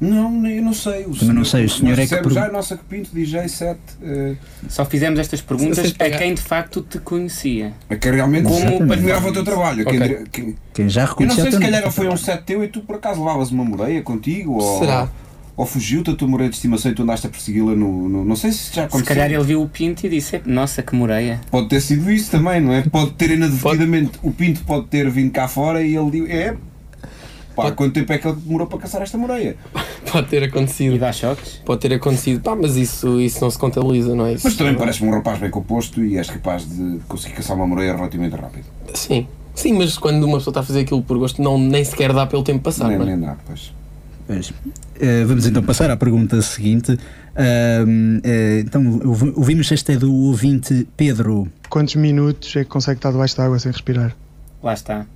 Não, 0.00 0.46
eu 0.46 0.62
não 0.62 0.72
sei. 0.72 1.04
O 1.06 1.10
Também 1.16 1.34
não 1.34 1.44
sei, 1.44 1.64
o 1.64 1.68
senhor 1.68 1.98
é 1.98 2.06
que 2.06 2.14
pergun- 2.14 2.30
já 2.30 2.46
a 2.46 2.52
nossa 2.52 2.76
que 2.76 2.84
pinto 2.84 3.10
DJ 3.12 3.48
set. 3.48 3.78
eh, 4.00 4.36
Só 4.68 4.84
fizemos 4.84 5.18
estas 5.18 5.40
perguntas 5.40 5.92
a 5.98 6.10
quem 6.10 6.34
de 6.34 6.40
facto 6.40 6.82
te 6.82 7.00
conhecia. 7.00 7.72
é 7.90 7.96
que 7.96 8.08
realmente 8.08 8.44
Como 8.44 8.92
admirava 8.92 9.28
o 9.28 9.32
teu 9.32 9.42
trabalho. 9.44 9.84
Quem 9.84 9.96
Ok. 9.96 10.08
diria- 10.08 10.24
quem- 10.30 10.56
Quem 10.72 10.88
já 10.88 11.00
Eu 11.00 11.04
não 11.06 11.10
reconheceu 11.10 11.42
sei 11.42 11.52
se 11.52 11.58
calhar 11.58 11.90
foi 11.90 12.08
um 12.08 12.16
set 12.16 12.44
teu 12.44 12.62
e 12.62 12.68
tu 12.68 12.80
por 12.82 12.94
acaso 12.94 13.18
levavas 13.18 13.50
uma 13.50 13.64
moreia 13.64 14.00
contigo 14.00 14.60
Será? 14.78 15.02
ou 15.02 15.08
fugiu-te 15.66 16.10
a 16.10 16.14
tua 16.14 16.28
moreia 16.28 16.48
de 16.50 16.56
estimação 16.56 16.90
e 16.90 16.94
tu 16.94 17.02
andaste 17.02 17.26
a 17.26 17.30
persegui-la 17.30 17.74
no, 17.74 18.08
no- 18.08 18.24
Não 18.24 18.36
sei 18.36 18.52
se 18.52 18.66
já 18.68 18.72
Se 18.74 18.80
aconteceu. 18.80 19.06
calhar 19.06 19.30
ele 19.32 19.42
viu 19.44 19.62
o 19.62 19.68
pinto 19.68 20.04
e 20.06 20.08
disse: 20.08 20.40
Nossa, 20.46 20.82
que 20.82 20.94
moreia. 20.94 21.40
Pode 21.50 21.68
ter 21.68 21.80
sido 21.80 22.10
isso 22.10 22.30
também, 22.30 22.60
não 22.60 22.72
é? 22.72 22.82
Pode 22.82 23.12
ter 23.12 23.30
inadvertidamente. 23.30 24.18
O 24.22 24.30
Pinto 24.32 24.62
pode 24.64 24.86
ter 24.86 25.08
vindo 25.10 25.30
cá 25.32 25.48
fora 25.48 25.82
e 25.82 25.96
ele 25.96 26.10
diz: 26.10 26.30
É. 26.30 26.56
Pá, 27.56 27.72
quanto 27.72 27.92
tempo 27.92 28.12
é 28.12 28.18
que 28.18 28.28
ele 28.28 28.36
demorou 28.36 28.68
para 28.68 28.78
caçar 28.78 29.02
esta 29.02 29.18
moreia? 29.18 29.56
Pode 30.12 30.28
ter 30.28 30.44
acontecido. 30.44 30.94
E 30.94 30.98
dá 30.98 31.10
choques? 31.12 31.60
Pode 31.64 31.80
ter 31.80 31.92
acontecido. 31.92 32.40
Pá, 32.40 32.54
mas 32.54 32.76
isso, 32.76 33.20
isso 33.20 33.40
não 33.40 33.50
se 33.50 33.58
contabiliza, 33.58 34.14
não 34.14 34.26
é? 34.26 34.34
Isso, 34.34 34.46
Mas 34.46 34.56
também 34.56 34.76
parece-me 34.76 35.08
um 35.10 35.12
rapaz 35.12 35.40
bem 35.40 35.50
composto 35.50 36.04
e 36.04 36.16
és 36.16 36.30
capaz 36.30 36.64
de 36.64 37.00
conseguir 37.08 37.34
caçar 37.34 37.56
uma 37.56 37.66
moreia 37.66 37.96
relativamente 37.96 38.36
rápido. 38.36 38.64
Sim. 38.94 39.26
Sim, 39.56 39.72
mas 39.72 39.98
quando 39.98 40.22
uma 40.22 40.38
pessoa 40.38 40.52
está 40.52 40.60
a 40.60 40.62
fazer 40.62 40.82
aquilo 40.82 41.02
por 41.02 41.18
gosto, 41.18 41.42
não, 41.42 41.58
nem 41.58 41.84
sequer 41.84 42.12
dá 42.12 42.24
pelo 42.28 42.44
tempo 42.44 42.60
passar. 42.60 42.86
nem, 42.90 42.96
não 42.96 43.04
é? 43.04 43.08
nem 43.16 43.20
dá, 43.26 43.36
pois. 43.44 43.72
Pois. 44.28 44.52
Eh, 45.00 45.24
vamos 45.24 45.46
então 45.46 45.62
passar 45.62 45.90
à 45.90 45.96
pergunta 45.96 46.40
seguinte. 46.42 46.96
Eh, 47.34 48.60
então, 48.64 49.00
ouvi- 49.04 49.32
ouvimos 49.34 49.72
esta 49.72 49.92
é 49.94 49.96
do 49.96 50.12
ouvinte 50.14 50.86
Pedro. 50.96 51.48
Quantos 51.70 51.94
minutos 51.96 52.54
é 52.54 52.62
que 52.62 52.70
consegue 52.70 52.98
estar 52.98 53.10
debaixo 53.10 53.34
de 53.34 53.40
água 53.40 53.58
sem 53.58 53.72
respirar? 53.72 54.14
Lá 54.62 54.74
está. 54.74 55.06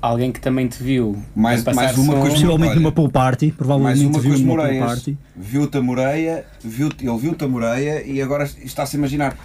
Alguém 0.00 0.30
que 0.32 0.40
também 0.40 0.66
te 0.68 0.82
viu. 0.82 1.16
Mais- 1.34 1.62
mais 1.64 1.98
uma 1.98 2.14
som. 2.14 2.20
coisa- 2.20 2.30
Possivelmente 2.36 2.74
numa 2.76 2.92
pool 2.92 3.10
party. 3.10 3.46
Mais 3.46 3.56
Provavelmente 3.56 4.06
uma 4.06 4.18
viu 4.20 4.38
numa 4.38 4.56
pool 4.62 4.78
party. 4.78 5.18
Viu-te 5.36 5.76
a 5.76 5.82
moreia, 5.82 6.44
viu 6.64 6.88
ele 7.00 7.18
viu-te 7.18 7.44
a 7.44 7.48
moreia 7.48 8.02
e 8.06 8.22
agora 8.22 8.48
está-se 8.64 8.96
a 8.96 8.98
imaginar 8.98 9.36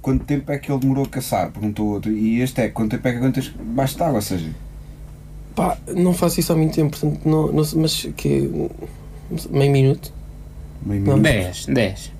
quanto 0.00 0.24
tempo 0.24 0.50
é 0.52 0.56
que 0.58 0.70
ele 0.70 0.78
demorou 0.80 1.04
a 1.04 1.08
caçar, 1.08 1.50
perguntou 1.50 1.88
outro. 1.88 2.12
E 2.12 2.40
este 2.40 2.60
é, 2.62 2.68
quanto 2.68 2.92
tempo 2.92 3.06
é 3.08 3.10
que 3.12 3.18
aguentas 3.18 3.44
debaixo 3.44 3.96
de 3.96 4.02
água? 4.04 4.14
Ou 4.16 4.22
seja, 4.22 4.48
Pá, 5.56 5.76
não 5.96 6.12
faço 6.14 6.38
isso 6.38 6.52
há 6.52 6.56
muito 6.56 6.74
tempo, 6.74 6.96
portanto, 6.96 7.20
não, 7.24 7.50
não 7.50 7.64
sei, 7.64 7.80
mas 7.80 8.08
que. 8.16 8.68
meio 9.50 9.72
minuto? 9.72 10.12
meio 10.84 11.00
minuto. 11.00 11.22
10, 11.22 11.66
10 11.66 12.12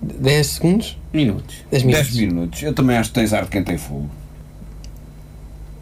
10 0.00 0.46
segundos? 0.46 0.96
minutos. 1.12 1.56
10 1.70 1.82
minutos. 1.82 2.06
10 2.14 2.16
minutos. 2.28 2.62
Eu 2.62 2.72
também 2.72 2.96
acho 2.96 3.10
que 3.10 3.14
tens 3.16 3.32
ar 3.32 3.44
de 3.44 3.50
quem 3.50 3.62
tem 3.62 3.76
fogo. 3.76 4.08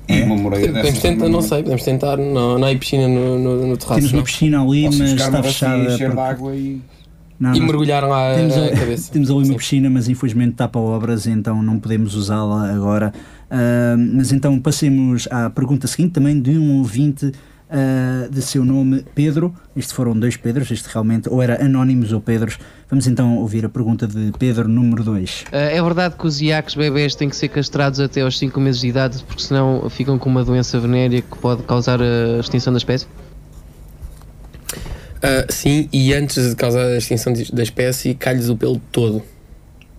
E 0.09 0.21
uma 0.23 0.37
moreia 0.37 0.67
Podemos 0.73 0.99
tentar, 0.99 1.29
não 1.29 1.43
sei, 1.43 1.63
podemos 1.63 1.83
tentar. 1.85 2.17
Não, 2.17 2.59
não 2.59 2.67
há 2.69 2.75
piscina 2.75 3.07
no, 3.07 3.39
no, 3.39 3.67
no 3.69 3.77
terraço. 3.77 3.95
Temos 4.01 4.13
uma 4.13 4.19
não? 4.19 4.25
piscina 4.25 4.63
ali, 4.63 4.85
mas 4.87 5.01
está 5.13 5.31
bacia 5.31 5.43
fechada. 5.43 6.11
por- 6.11 6.19
água 6.19 6.57
e. 6.57 6.81
Não, 7.43 7.55
E 7.57 7.59
não. 7.59 7.67
mergulhar 7.67 8.05
lá 8.05 8.35
Temos, 8.37 8.57
a, 8.57 8.67
a- 8.67 8.71
cabeça. 8.71 9.11
temos 9.13 9.29
ali 9.29 9.39
uma 9.41 9.45
Sim. 9.47 9.57
piscina, 9.57 9.91
mas 9.91 10.09
infelizmente 10.09 10.53
está 10.53 10.69
para 10.69 10.81
obras, 10.81 11.27
então 11.27 11.61
não 11.61 11.77
podemos 11.81 12.15
usá-la 12.15 12.71
agora. 12.73 13.13
Ah, 13.51 13.97
mas 13.99 14.31
então 14.31 14.61
passemos 14.61 15.27
à 15.29 15.51
pergunta 15.51 15.89
seguinte, 15.89 16.13
também 16.13 16.41
de 16.41 16.57
um 16.57 16.79
ouvinte 16.79 17.33
ah, 17.69 18.29
de 18.31 18.41
seu 18.43 18.65
nome 18.65 19.05
Pedro. 19.13 19.53
Isto 19.75 19.93
foram 19.93 20.17
dois 20.17 20.37
Pedros, 20.37 20.71
isto 20.71 20.87
realmente, 20.87 21.29
ou 21.29 21.43
era 21.43 21.65
Anónimos 21.65 22.13
ou 22.13 22.21
Pedros. 22.21 22.59
Vamos 22.89 23.09
então 23.09 23.37
ouvir 23.39 23.65
a 23.65 23.69
pergunta 23.69 24.07
de 24.07 24.31
Pedro 24.39 24.69
número 24.69 25.03
2. 25.03 25.47
Ah, 25.51 25.57
é 25.59 25.83
verdade 25.83 26.15
que 26.17 26.25
os 26.25 26.41
iaques 26.41 26.77
bebés 26.77 27.17
têm 27.17 27.29
que 27.29 27.35
ser 27.35 27.49
castrados 27.49 27.99
até 27.99 28.21
aos 28.21 28.39
5 28.39 28.61
meses 28.61 28.81
de 28.83 28.87
idade 28.87 29.25
porque 29.27 29.43
senão 29.43 29.91
ficam 29.91 30.17
com 30.17 30.31
uma 30.31 30.45
doença 30.45 30.79
venérea 30.79 31.21
que 31.23 31.39
pode 31.39 31.65
causar 31.65 32.01
a 32.01 32.39
extinção 32.39 32.73
da 32.73 32.77
espécie? 32.77 33.09
Ah, 35.23 35.47
sim, 35.49 35.89
e 35.93 36.13
antes 36.13 36.51
de 36.51 36.57
causar 36.57 36.87
a 36.87 36.97
extinção 36.97 37.33
da 37.53 37.63
espécie, 37.63 38.13
cai-lhes 38.15 38.49
o 38.49 38.57
pelo 38.57 38.79
todo. 38.91 39.23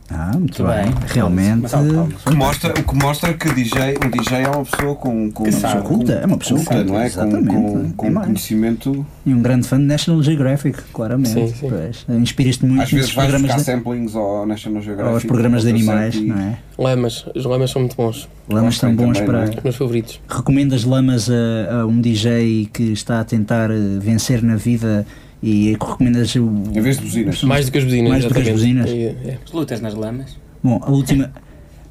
Ah, 0.09 0.31
muito 0.33 0.61
Muito 0.61 0.63
bem. 0.65 0.83
bem. 0.91 0.93
Realmente. 1.07 1.59
Mas 1.61 1.73
um 1.73 1.77
calma. 1.87 2.09
Que 2.25 2.35
mostra, 2.35 2.71
o 2.71 2.83
que 2.83 2.95
mostra 2.95 3.33
que 3.33 3.51
DJ, 3.53 3.95
um 4.05 4.09
DJ 4.09 4.41
é 4.43 4.49
uma 4.49 4.65
pessoa 4.65 4.95
com, 4.95 5.31
com, 5.31 5.43
Que 5.45 5.51
com- 5.51 5.59
sabe. 5.59 5.81
com- 5.81 5.87
Culta, 5.95 6.11
é 6.13 6.25
uma 6.25 6.37
pessoa 6.37 6.59
culta, 6.59 6.75
culta, 6.75 6.91
não 6.91 6.95
é? 6.99 7.01
Com, 7.01 7.05
exatamente. 7.05 7.47
com, 7.47 7.91
com 7.93 8.05
E 8.07 8.09
mais. 8.11 8.27
conhecimento. 8.27 9.05
E 9.25 9.33
um 9.33 9.41
grande 9.41 9.67
fã 9.67 9.77
de 9.77 9.85
National 9.85 10.21
Geographic, 10.21 10.77
claramente. 10.93 11.29
Sim, 11.29 11.47
sim. 11.47 12.13
Inspiras-te 12.17 12.65
muito 12.65 12.83
Às 12.83 12.91
vezes 12.91 13.13
vais 13.13 13.29
programas 13.29 13.55
buscar 13.55 13.73
de, 13.73 13.77
samplings 13.79 14.15
ao 14.15 14.45
National 14.45 14.81
Geographic. 14.81 15.13
aos 15.15 15.23
programas 15.23 15.63
de 15.63 15.69
animais, 15.69 16.15
e- 16.15 16.25
não 16.25 16.37
é? 16.37 16.57
Lamas, 16.77 17.25
os 17.33 17.45
lamas 17.45 17.71
são 17.71 17.81
muito 17.81 17.95
bons. 17.95 18.29
Lamas 18.49 18.77
são 18.77 18.93
bons 18.95 19.17
também, 19.19 19.25
para. 19.25 19.45
é? 19.45 19.57
Os 19.57 19.63
meus 19.63 19.75
favoritos. 19.77 20.19
Recomendas 20.27 20.83
lamas 20.83 21.29
a, 21.29 21.81
a 21.81 21.85
um 21.85 21.99
DJ 22.01 22.69
que 22.73 22.83
está 22.91 23.21
a 23.21 23.23
tentar 23.23 23.71
eh, 23.71 23.75
vencer 23.99 24.43
na 24.43 24.55
vida 24.57 25.05
e 25.43 25.73
recomendas 25.73 26.33
o. 26.35 26.49
Em 26.73 26.81
vez 26.81 26.97
de 26.97 27.03
buzinas. 27.03 27.43
Mais 27.43 27.65
do 27.65 27.71
que 27.73 27.77
as 27.77 27.83
buzinas, 27.83 28.09
Mais 28.09 28.25
do 28.25 28.33
que 28.33 28.39
as 28.39 28.49
buzinas. 28.49 28.89
É, 28.89 29.03
é. 29.03 29.37
Lutas 29.53 29.81
nas 29.81 29.93
lamas. 29.93 30.37
Bom, 30.63 30.79
a 30.81 30.89
última, 30.89 31.29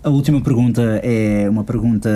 A 0.02 0.10
última 0.10 0.40
pergunta 0.40 0.82
é 1.04 1.48
uma 1.48 1.62
pergunta 1.62 2.10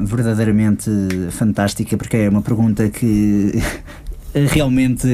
verdadeiramente 0.00 0.90
fantástica, 1.30 1.96
porque 1.96 2.16
é 2.16 2.28
uma 2.28 2.42
pergunta 2.42 2.88
que 2.88 3.52
realmente 4.50 5.06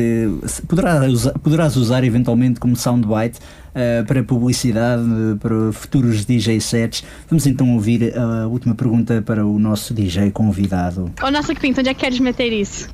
poderás 0.67 1.13
usar, 1.13 1.33
poderás 1.41 1.77
usar 1.77 2.05
eventualmente 2.05 2.59
como 2.59 2.75
soundbite 2.75 3.39
uh, 3.39 4.07
para 4.07 4.23
publicidade, 4.23 5.05
para 5.41 5.73
futuros 5.73 6.25
DJ 6.25 6.59
sets. 6.59 7.05
Vamos 7.29 7.47
então 7.47 7.75
ouvir 7.75 8.17
a 8.17 8.47
última 8.47 8.75
pergunta 8.75 9.21
para 9.21 9.45
o 9.45 9.59
nosso 9.59 9.93
DJ 9.93 10.31
convidado. 10.31 11.13
Ô, 11.23 11.31
nossa 11.31 11.55
Quinta, 11.55 11.81
onde 11.81 11.91
é 11.91 11.95
que 11.95 12.01
queres 12.01 12.19
meter 12.19 12.51
isso? 12.51 12.89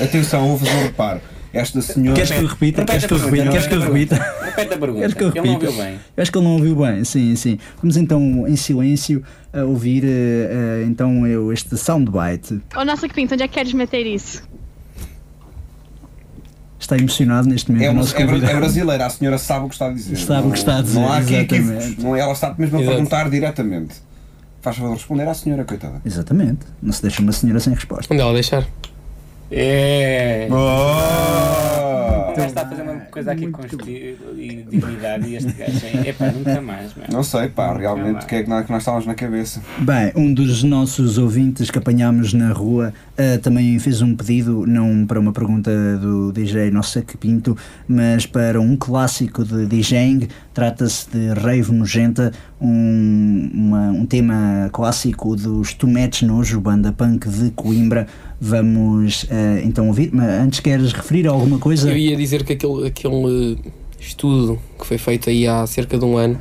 Atenção, 0.00 0.58
fazer 0.58 0.70
um 0.76 0.82
reparo. 0.84 1.20
Esta 1.52 1.82
senhora. 1.82 2.14
Queres 2.14 2.30
que 2.30 2.38
eu 2.38 2.46
repita? 2.46 2.84
Queres 2.84 3.06
que 3.06 3.12
eu 3.12 3.18
repita? 3.18 3.50
Queres 3.50 3.66
que 3.66 3.74
eu 3.74 3.80
repita? 3.80 4.14
Repete 4.44 4.74
a 4.74 4.78
pergunta. 4.78 5.00
Queres 5.00 5.14
que 5.14 5.22
eu 5.24 5.28
Ele 5.28 5.36
não 5.40 5.52
repita? 5.54 5.66
ouviu 5.70 5.82
bem. 5.84 5.94
Eu 6.16 6.22
acho 6.22 6.30
que 6.32 6.38
ele 6.38 6.44
não 6.44 6.52
ouviu 6.52 6.76
bem, 6.76 7.04
sim, 7.04 7.34
sim. 7.36 7.58
Vamos 7.82 7.96
então 7.96 8.46
em 8.46 8.54
silêncio 8.56 9.22
a 9.52 9.64
ouvir 9.64 10.04
eh, 10.04 10.08
eh, 10.08 10.84
então 10.86 11.26
eu 11.26 11.52
este 11.52 11.76
soundbite. 11.76 12.60
Ô, 12.76 12.84
nossa 12.84 13.08
Quinta, 13.08 13.34
onde 13.34 13.42
é 13.42 13.48
que 13.48 13.54
queres 13.54 13.72
meter 13.72 14.06
isso? 14.06 14.44
Está 16.78 16.96
emocionado 16.96 17.48
neste 17.48 17.70
momento 17.70 17.84
É, 17.86 17.90
uma- 17.90 18.02
é 18.02 18.50
é 18.52 18.54
brasileira, 18.56 19.06
a 19.06 19.10
senhora 19.10 19.36
sabe 19.36 19.66
o 19.66 19.68
que 19.68 19.74
está 19.74 19.86
a 19.88 19.92
dizer. 19.92 20.16
Sabe 20.18 20.46
o 20.48 20.50
que 20.52 20.58
está 20.58 20.78
a 20.78 20.82
dizer, 20.82 20.98
Não 21.00 21.12
há 21.12 21.18
aqui 21.18 21.34
equívocos. 21.34 21.96
Não, 21.98 22.16
ela 22.16 22.32
está 22.32 22.54
mesmo 22.56 22.78
a 22.78 22.80
Exato. 22.80 22.94
perguntar 22.96 23.28
diretamente. 23.28 23.96
Faz 24.60 24.76
favor 24.76 24.92
responder 24.94 25.26
à 25.26 25.34
senhora, 25.34 25.64
coitada. 25.64 26.00
Exatamente. 26.04 26.66
Não 26.82 26.92
se 26.92 27.02
deixa 27.02 27.22
uma 27.22 27.32
senhora 27.32 27.60
sem 27.60 27.72
resposta. 27.72 28.12
Onde 28.12 28.22
ela 28.22 28.32
deixar? 28.34 28.66
É. 29.50 30.48
Oh! 30.50 32.30
O 32.30 32.34
gajo 32.36 32.48
está 32.48 32.62
a 32.62 32.66
fazer 32.68 32.82
uma 32.82 32.94
coisa 33.10 33.32
aqui 33.32 33.48
com 33.48 33.62
e 34.36 34.64
dignidade 34.70 35.28
e 35.28 35.34
este 35.34 35.52
gajo, 35.52 35.86
hein? 35.86 36.06
epá, 36.08 36.30
nunca 36.30 36.60
mais, 36.60 36.94
meu. 36.94 37.06
Não 37.10 37.24
sei, 37.24 37.48
pá, 37.48 37.68
Nunca 37.68 37.80
realmente 37.80 38.24
o 38.24 38.26
que 38.28 38.36
é 38.36 38.42
que 38.44 38.48
nós, 38.48 38.64
que 38.64 38.70
nós 38.72 38.82
estávamos 38.82 39.06
na 39.06 39.14
cabeça? 39.14 39.60
Bem, 39.80 40.12
um 40.14 40.32
dos 40.32 40.62
nossos 40.62 41.18
ouvintes 41.18 41.70
que 41.70 41.78
apanhámos 41.78 42.32
na 42.32 42.52
rua 42.52 42.94
eh, 43.16 43.38
também 43.38 43.76
fez 43.80 44.00
um 44.00 44.14
pedido, 44.14 44.64
não 44.66 45.04
para 45.04 45.18
uma 45.18 45.32
pergunta 45.32 45.70
do 45.98 46.30
DJ 46.32 46.70
Nossa 46.70 47.02
Que 47.02 47.16
Pinto, 47.16 47.56
mas 47.88 48.26
para 48.26 48.60
um 48.60 48.76
clássico 48.76 49.44
de 49.44 49.66
DJing. 49.66 50.28
Trata-se 50.54 51.08
de 51.10 51.28
Rave 51.40 51.72
Nojenta, 51.72 52.32
um, 52.60 53.50
uma- 53.54 53.90
um 53.90 54.04
tema 54.04 54.68
clássico 54.72 55.34
dos 55.34 55.72
Tometes 55.74 56.22
Nojo, 56.22 56.60
banda 56.60 56.92
punk 56.92 57.28
de 57.28 57.50
Coimbra. 57.50 58.06
Vamos 58.42 59.26
eh, 59.40 59.62
então 59.64 59.86
ouvir, 59.88 60.10
mas 60.12 60.28
antes 60.28 60.60
queres 60.60 60.92
referir 60.92 61.26
alguma 61.26 61.58
coisa? 61.58 61.90
Eu 61.90 61.96
ia 61.96 62.16
dizer 62.16 62.44
que 62.44 62.52
aquele, 62.54 62.86
aquele 62.86 63.58
estudo 64.00 64.58
que 64.78 64.86
foi 64.86 64.98
feito 64.98 65.28
aí 65.30 65.46
há 65.46 65.66
cerca 65.66 65.98
de 65.98 66.04
um 66.04 66.16
ano 66.16 66.40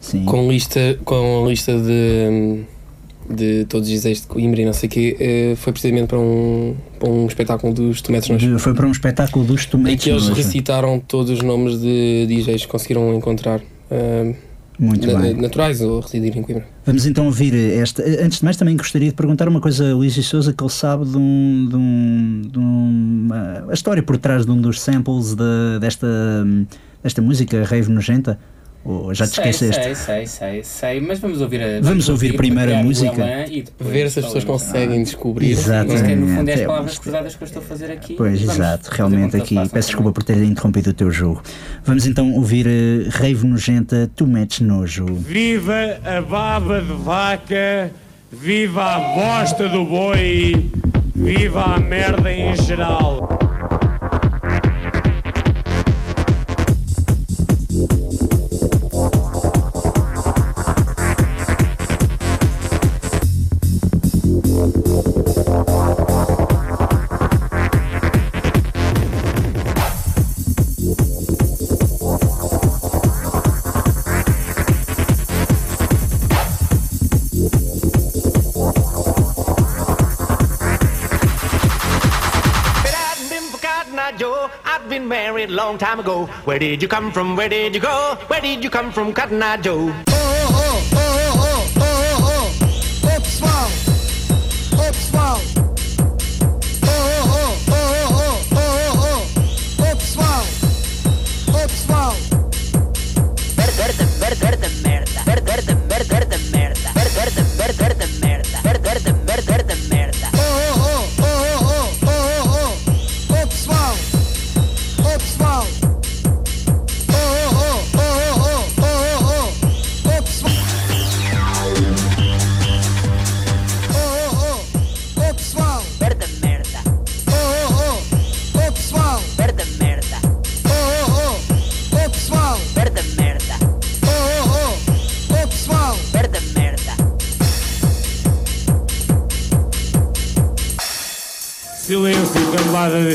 Sim. 0.00 0.24
com 0.24 0.50
lista, 0.50 0.98
com 1.04 1.46
lista 1.48 1.78
de, 1.78 2.62
de 3.28 3.64
todos 3.66 3.88
os 3.88 4.00
DJs 4.00 4.22
de 4.22 4.26
Coimbra 4.26 4.62
e 4.62 4.64
não 4.64 4.72
sei 4.72 4.88
o 4.88 4.90
quê, 4.90 5.16
eh, 5.20 5.54
foi 5.56 5.72
precisamente 5.72 6.08
para 6.08 6.18
um, 6.18 6.74
para 6.98 7.08
um 7.08 7.26
espetáculo 7.26 7.72
dos 7.74 8.00
Tometes 8.00 8.28
Nós. 8.30 8.62
Foi 8.62 8.74
para 8.74 8.86
um 8.86 8.90
espetáculo 8.92 9.44
dos 9.44 9.66
Em 9.66 9.68
Tometes 9.68 10.04
que 10.04 10.10
eles 10.10 10.22
Nojo. 10.28 10.34
recitaram 10.34 10.98
todos 10.98 11.30
os 11.30 11.42
nomes 11.42 11.80
de 11.80 12.26
DJs 12.26 12.62
que 12.62 12.68
conseguiram 12.68 13.14
encontrar. 13.14 13.60
eh, 13.90 14.34
Muito 14.80 15.06
bem. 15.06 15.34
Naturais 15.34 15.80
ou 15.82 16.00
residir 16.00 16.34
em 16.38 16.42
Coimbra. 16.42 16.66
Vamos 16.86 17.04
então 17.04 17.26
ouvir 17.26 17.54
esta. 17.54 18.02
Antes 18.24 18.38
de 18.38 18.44
mais, 18.44 18.56
também 18.56 18.74
gostaria 18.76 19.08
de 19.10 19.14
perguntar 19.14 19.46
uma 19.46 19.60
coisa 19.60 19.90
a 19.90 19.94
Luís 19.94 20.16
e 20.16 20.22
Souza 20.22 20.54
que 20.54 20.62
ele 20.64 20.70
sabe 20.72 21.04
de, 21.04 21.18
um, 21.18 21.66
de, 21.70 21.76
um, 21.76 22.42
de 22.50 22.58
uma- 22.58 23.66
a 23.68 23.74
história 23.74 24.02
por 24.02 24.16
trás 24.16 24.46
de 24.46 24.50
um 24.50 24.58
dos 24.58 24.80
samples 24.80 25.34
de- 25.34 25.78
desta, 25.80 26.06
desta 27.02 27.20
música 27.20 27.62
Rave 27.64 27.90
Nojenta. 27.92 28.38
Ou 28.82 29.12
já 29.12 29.26
te 29.26 29.34
sei, 29.34 29.50
esqueceste? 29.50 29.82
Sei, 29.82 29.94
sei, 29.94 30.26
sei, 30.26 30.64
sei, 30.64 31.00
mas 31.02 31.18
vamos 31.18 31.40
ouvir 31.42 31.60
a. 31.62 31.80
Vamos 31.82 32.08
ouvir 32.08 32.34
primeiro 32.34 32.74
a 32.74 32.82
música? 32.82 33.46
E 33.50 33.62
Ver 33.78 34.10
se 34.10 34.20
as 34.20 34.24
pessoas 34.24 34.42
falamos. 34.44 34.64
conseguem 34.64 35.02
descobrir. 35.02 35.50
Exatamente. 35.50 35.96
Isto 35.96 36.06
é, 36.10 36.16
no 36.16 36.26
fundo, 36.36 36.48
é 36.48 36.54
as 36.54 36.60
É, 36.60 36.66
palavras 36.66 36.98
cruzadas 36.98 37.34
que 37.36 37.42
eu 37.42 37.46
estou 37.46 37.62
a 37.62 37.64
fazer 37.66 37.90
aqui. 37.90 38.14
Pois, 38.14 38.40
Vamos 38.40 38.54
exato, 38.54 38.90
realmente 38.90 39.36
aqui. 39.36 39.54
Peço 39.68 39.88
desculpa 39.88 40.12
por 40.12 40.22
ter 40.22 40.38
interrompido 40.42 40.90
o 40.90 40.94
teu 40.94 41.10
jogo. 41.10 41.42
Vamos 41.84 42.06
então 42.06 42.32
ouvir 42.34 42.66
eh, 42.66 43.08
Rave 43.10 43.46
Nojenta, 43.46 44.10
Tu 44.16 44.26
Metes 44.26 44.60
Nojo. 44.60 45.04
Viva 45.06 45.98
a 46.02 46.22
baba 46.22 46.80
de 46.80 46.92
vaca, 46.94 47.90
viva 48.32 48.82
a 48.82 48.98
bosta 49.14 49.68
do 49.68 49.84
boi, 49.84 50.70
viva 51.14 51.74
a 51.74 51.78
merda 51.78 52.32
em 52.32 52.56
geral. 52.56 53.28
A 85.48 85.52
long 85.52 85.78
time 85.78 86.00
ago. 86.00 86.26
Where 86.44 86.58
did 86.58 86.82
you 86.82 86.88
come 86.88 87.12
from? 87.12 87.36
Where 87.36 87.48
did 87.48 87.74
you 87.74 87.80
go? 87.80 88.16
Where 88.26 88.40
did 88.40 88.62
you 88.62 88.70
come 88.70 88.92
from, 88.92 89.12
Cotton 89.12 89.42
Eye 89.42 89.56
Joe? 89.56 90.09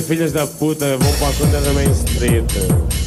Filhas 0.05 0.31
da 0.31 0.45
puta, 0.45 0.97
vão 0.97 1.13
para 1.13 1.29
a 1.29 1.33
conta 1.33 1.61
da 1.61 1.73
Main 1.73 1.91
Street. 1.91 3.04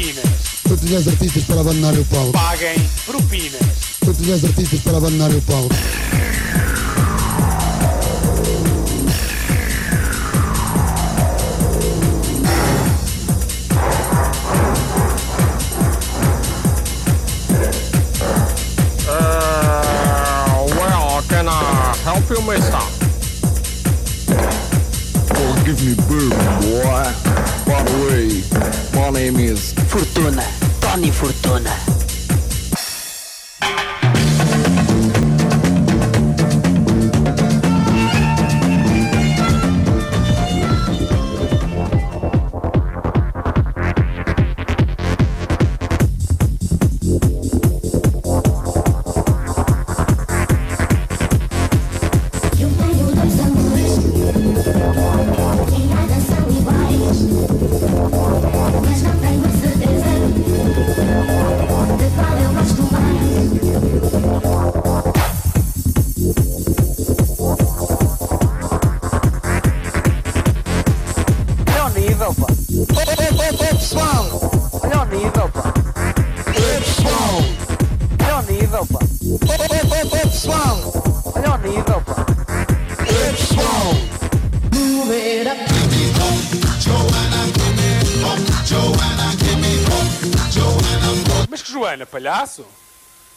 Propinas. 0.00 0.62
Tu 0.62 0.76
tinhas 0.76 1.08
artistas 1.08 1.44
para 1.44 1.60
abandonar 1.60 1.94
o 1.98 2.04
palco. 2.06 2.32
Paguem 2.32 2.90
propinas. 3.06 3.60
Tu 4.00 4.14
tinhas 4.14 4.44
artistas 4.44 4.80
para 4.80 4.96
abandonar 4.96 5.30
o 5.30 5.42
palco. 5.42 5.74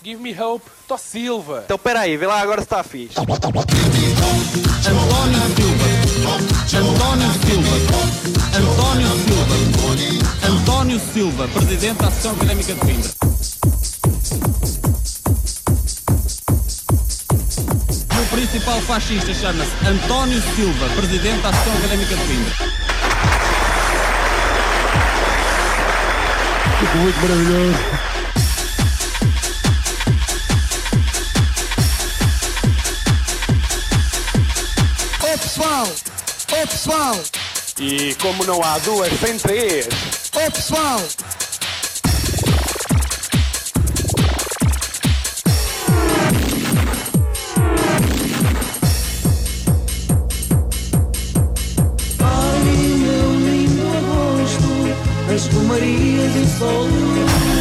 Give 0.03 0.21
me 0.21 0.37
hope, 0.37 0.69
Tó 0.85 0.97
Silva. 0.97 1.61
Então 1.63 1.77
peraí, 1.77 2.17
vê 2.17 2.27
lá 2.27 2.41
agora 2.41 2.59
se 2.59 2.65
está 2.65 2.83
fixe. 2.83 3.17
António 3.17 3.39
Silva. 5.55 5.85
António 6.75 7.31
Silva. 7.39 7.71
António 8.59 9.07
Silva. 9.23 9.55
António 10.45 10.99
Silva, 10.99 11.47
presidente 11.47 11.99
da 11.99 12.07
Associação 12.09 12.33
Académica 12.33 12.73
de 12.73 12.79
Coimbra. 12.81 13.09
E 18.11 18.19
o 18.19 18.25
principal 18.29 18.81
fascista 18.81 19.33
chama-se 19.33 19.71
António 19.87 20.41
Silva, 20.53 20.89
presidente 20.97 21.41
da 21.41 21.47
Associação 21.47 21.77
Académica 21.77 22.13
de 22.13 22.25
Coimbra. 22.25 22.53
Muito 26.93 27.21
maravilhoso. 27.21 28.12
Pessoal! 35.73 35.87
Ô, 36.51 36.67
pessoal! 36.67 37.19
E 37.79 38.15
como 38.15 38.43
não 38.45 38.61
há 38.63 38.77
duas 38.79 39.11
sem 39.19 39.37
três, 39.37 39.87
Ô, 40.35 40.51
pessoal! 40.51 40.99
Ai, 52.19 52.63
meu 52.97 53.33
lindo 53.39 53.87
agosto, 53.97 55.33
as 55.33 55.47
romarias 55.47 56.35
e 56.35 56.39
o 56.39 56.59
sol 56.59 57.52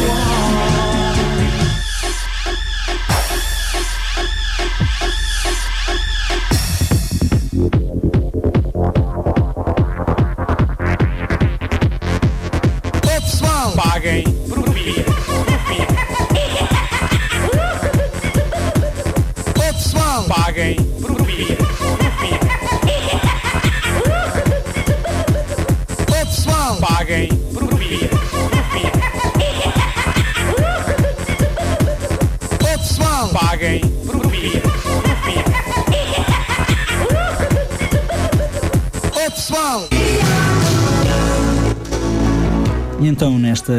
E 43.03 43.07
então, 43.07 43.37
nesta 43.37 43.73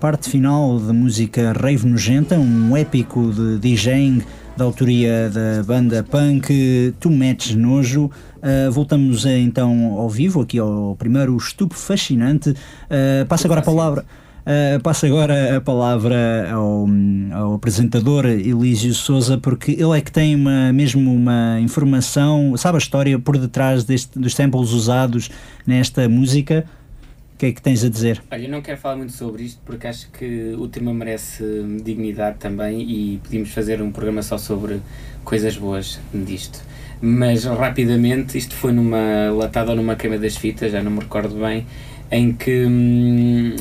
parte 0.00 0.30
final 0.30 0.80
da 0.80 0.94
música 0.94 1.52
Rave 1.52 1.86
Nojenta, 1.86 2.38
um 2.38 2.74
épico 2.74 3.30
de 3.30 3.58
DJing 3.58 4.22
da 4.56 4.64
autoria 4.64 5.28
da 5.28 5.62
banda 5.62 6.02
punk 6.02 6.94
Tu 6.98 7.10
Metes 7.10 7.54
Nojo, 7.54 8.06
uh, 8.06 8.72
voltamos 8.72 9.26
a, 9.26 9.36
então 9.36 9.98
ao 9.98 10.08
vivo, 10.08 10.40
aqui 10.40 10.58
ao 10.58 10.96
primeiro 10.98 11.36
Estupo 11.36 11.74
Fascinante. 11.74 12.48
Uh, 12.48 13.26
passa 13.28 13.46
agora 13.46 13.60
a 13.60 13.62
palavra. 13.62 14.06
Uh, 14.40 14.80
passo 14.80 15.04
agora 15.04 15.58
a 15.58 15.60
palavra 15.60 16.50
ao, 16.50 16.88
ao 17.30 17.54
apresentador 17.54 18.24
Elísio 18.24 18.94
Souza, 18.94 19.36
porque 19.36 19.72
ele 19.72 19.98
é 19.98 20.00
que 20.00 20.10
tem 20.10 20.34
uma, 20.34 20.72
mesmo 20.72 21.14
uma 21.14 21.60
informação, 21.60 22.56
sabe 22.56 22.76
a 22.76 22.78
história 22.78 23.18
por 23.18 23.36
detrás 23.36 23.84
deste, 23.84 24.18
dos 24.18 24.34
samples 24.34 24.70
usados 24.70 25.30
nesta 25.66 26.08
música. 26.08 26.64
Que 27.42 27.46
é 27.46 27.52
que 27.52 27.60
tens 27.60 27.82
a 27.82 27.88
dizer? 27.88 28.22
Olha, 28.30 28.44
eu 28.44 28.48
não 28.48 28.62
quero 28.62 28.78
falar 28.78 28.94
muito 28.94 29.12
sobre 29.14 29.42
isto 29.42 29.60
porque 29.66 29.88
acho 29.88 30.08
que 30.12 30.54
o 30.56 30.68
tema 30.68 30.94
merece 30.94 31.42
dignidade 31.82 32.38
também 32.38 32.82
e 32.82 33.20
podíamos 33.20 33.50
fazer 33.50 33.82
um 33.82 33.90
programa 33.90 34.22
só 34.22 34.38
sobre 34.38 34.80
coisas 35.24 35.56
boas 35.56 35.98
disto. 36.14 36.62
mas 37.00 37.42
rapidamente 37.42 38.38
isto 38.38 38.54
foi 38.54 38.70
numa 38.70 39.28
latada 39.32 39.72
ou 39.72 39.76
numa 39.76 39.96
queima 39.96 40.18
das 40.18 40.36
fitas, 40.36 40.70
já 40.70 40.84
não 40.84 40.92
me 40.92 41.00
recordo 41.00 41.34
bem, 41.34 41.66
em 42.12 42.32
que, 42.32 42.64
hum, 42.64 43.56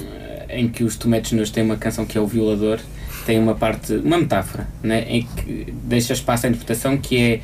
em 0.48 0.70
que 0.70 0.84
os 0.84 0.96
Tometes 0.96 1.32
Nos 1.32 1.50
têm 1.50 1.64
uma 1.64 1.78
canção 1.78 2.06
que 2.06 2.20
é 2.20 2.22
o 2.22 2.28
Violador, 2.28 2.80
tem 3.26 3.40
uma 3.40 3.56
parte, 3.56 3.96
uma 3.96 4.20
metáfora, 4.20 4.68
né, 4.84 5.08
em 5.10 5.24
que 5.24 5.74
deixa 5.86 6.14
espaço 6.14 6.46
à 6.46 6.50
interpretação 6.50 7.00
que 7.00 7.18
é 7.18 7.42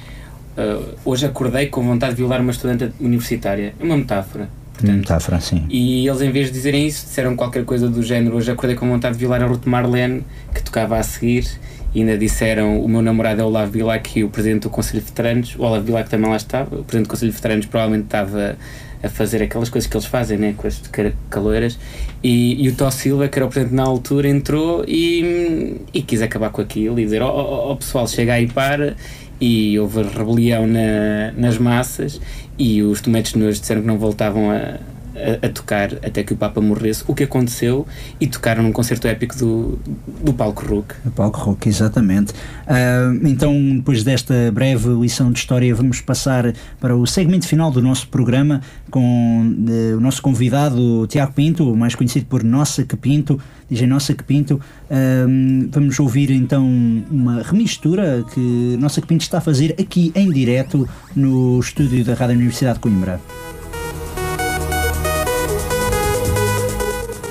uh, 0.62 0.98
hoje 1.04 1.26
acordei 1.26 1.66
com 1.66 1.82
vontade 1.82 2.14
de 2.14 2.18
violar 2.18 2.42
uma 2.42 2.52
estudante 2.52 2.94
universitária. 3.00 3.74
É 3.80 3.84
uma 3.84 3.98
metáfora. 3.98 4.48
Metáfora, 4.82 5.40
sim. 5.40 5.66
E 5.70 6.08
eles, 6.08 6.22
em 6.22 6.32
vez 6.32 6.48
de 6.48 6.54
dizerem 6.54 6.88
isso, 6.88 7.06
disseram 7.06 7.36
qualquer 7.36 7.66
coisa 7.66 7.90
do 7.90 8.02
género. 8.04 8.38
Hoje 8.38 8.52
acordei 8.52 8.76
com 8.76 8.88
vontade 8.88 9.16
de 9.16 9.20
violar 9.20 9.42
a 9.42 9.48
Ruth 9.48 9.66
Marlene, 9.66 10.24
que 10.54 10.62
tocava 10.62 10.98
a 10.98 11.04
seguir. 11.04 11.48
E 11.96 12.02
ainda 12.02 12.18
disseram: 12.18 12.80
O 12.82 12.88
meu 12.88 13.02
namorado 13.02 13.42
é 13.42 13.44
o 13.44 13.48
Olavo 13.48 13.72
Bilac 13.72 14.20
e 14.20 14.24
o 14.24 14.30
presidente 14.30 14.64
do 14.64 14.70
Conselho 14.70 15.00
de 15.00 15.06
Veteranos. 15.06 15.56
O 15.56 15.64
Olavo 15.64 15.84
Bilac 15.84 16.10
também 16.10 16.30
lá 16.30 16.38
estava. 16.38 16.76
O 16.76 16.84
presidente 16.84 17.08
do 17.08 17.10
Conselho 17.10 17.32
de 17.32 17.36
Veteranos 17.36 17.66
provavelmente 17.66 18.06
estava 18.06 18.58
a 19.02 19.10
fazer 19.10 19.44
aquelas 19.44 19.70
coisas 19.70 19.90
que 19.90 19.96
eles 19.96 20.08
fazem, 20.08 20.38
né, 20.38 20.54
com 20.58 20.68
as 20.68 20.82
caloeiras. 21.30 21.78
E, 22.24 22.64
e 22.64 22.70
o 22.70 22.76
Tó 22.76 22.90
Silva, 22.90 23.28
que 23.28 23.38
era 23.38 23.46
o 23.46 23.50
presidente 23.50 23.76
na 23.76 23.84
altura, 23.84 24.28
entrou 24.28 24.84
e, 24.88 25.82
e 25.94 26.02
quis 26.02 26.22
acabar 26.22 26.50
com 26.50 26.62
aquilo 26.62 27.00
e 27.00 27.04
dizer: 27.04 27.22
Ó 27.22 27.72
oh, 27.72 27.76
pessoal, 27.76 28.08
chega 28.08 28.34
aí 28.34 28.48
para. 28.48 28.96
E 29.40 29.78
houve 29.78 30.02
rebelião 30.02 30.66
na, 30.66 31.32
nas 31.38 31.60
massas 31.60 32.20
e 32.58 32.82
os 32.82 33.02
tomates 33.02 33.34
nós 33.34 33.60
disseram 33.60 33.82
que 33.82 33.88
não 33.88 33.98
voltavam 33.98 34.52
a, 34.52 34.80
a, 35.18 35.48
a 35.48 35.50
tocar 35.50 35.94
até 35.96 36.24
que 36.24 36.34
o 36.34 36.38
Papa 36.38 36.62
morresse, 36.62 37.04
o 37.08 37.16
que 37.16 37.24
aconteceu, 37.24 37.88
e 38.20 38.28
tocaram 38.28 38.64
num 38.64 38.72
concerto 38.72 39.08
épico 39.08 39.36
do, 39.38 39.80
do 40.24 40.34
palco 40.34 40.66
Rook. 40.66 40.94
O 41.06 41.12
palco 41.12 41.40
rock, 41.40 41.68
exatamente. 41.68 42.34
Ah, 42.66 43.14
então, 43.24 43.54
depois 43.78 44.04
desta 44.04 44.52
breve 44.52 44.90
lição 44.90 45.32
de 45.32 45.40
história, 45.40 45.74
vamos 45.74 46.02
passar 46.02 46.54
para 46.80 46.96
o 46.96 47.06
segmento 47.08 47.48
final 47.48 47.72
do 47.72 47.82
nosso 47.82 48.08
programa 48.10 48.62
com 48.90 49.56
eh, 49.68 49.96
o 49.96 50.00
nosso 50.00 50.22
convidado 50.22 51.08
Tiago 51.08 51.34
Pinto, 51.34 51.76
mais 51.76 51.96
conhecido 51.96 52.26
por 52.26 52.44
Nossa 52.44 52.84
Que 52.84 52.96
Pinto, 52.96 53.40
DJ 53.70 53.88
Nossa 53.88 54.14
Que 54.14 54.24
Pinto. 54.24 54.60
Ah, 54.90 55.26
vamos 55.72 56.00
ouvir 56.00 56.32
então 56.32 56.66
uma 57.10 57.42
remistura 57.42 58.24
que 58.34 58.78
Nossa 58.80 59.02
Que 59.02 59.08
Pinto 59.08 59.24
está 59.24 59.40
a 59.40 59.42
fazer 59.42 59.76
aqui 59.80 60.12
em 60.16 60.32
direto 60.32 60.88
no 61.16 61.60
estúdio 61.60 62.04
da 62.04 62.14
Rádio 62.14 62.36
Universidade 62.36 62.76
de 62.76 62.82
Coimbra. 62.82 63.20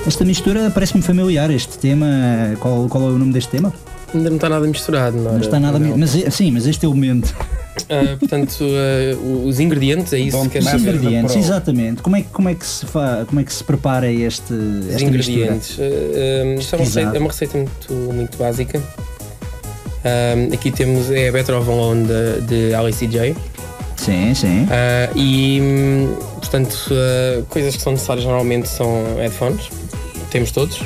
Esta 0.06 0.24
mistura 0.24 0.70
parece-me 0.70 1.02
familiar, 1.02 1.50
este 1.50 1.78
tema. 1.78 2.06
Qual, 2.60 2.88
qual 2.88 3.04
é 3.04 3.12
o 3.12 3.18
nome 3.18 3.32
deste 3.32 3.50
tema? 3.50 3.72
Ainda 4.14 4.28
não 4.30 4.36
está 4.36 4.48
nada 4.48 4.66
misturado, 4.66 5.16
não 5.16 5.32
Não 5.32 5.40
está 5.40 5.58
nada. 5.58 5.78
mi- 5.80 5.92
Mas, 5.96 6.14
é- 6.14 6.30
sim, 6.30 6.50
mas 6.52 6.66
este 6.66 6.86
é 6.86 6.88
o 6.88 6.92
momento. 6.94 7.34
Ah, 7.90 8.16
portanto, 8.18 8.64
o- 9.22 9.46
os 9.48 9.58
ingredientes, 9.58 10.12
é 10.12 10.18
isso 10.18 10.40
que 10.44 10.48
queres 10.50 10.68
Os 10.68 10.80
ingredientes, 10.80 11.36
exatamente. 11.36 12.02
Como 12.02 12.16
é, 12.16 12.22
que- 12.22 12.28
como 12.32 12.48
é 12.48 12.54
que 12.54 12.64
se 12.64 12.86
fa, 12.86 13.24
como 13.26 13.40
é 13.40 13.44
que 13.44 13.52
se 13.52 13.64
prepara 13.64 14.10
este, 14.10 14.52
Os 14.52 14.88
esta 14.90 15.02
ingredientes. 15.04 15.68
mistura? 15.76 15.90
Ah, 15.90 16.54
isto 16.60 16.74
é 16.74 16.78
uma, 16.78 16.84
receita, 16.84 17.16
é 17.16 17.18
uma 17.18 17.28
receita 17.28 17.58
muito, 17.58 17.92
muito 18.14 18.38
básica. 18.38 18.82
Aqui 20.54 20.70
temos 20.70 21.10
é 21.10 21.28
a 21.28 21.32
Better 21.32 21.56
of 21.58 21.68
Alone 21.68 22.06
de, 22.06 22.40
de 22.68 22.74
Alice 22.74 23.04
J. 23.08 23.34
Sim, 24.06 24.34
sim. 24.36 24.68
Ah, 24.70 25.10
e, 25.16 25.60
portanto, 26.36 26.78
ah, 26.92 27.42
coisas 27.50 27.74
que 27.74 27.82
são 27.82 27.90
necessárias 27.90 28.24
normalmente 28.24 28.68
são 28.68 29.16
headphones. 29.16 29.68
Temos 30.30 30.52
todos. 30.52 30.80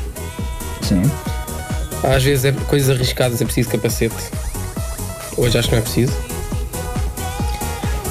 Sim. 0.80 1.02
Às 2.02 2.24
vezes, 2.24 2.46
é, 2.46 2.52
coisas 2.66 2.88
arriscadas, 2.88 3.42
é 3.42 3.44
preciso 3.44 3.68
capacete. 3.68 4.14
Hoje 5.36 5.58
acho 5.58 5.68
que 5.68 5.74
não 5.74 5.80
é 5.80 5.82
preciso. 5.82 6.12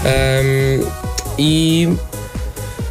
Ahm, 0.06 0.88
e 1.40 1.90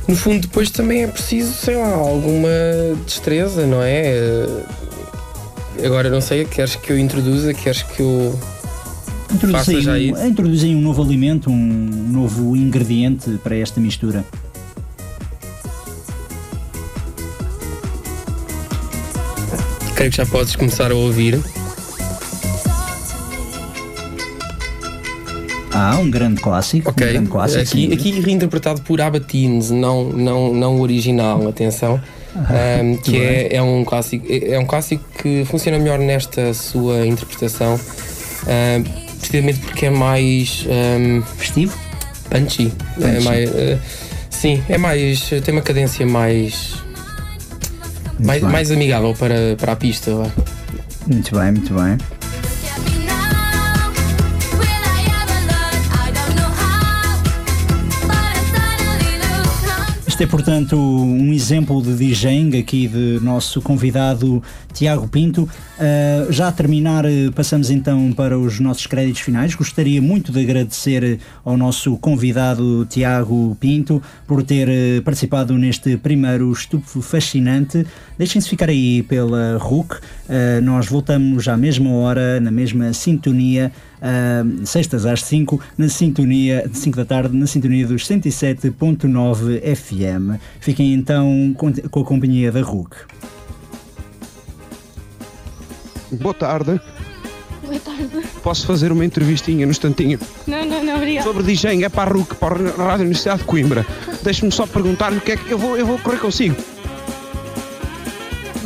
no 0.08 0.16
fundo 0.16 0.40
depois 0.40 0.70
também 0.70 1.04
é 1.04 1.06
preciso, 1.06 1.52
sei 1.52 1.76
lá, 1.76 1.94
alguma 1.94 2.48
destreza, 3.06 3.64
não 3.64 3.80
é? 3.80 4.44
Agora 5.84 6.10
não 6.10 6.20
sei, 6.20 6.44
queres 6.44 6.74
que 6.74 6.90
eu 6.90 6.98
introduza, 6.98 7.54
queres 7.54 7.82
que 7.82 8.00
eu 8.00 8.36
Introduzem 9.32 9.80
já 9.82 9.92
um, 9.92 9.96
isso? 9.96 10.26
introduzem 10.26 10.76
um 10.76 10.80
novo 10.80 11.02
alimento, 11.02 11.50
um 11.50 11.54
novo 12.10 12.56
ingrediente 12.56 13.30
para 13.42 13.56
esta 13.56 13.80
mistura. 13.80 14.24
Creio 19.94 20.10
que 20.10 20.16
já 20.16 20.26
podes 20.26 20.54
começar 20.56 20.90
a 20.92 20.94
ouvir. 20.94 21.40
Ah, 25.72 25.96
um 25.98 26.10
grande 26.10 26.40
clássico. 26.40 26.90
Ok, 26.90 27.06
Um 27.06 27.12
grande 27.12 27.30
clássico, 27.30 27.62
aqui, 27.62 27.92
aqui 27.92 28.20
reinterpretado 28.20 28.80
por 28.82 29.00
Abatines, 29.00 29.70
não, 29.70 30.04
não, 30.10 30.52
não 30.52 30.80
original, 30.80 31.46
atenção. 31.48 32.00
Ah, 32.34 32.78
Ahm, 32.80 32.84
muito 32.98 33.02
que 33.10 33.16
é, 33.16 33.56
é 33.56 33.62
um 33.62 33.84
clássico 33.84 34.24
é 34.28 34.52
é 34.52 34.58
um 34.58 34.64
clássico 34.64 35.02
que 35.20 35.44
funciona 35.46 35.78
melhor 35.78 35.98
nesta 35.98 36.52
sua 36.54 37.06
interpretação 37.06 37.74
ahm, 38.46 39.07
precisamente 39.18 39.58
porque 39.60 39.86
é 39.86 39.90
mais 39.90 40.64
ahm, 40.68 41.22
festivo 41.36 41.76
punchy, 42.30 42.72
É 43.00 43.12
Punchy. 43.14 43.24
mais, 43.24 43.50
eh, 43.54 43.78
sim 44.30 44.62
é 44.68 44.78
mais 44.78 45.30
tem 45.44 45.52
uma 45.54 45.62
cadência 45.62 46.06
mais 46.06 46.74
mais, 48.18 48.42
bem. 48.42 48.50
mais 48.50 48.70
amigável 48.70 49.14
para, 49.14 49.56
para 49.56 49.72
a 49.72 49.76
pista 49.76 50.14
vá. 50.14 50.30
Muito 51.06 51.34
bem, 51.38 51.52
muito 51.52 51.72
bem. 51.74 51.96
Este 60.18 60.24
é, 60.24 60.26
portanto, 60.26 60.76
um 60.76 61.32
exemplo 61.32 61.80
de 61.80 61.94
DJing 61.94 62.58
aqui 62.58 62.88
de 62.88 63.20
nosso 63.22 63.62
convidado 63.62 64.42
Tiago 64.74 65.06
Pinto. 65.06 65.48
Ah, 65.78 66.26
já 66.28 66.48
a 66.48 66.52
terminar, 66.52 67.04
eh, 67.04 67.30
passamos 67.32 67.70
então 67.70 68.12
para 68.12 68.36
os 68.36 68.58
nossos 68.58 68.84
créditos 68.84 69.20
finais. 69.20 69.54
Gostaria 69.54 70.02
muito 70.02 70.32
de 70.32 70.40
agradecer 70.40 71.20
ao 71.44 71.56
nosso 71.56 71.96
convidado 71.98 72.84
Tiago 72.86 73.56
Pinto 73.60 74.02
por 74.26 74.42
ter 74.42 74.68
eh, 74.68 75.00
participado 75.02 75.56
neste 75.56 75.96
primeiro 75.96 76.50
estupro 76.50 77.00
fascinante. 77.00 77.86
Deixem-se 78.18 78.48
ficar 78.48 78.70
aí 78.70 79.04
pela 79.04 79.56
RUC. 79.56 80.00
Ah, 80.28 80.60
nós 80.60 80.88
voltamos 80.88 81.46
à 81.46 81.56
mesma 81.56 81.90
hora, 81.90 82.40
na 82.40 82.50
mesma 82.50 82.92
sintonia. 82.92 83.70
Uh, 83.98 84.66
sextas 84.66 85.04
às 85.04 85.22
5, 85.22 85.60
na 85.76 85.88
sintonia, 85.88 86.68
5 86.72 86.96
da 86.96 87.04
tarde, 87.04 87.36
na 87.36 87.46
sintonia 87.46 87.86
dos 87.86 88.06
107.9 88.08 89.60
FM. 89.76 90.40
Fiquem 90.60 90.94
então 90.94 91.54
com, 91.56 91.72
com 91.72 92.00
a 92.00 92.04
companhia 92.04 92.52
da 92.52 92.62
RUC. 92.62 92.96
Boa 96.12 96.34
tarde. 96.34 96.80
Boa 97.62 97.80
tarde. 97.80 98.28
Posso 98.42 98.66
fazer 98.66 98.92
uma 98.92 99.04
entrevistinha 99.04 99.66
no 99.66 99.72
instantinho? 99.72 100.18
Não, 100.46 100.64
não, 100.64 100.82
não, 100.82 100.96
obrigada. 100.96 101.26
Sobre 101.26 101.42
DJing, 101.42 101.84
é 101.84 101.88
para 101.88 102.10
a 102.10 102.14
RUC, 102.14 102.34
para 102.36 102.54
a 102.54 102.86
Rádio 102.86 103.02
Universidade 103.02 103.40
de 103.40 103.44
Coimbra. 103.44 103.86
Deixe-me 104.22 104.50
só 104.50 104.66
perguntar-lhe 104.66 105.18
o 105.18 105.20
que 105.20 105.32
é 105.32 105.36
que 105.36 105.50
eu 105.50 105.58
vou, 105.58 105.76
eu 105.76 105.86
vou 105.86 105.98
correr 105.98 106.18
consigo. 106.18 106.56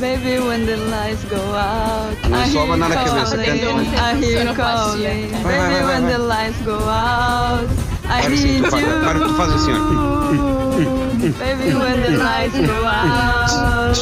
Baby, 0.03 0.41
when 0.41 0.67
the 0.67 0.77
lights 0.91 1.23
go 1.31 1.37
out, 1.55 2.17
Não 2.29 2.37
I 2.37 2.49
só 2.49 2.59
hear 2.59 2.67
you 2.67 2.73
abanar 2.73 2.91
a 2.91 2.95
calling. 2.97 3.09
cabeça, 3.23 3.37
canta, 3.37 3.53
I 3.55 4.17
hear 4.21 4.43
you 4.49 4.55
calling. 4.57 5.29
Vai, 5.31 5.43
vai, 5.43 5.53
Baby, 5.53 5.75
vai, 5.75 5.83
vai, 5.83 5.85
when 5.95 6.07
the 6.09 6.19
lights 6.19 6.59
go 6.65 6.75
out, 6.75 7.69
I 8.11 8.29
need 8.29 8.65
faz, 8.69 8.83
you. 8.83 8.91
agora 8.91 9.21
tu 9.21 9.35
fazes 9.35 9.55
assim, 9.55 9.73
ó. 9.73 9.77
Baby, 11.39 11.75
when 11.75 12.03
the 12.03 12.11
lights 12.19 12.59
go 12.59 12.85
out, 12.85 13.97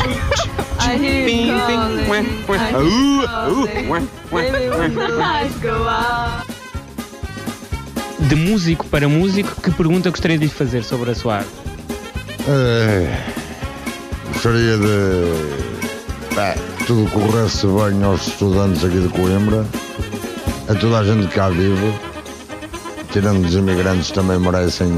I 0.80 0.96
hear 0.96 1.28
you 1.28 1.58
calling. 1.58 2.08
I 2.08 2.72
hear 2.72 2.82
you 2.82 3.20
au, 3.20 3.28
calling. 3.28 4.08
Baby, 4.32 4.68
when 4.70 4.94
the 4.94 5.08
lights 5.08 5.56
go 5.60 5.86
out. 5.86 6.46
De 8.20 8.36
músico 8.36 8.86
para 8.86 9.06
músico, 9.06 9.60
que 9.60 9.70
pergunta 9.70 10.08
gostaria 10.08 10.38
de 10.38 10.46
lhe 10.46 10.50
fazer 10.50 10.82
sobre 10.82 11.10
a 11.10 11.14
sua 11.14 11.36
arte? 11.38 11.50
É, 12.48 13.18
gostaria 14.32 14.78
de. 14.78 15.79
Pá, 16.34 16.54
que 16.78 16.84
tudo 16.84 17.10
corresse 17.10 17.66
bem 17.66 18.02
aos 18.04 18.26
estudantes 18.26 18.84
aqui 18.84 18.98
de 18.98 19.08
Coimbra, 19.08 19.66
a 20.68 20.74
toda 20.74 20.98
a 20.98 21.04
gente 21.04 21.26
que 21.28 21.34
cá 21.34 21.48
vive, 21.48 21.92
tirando 23.12 23.44
os 23.44 23.54
imigrantes 23.54 24.10
também 24.10 24.38
merecem 24.38 24.88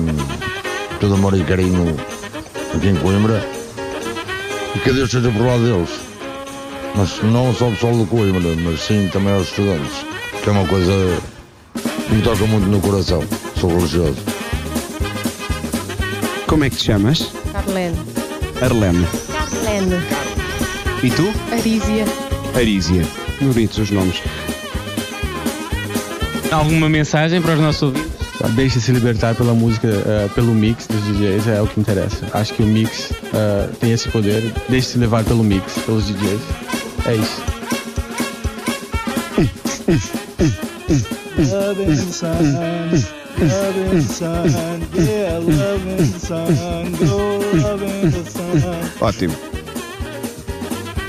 todo 1.01 1.14
amor 1.14 1.35
e 1.35 1.45
carinho 1.45 1.97
aqui 2.74 2.89
em 2.89 2.97
Coimbra, 2.97 3.45
e 4.74 4.78
que 4.78 4.93
Deus 4.93 5.11
seja 5.11 5.30
por 5.30 5.47
lá 5.47 5.57
deles. 5.57 5.91
Mas 6.95 7.22
não 7.22 7.55
só 7.55 7.68
o 7.68 7.72
pessoal 7.72 7.99
de 7.99 8.07
Coimbra, 8.07 8.55
mas 8.62 8.80
sim 8.80 9.09
também 9.12 9.33
aos 9.33 9.49
estudantes, 9.49 10.05
que 10.43 10.49
é 10.49 10.53
uma 10.53 10.66
coisa 10.66 10.93
que 12.09 12.14
me 12.14 12.22
toca 12.22 12.45
muito 12.47 12.66
no 12.66 12.80
coração, 12.80 13.24
sou 13.59 13.70
religioso. 13.70 14.18
Como 16.47 16.64
é 16.64 16.70
que 16.70 16.76
te 16.76 16.85
chamas? 16.85 17.33
Carlene. 17.53 17.99
Arlene. 18.61 19.07
Carlene. 19.33 20.22
E 21.03 21.11
tu? 21.11 21.32
Arísia. 21.50 22.05
Arísia. 22.55 23.05
Bonitos 23.40 23.78
os 23.78 23.90
nomes. 23.90 24.22
Alguma 26.53 26.88
mensagem 26.88 27.42
para 27.42 27.55
os 27.55 27.61
nossos 27.61 27.82
ouvintes? 27.82 28.12
Deixe-se 28.55 28.92
libertar 28.92 29.34
pela 29.34 29.53
música, 29.53 29.88
eh, 29.88 30.28
pelo 30.34 30.55
mix 30.55 30.86
dos 30.86 31.03
DJs, 31.03 31.48
é 31.48 31.61
o 31.61 31.66
que 31.66 31.80
interessa. 31.80 32.28
Acho 32.32 32.55
que 32.55 32.62
o 32.62 32.66
mix 32.66 33.12
eh, 33.34 33.68
tem 33.80 33.90
esse 33.92 34.09
poder. 34.11 34.53
Deixe-se 34.68 34.96
levar 34.98 35.24
pelo 35.24 35.42
mix, 35.42 35.76
pelos 35.80 36.07
DJs. 36.07 36.40
É 37.07 37.16
isso. 37.16 37.42
Yeah, 44.94 45.40
go. 47.07 47.40
Ótimo. 49.00 49.62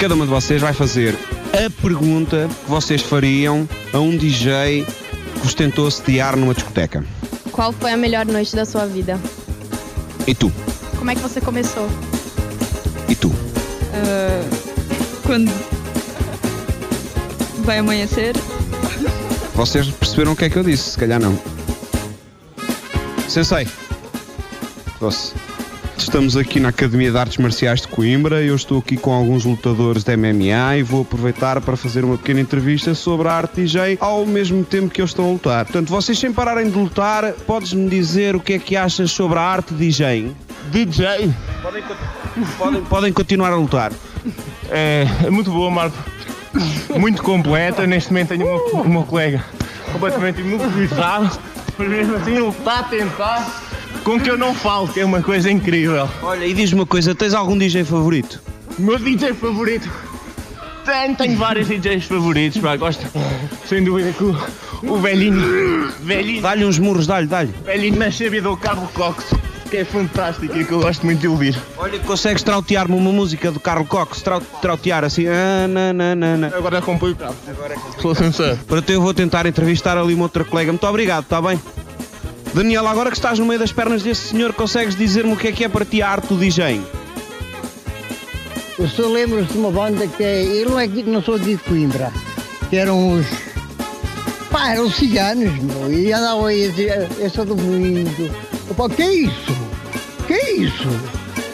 Cada 0.04 0.16
uma 0.16 0.26
de 0.26 0.32
vocês 0.32 0.62
vai 0.62 0.74
fazer 0.74 1.18
a 1.54 1.82
pergunta 1.82 2.49
que 2.66 2.70
vocês 2.70 3.01
fariam 3.01 3.66
a 3.93 3.99
um 3.99 4.18
DJ 4.18 4.86
que 5.34 5.39
vos 5.39 5.54
tentou 5.54 5.89
sediar 5.89 6.36
numa 6.36 6.54
discoteca. 6.54 7.06
Qual 7.54 7.72
foi 7.72 7.93
a 7.93 7.95
melhor 7.95 8.26
noite 8.26 8.54
da 8.54 8.66
sua 8.66 8.86
vida? 8.86 9.18
E 10.28 10.36
tu? 10.36 10.51
Como 10.97 11.10
é 11.10 11.16
que 11.16 11.22
você 11.22 11.39
começou? 11.39 11.88
E 13.08 13.16
tu? 13.16 13.32
Ah, 13.93 14.43
quando 15.26 15.49
vai 17.64 17.78
amanhecer? 17.78 18.36
Vocês 19.56 19.88
perceberam 19.88 20.34
o 20.34 20.36
que 20.36 20.43
é 20.43 20.49
que 20.49 20.58
eu 20.58 20.64
disse? 20.64 20.89
Se 20.89 20.97
calhar 20.97 21.22
não. 21.22 21.39
Sensei. 23.30 23.70
Doce. 24.99 25.42
Estamos 26.04 26.36
aqui 26.36 26.60
na 26.60 26.70
Academia 26.70 27.10
de 27.10 27.18
Artes 27.18 27.38
Marciais 27.38 27.82
de 27.82 27.88
Coimbra. 27.88 28.43
Eu 28.43 28.56
estou 28.56 28.80
aqui 28.80 28.97
com 28.97 29.12
alguns 29.14 29.45
lutadores 29.45 30.04
de 30.04 30.16
MMA 30.16 30.78
e 30.78 30.84
vou 30.84 31.01
aproveitar 31.01 31.60
para 31.62 31.78
fazer 31.78 32.04
uma 32.04 32.18
pequena 32.18 32.41
entrevista 32.41 32.93
sobre 32.93 33.30
a 33.30 33.32
arte 33.32 33.62
DJ 33.62 33.97
ao 34.01 34.26
mesmo 34.26 34.66
tempo 34.66 34.89
que 34.89 35.01
eu 35.01 35.06
estou 35.06 35.26
a 35.26 35.32
lutar. 35.32 35.66
Portanto, 35.66 35.89
vocês 35.89 36.20
sem 36.20 36.32
pararem 36.32 36.70
de 36.70 36.78
lutar, 36.78 37.32
podes-me 37.47 37.89
dizer 37.89 38.36
o 38.36 38.39
que 38.41 38.54
é 38.54 38.60
que 38.60 38.76
achas 38.76 39.12
sobre 39.12 39.39
a 39.39 39.41
arte 39.41 39.74
DJ? 39.74 40.36
DJ? 40.72 41.34
Podem, 41.62 41.84
podem, 42.60 42.84
podem 42.84 43.14
continuar 43.14 43.51
a 43.51 43.56
lutar. 43.56 43.91
É, 44.70 45.08
é 45.26 45.30
muito 45.30 45.49
boa, 45.51 45.72
Marco. 45.72 45.97
Muito 46.99 47.24
completa. 47.24 47.88
Neste 47.88 48.12
momento 48.12 48.28
tenho 48.28 48.45
o 48.45 48.76
meu, 48.76 48.82
o 48.84 48.89
meu 48.89 49.04
colega 49.04 49.43
completamente 49.91 50.41
imobilizado. 50.41 51.39
Mas 51.78 51.88
mesmo 51.88 52.16
assim 52.18 52.36
ele 52.36 52.49
está 52.49 52.80
a 52.80 52.84
tentar 52.84 53.62
com 54.04 54.20
que 54.20 54.30
eu 54.30 54.38
não 54.38 54.54
falo, 54.54 54.88
que 54.88 54.99
é 54.99 55.06
uma 55.06 55.22
coisa 55.22 55.49
incrível. 55.49 56.10
Olha, 56.22 56.45
e 56.45 56.54
diz-me 56.54 56.82
uma 56.82 56.86
coisa, 56.86 57.16
tens 57.16 57.34
algum 57.34 57.58
DJ 57.58 57.84
favorito? 57.84 58.41
Meu 58.78 58.97
DJ 58.99 59.34
favorito? 59.34 59.89
Tenho, 60.86 61.16
tenho 61.16 61.38
vários 61.38 61.68
DJs 61.70 62.04
favoritos, 62.06 62.62
pá, 62.62 62.76
gosto 62.76 63.06
sem 63.66 63.84
dúvida 63.86 64.12
que 64.12 64.24
o, 64.26 64.36
o 64.84 64.97
velhinho, 64.97 65.89
velhinho, 66.01 66.41
Dá-lhe 66.41 66.66
uns 66.66 66.78
murros, 66.78 67.08
dá-lhe, 67.08 67.26
dá-lhe. 67.26 67.54
velhinho 67.64 67.97
na 67.97 68.12
chave 68.12 68.41
do 68.41 68.58
Carlos 68.58 68.91
Cox, 68.91 69.34
que 69.72 69.78
é 69.78 69.86
fantástico 69.86 70.54
e 70.58 70.66
que 70.66 70.74
eu 70.74 70.82
gosto 70.82 71.06
muito 71.06 71.22
de 71.22 71.28
ouvir. 71.30 71.58
Olha, 71.78 71.97
consegues 71.99 72.43
trautear-me 72.43 72.93
uma 72.95 73.14
música 73.14 73.49
do 73.49 73.62
Carlos 73.62 73.88
Cox? 73.88 74.22
Trau, 74.22 74.41
trautear 74.62 75.06
assim. 75.06 75.26
Ah, 75.26 75.68
na, 75.70 75.93
na, 75.93 76.16
na, 76.16 76.38
na. 76.38 76.47
Agora 76.47 76.80
acompanho 76.80 77.14
o 77.14 77.16
carro. 77.16 77.36
Sou 78.01 78.14
sincero. 78.14 78.60
Para 78.68 78.84
eu 78.89 79.01
vou 79.01 79.14
tentar 79.14 79.45
entrevistar 79.45 79.97
ali 79.97 80.14
uma 80.14 80.24
outra 80.24 80.43
colega. 80.43 80.70
Muito 80.70 80.86
obrigado, 80.86 81.24
está 81.24 81.41
bem? 81.41 81.58
Daniela, 82.54 82.91
agora 82.91 83.10
que 83.10 83.18
estás 83.18 83.39
no 83.39 83.45
meio 83.45 83.60
das 83.60 83.72
pernas 83.72 84.04
desse 84.04 84.30
senhor, 84.30 84.54
consegues 84.54 84.95
dizer-me 84.95 85.34
o 85.34 85.36
que 85.36 85.47
é 85.47 85.51
que 85.51 85.64
é 85.64 85.70
para 85.70 85.84
ti 85.84 86.04
a 86.04 86.10
arte 86.10 86.28
do 86.28 86.38
DJ? 86.38 86.82
Eu 88.78 88.88
só 88.88 89.08
lembro 89.08 89.43
de 89.43 89.58
uma 89.58 89.72
banda 89.72 90.06
que 90.08 90.24
é. 90.24 90.43
Eu 90.43 90.70
não, 90.70 90.80
é, 90.80 90.88
não 90.88 91.22
sou 91.24 91.39
de 91.39 91.58
Coimbra, 91.58 92.12
que 92.70 92.76
eram 92.76 93.18
os. 93.18 93.26
Pá, 94.51 94.70
eram 94.70 94.89
ciganos, 94.89 95.51
meu, 95.64 95.91
e 95.91 96.14
andavam 96.14 96.45
aí 96.45 96.66
a 96.66 96.70
dizer, 96.70 97.10
eu 97.18 97.30
sou 97.32 97.43
do 97.43 97.56
mundo. 97.56 98.32
Opa, 98.70 98.88
que 98.88 99.01
é 99.01 99.14
isso? 99.14 99.58
Que 100.28 100.34
é 100.34 100.51
isso? 100.58 100.89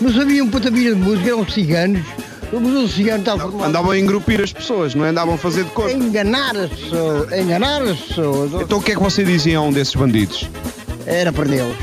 Não 0.02 0.12
sabiam 0.12 0.50
puta 0.50 0.70
vida 0.70 0.96
de 0.96 1.02
música, 1.02 1.30
eram 1.30 1.48
ciganos. 1.48 2.06
Mas 2.52 2.74
o 2.74 2.88
cigano 2.88 3.20
está 3.20 3.38
formado. 3.38 3.64
Andavam 3.70 3.92
a 3.92 4.00
engrupir 4.00 4.42
as 4.42 4.52
pessoas, 4.52 4.96
não 4.96 5.06
é? 5.06 5.10
Andavam 5.10 5.36
a 5.36 5.38
fazer 5.38 5.64
de 5.64 5.70
cor. 5.72 5.90
Enganar 5.90 6.58
as 6.58 6.72
pessoas, 6.72 7.32
enganar 7.32 7.82
as 7.84 8.00
pessoas. 8.00 8.52
Então 8.62 8.80
o 8.80 8.82
que 8.82 8.92
é 8.92 8.96
que 8.96 9.02
você 9.02 9.24
dizia 9.24 9.60
a 9.60 9.62
um 9.62 9.72
desses 9.72 9.94
bandidos? 9.96 10.50
Era 11.10 11.34
perdê-los. 11.34 11.76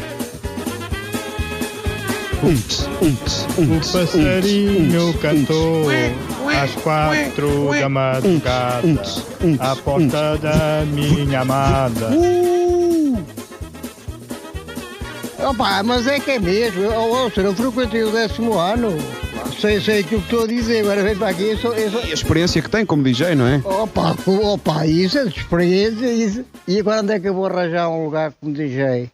O 3.59 3.93
passarinho 3.93 5.13
cantou 5.15 5.89
às 6.63 6.71
quatro 6.77 7.71
da 7.73 7.89
madrugada 7.89 9.03
à 9.59 9.75
porta 9.75 10.39
da 10.39 10.85
minha 10.87 11.41
amada. 11.41 12.11
Opa, 15.45 15.83
mas 15.83 16.07
é 16.07 16.21
que 16.21 16.31
é 16.31 16.39
mesmo. 16.39 16.85
Eu, 16.85 16.93
eu, 17.37 17.43
eu 17.43 17.55
frequentei 17.55 18.05
o 18.05 18.13
décimo 18.13 18.57
ano. 18.57 18.97
Sei, 19.61 19.81
sei 19.81 20.01
aquilo 20.01 20.21
que 20.21 20.27
estou 20.27 20.45
a 20.45 20.47
dizer, 20.47 20.81
agora 20.83 21.03
vem 21.03 21.17
para 21.17 21.31
aqui. 21.31 21.51
Eu 21.51 21.59
sou, 21.59 21.75
eu 21.75 21.91
sou... 21.91 22.01
E 22.05 22.11
a 22.11 22.15
experiência 22.15 22.63
que 22.63 22.71
tem 22.71 22.87
como 22.87 23.03
DJ, 23.03 23.35
não 23.35 23.47
é? 23.47 23.61
Opa, 23.65 24.17
opa, 24.25 24.87
isso 24.87 25.19
é 25.19 25.25
de 25.25 25.37
experiência. 25.37 26.07
Isso. 26.07 26.45
E 26.69 26.79
agora 26.79 27.03
onde 27.03 27.13
é 27.13 27.19
que 27.19 27.29
eu 27.29 27.35
vou 27.35 27.47
arranjar 27.47 27.89
um 27.89 28.05
lugar 28.05 28.33
como 28.41 28.53
DJ? 28.53 29.11